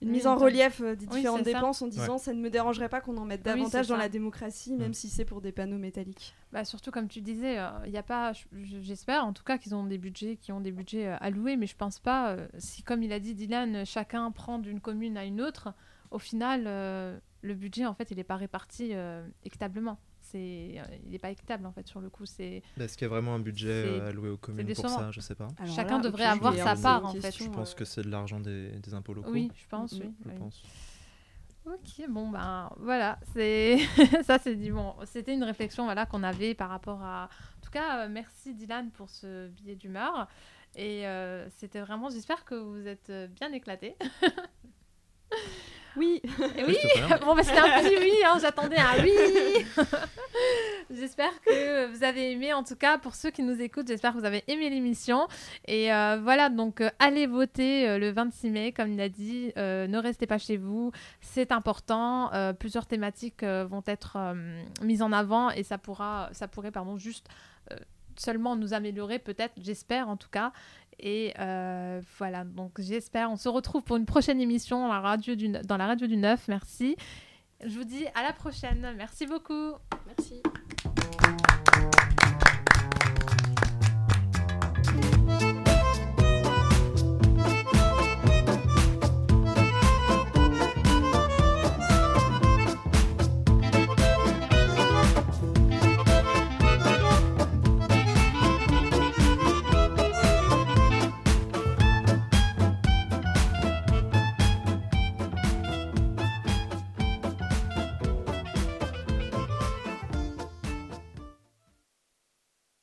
Une 0.00 0.10
mise 0.10 0.26
en 0.28 0.36
relief 0.36 0.80
euh, 0.80 0.94
des 0.94 1.06
Oui, 1.06 1.16
différentes 1.16 1.38
ça. 1.38 1.52
dépenses 1.52 1.82
en 1.82 1.88
disant 1.88 2.18
ça 2.18 2.32
ne 2.32 2.40
me 2.40 2.50
dérangerait 2.50 2.88
pas 2.88 3.00
qu'on 3.00 3.16
en 3.16 3.24
mette 3.24 3.42
davantage 3.42 3.88
dans 3.88 3.96
ça. 3.96 4.00
la 4.02 4.08
démocratie, 4.08 4.74
même 4.74 4.90
Mm. 4.90 4.94
si 4.94 5.08
c'est 5.08 5.24
pour 5.24 5.40
des 5.40 5.50
panneaux 5.52 5.78
métalliques. 5.78 6.34
Bah, 6.52 6.64
surtout 6.64 6.90
comme 6.90 7.08
tu 7.08 7.20
disais, 7.20 7.58
il 7.86 7.92
y 7.92 7.96
a 7.98 8.02
pas, 8.02 8.32
je- 8.32 8.44
je- 8.62 8.80
j'espère 8.80 9.24
en 9.24 9.32
tout 9.32 9.42
cas 9.44 9.58
qu'ils 9.58 9.74
ont 9.74 9.84
des 9.84 9.98
budgets, 9.98 10.36
qui 10.36 10.52
ont 10.52 10.60
des 10.60 10.70
budgets 10.72 11.08
euh, 11.08 11.16
alloués, 11.20 11.56
mais 11.56 11.66
je 11.66 11.76
pense 11.76 11.98
pas. 11.98 12.30
euh, 12.30 12.46
si 12.58 12.82
comme 12.82 13.02
il 13.02 13.12
a 13.12 13.18
dit 13.18 13.34
Dylan, 13.34 13.74
euh, 13.76 13.84
chacun 13.84 14.30
prend 14.30 14.58
d'une 14.58 14.80
commune 14.80 15.16
à 15.16 15.24
une 15.24 15.40
autre, 15.40 15.74
au 16.10 16.18
final, 16.18 16.64
euh, 16.66 17.18
le 17.42 17.54
budget 17.54 17.84
en 17.86 17.94
fait, 17.94 18.10
il 18.10 18.16
n'est 18.18 18.24
pas 18.24 18.36
réparti 18.36 18.90
euh, 18.94 19.26
équitablement. 19.44 19.98
C'est, 20.30 20.74
euh, 20.78 20.82
il 21.04 21.10
n'est 21.12 21.18
pas 21.18 21.30
équitable 21.30 21.64
en 21.66 21.72
fait 21.72 21.86
sur 21.86 22.00
le 22.00 22.10
coup. 22.10 22.26
C'est 22.26 22.62
Est-ce 22.78 22.96
qu'il 22.96 23.06
y 23.06 23.06
a 23.06 23.08
vraiment 23.08 23.34
un 23.34 23.38
budget 23.38 23.82
C'est- 23.82 24.00
euh, 24.00 24.08
alloué 24.08 24.28
aux 24.30 24.36
communes 24.36 24.72
pour 24.74 24.88
ça 24.88 25.10
Je 25.10 25.20
sais 25.20 25.34
pas. 25.34 25.48
Alors 25.58 25.74
Chacun 25.74 25.96
là, 25.98 26.02
devrait 26.04 26.24
avoir 26.24 26.54
sa 26.54 26.72
euh, 26.72 26.82
part, 26.82 27.04
en 27.06 27.14
fait. 27.14 27.34
Je 27.36 27.48
pense 27.48 27.72
euh, 27.72 27.76
que 27.76 27.84
c'est 27.84 28.02
de 28.02 28.10
l'argent 28.10 28.40
des, 28.40 28.70
des 28.80 28.94
impôts 28.94 29.14
locaux. 29.14 29.30
oui, 29.32 29.50
je 29.54 29.66
pense, 29.68 29.92
oui. 29.92 30.12
Je 30.24 30.30
oui. 30.30 30.34
pense. 30.38 30.62
Ok, 31.66 32.08
bon 32.08 32.30
ben 32.30 32.70
voilà, 32.78 33.18
c'est 33.34 33.78
ça 34.24 34.38
c'est 34.38 34.54
dit 34.54 34.70
bon, 34.70 34.94
c'était 35.04 35.34
une 35.34 35.44
réflexion 35.44 35.84
voilà 35.84 36.06
qu'on 36.06 36.22
avait 36.22 36.54
par 36.54 36.70
rapport 36.70 37.02
à. 37.02 37.24
En 37.58 37.60
tout 37.62 37.70
cas, 37.70 38.04
euh, 38.04 38.08
merci 38.10 38.54
Dylan 38.54 38.90
pour 38.90 39.10
ce 39.10 39.48
billet 39.48 39.76
d'humeur 39.76 40.28
et 40.76 41.06
euh, 41.06 41.46
c'était 41.50 41.80
vraiment. 41.80 42.08
J'espère 42.08 42.44
que 42.46 42.54
vous 42.54 42.86
êtes 42.86 43.10
euh, 43.10 43.26
bien 43.26 43.52
éclatés. 43.52 43.96
Oui, 45.98 46.22
Et 46.56 46.64
Oui, 46.64 46.76
bon 47.24 47.34
bah 47.34 47.42
c'était 47.42 47.58
un 47.58 47.80
petit 47.80 47.96
oui, 47.98 48.12
hein, 48.24 48.38
j'attendais 48.40 48.76
un 48.78 49.02
oui. 49.02 49.12
j'espère 50.90 51.32
que 51.44 51.86
vous 51.86 52.04
avez 52.04 52.32
aimé, 52.32 52.52
en 52.52 52.62
tout 52.62 52.76
cas 52.76 52.98
pour 52.98 53.14
ceux 53.14 53.30
qui 53.30 53.42
nous 53.42 53.60
écoutent, 53.60 53.88
j'espère 53.88 54.12
que 54.12 54.18
vous 54.18 54.24
avez 54.24 54.44
aimé 54.46 54.70
l'émission. 54.70 55.26
Et 55.66 55.92
euh, 55.92 56.18
voilà, 56.22 56.48
donc 56.48 56.80
euh, 56.80 56.90
allez 56.98 57.26
voter 57.26 57.88
euh, 57.88 57.98
le 57.98 58.10
26 58.10 58.50
mai, 58.50 58.72
comme 58.72 58.92
il 58.92 59.00
a 59.00 59.08
dit, 59.08 59.52
euh, 59.56 59.86
ne 59.86 59.98
restez 59.98 60.26
pas 60.26 60.38
chez 60.38 60.56
vous, 60.56 60.92
c'est 61.20 61.52
important. 61.52 62.32
Euh, 62.32 62.52
plusieurs 62.52 62.86
thématiques 62.86 63.42
euh, 63.42 63.64
vont 63.68 63.82
être 63.86 64.16
euh, 64.16 64.62
mises 64.82 65.02
en 65.02 65.12
avant 65.12 65.50
et 65.50 65.62
ça 65.62 65.78
pourra, 65.78 66.28
ça 66.32 66.48
pourrait 66.48 66.70
pardon 66.70 66.96
juste 66.96 67.26
euh, 67.72 67.76
seulement 68.16 68.56
nous 68.56 68.74
améliorer 68.74 69.18
peut-être, 69.18 69.54
j'espère 69.58 70.08
en 70.08 70.16
tout 70.16 70.30
cas. 70.30 70.52
Et 71.00 71.32
euh, 71.38 72.00
voilà, 72.18 72.44
donc 72.44 72.80
j'espère. 72.80 73.30
On 73.30 73.36
se 73.36 73.48
retrouve 73.48 73.82
pour 73.82 73.96
une 73.96 74.06
prochaine 74.06 74.40
émission 74.40 74.80
dans 74.80 74.92
la 74.92 75.00
radio 75.00 75.34
du, 75.34 75.48
dans 75.48 75.76
la 75.76 75.86
radio 75.86 76.06
du 76.06 76.16
9. 76.16 76.48
Merci. 76.48 76.96
Je 77.64 77.76
vous 77.76 77.84
dis 77.84 78.06
à 78.14 78.22
la 78.22 78.32
prochaine. 78.32 78.94
Merci 78.96 79.26
beaucoup. 79.26 79.74
Merci. 80.06 80.42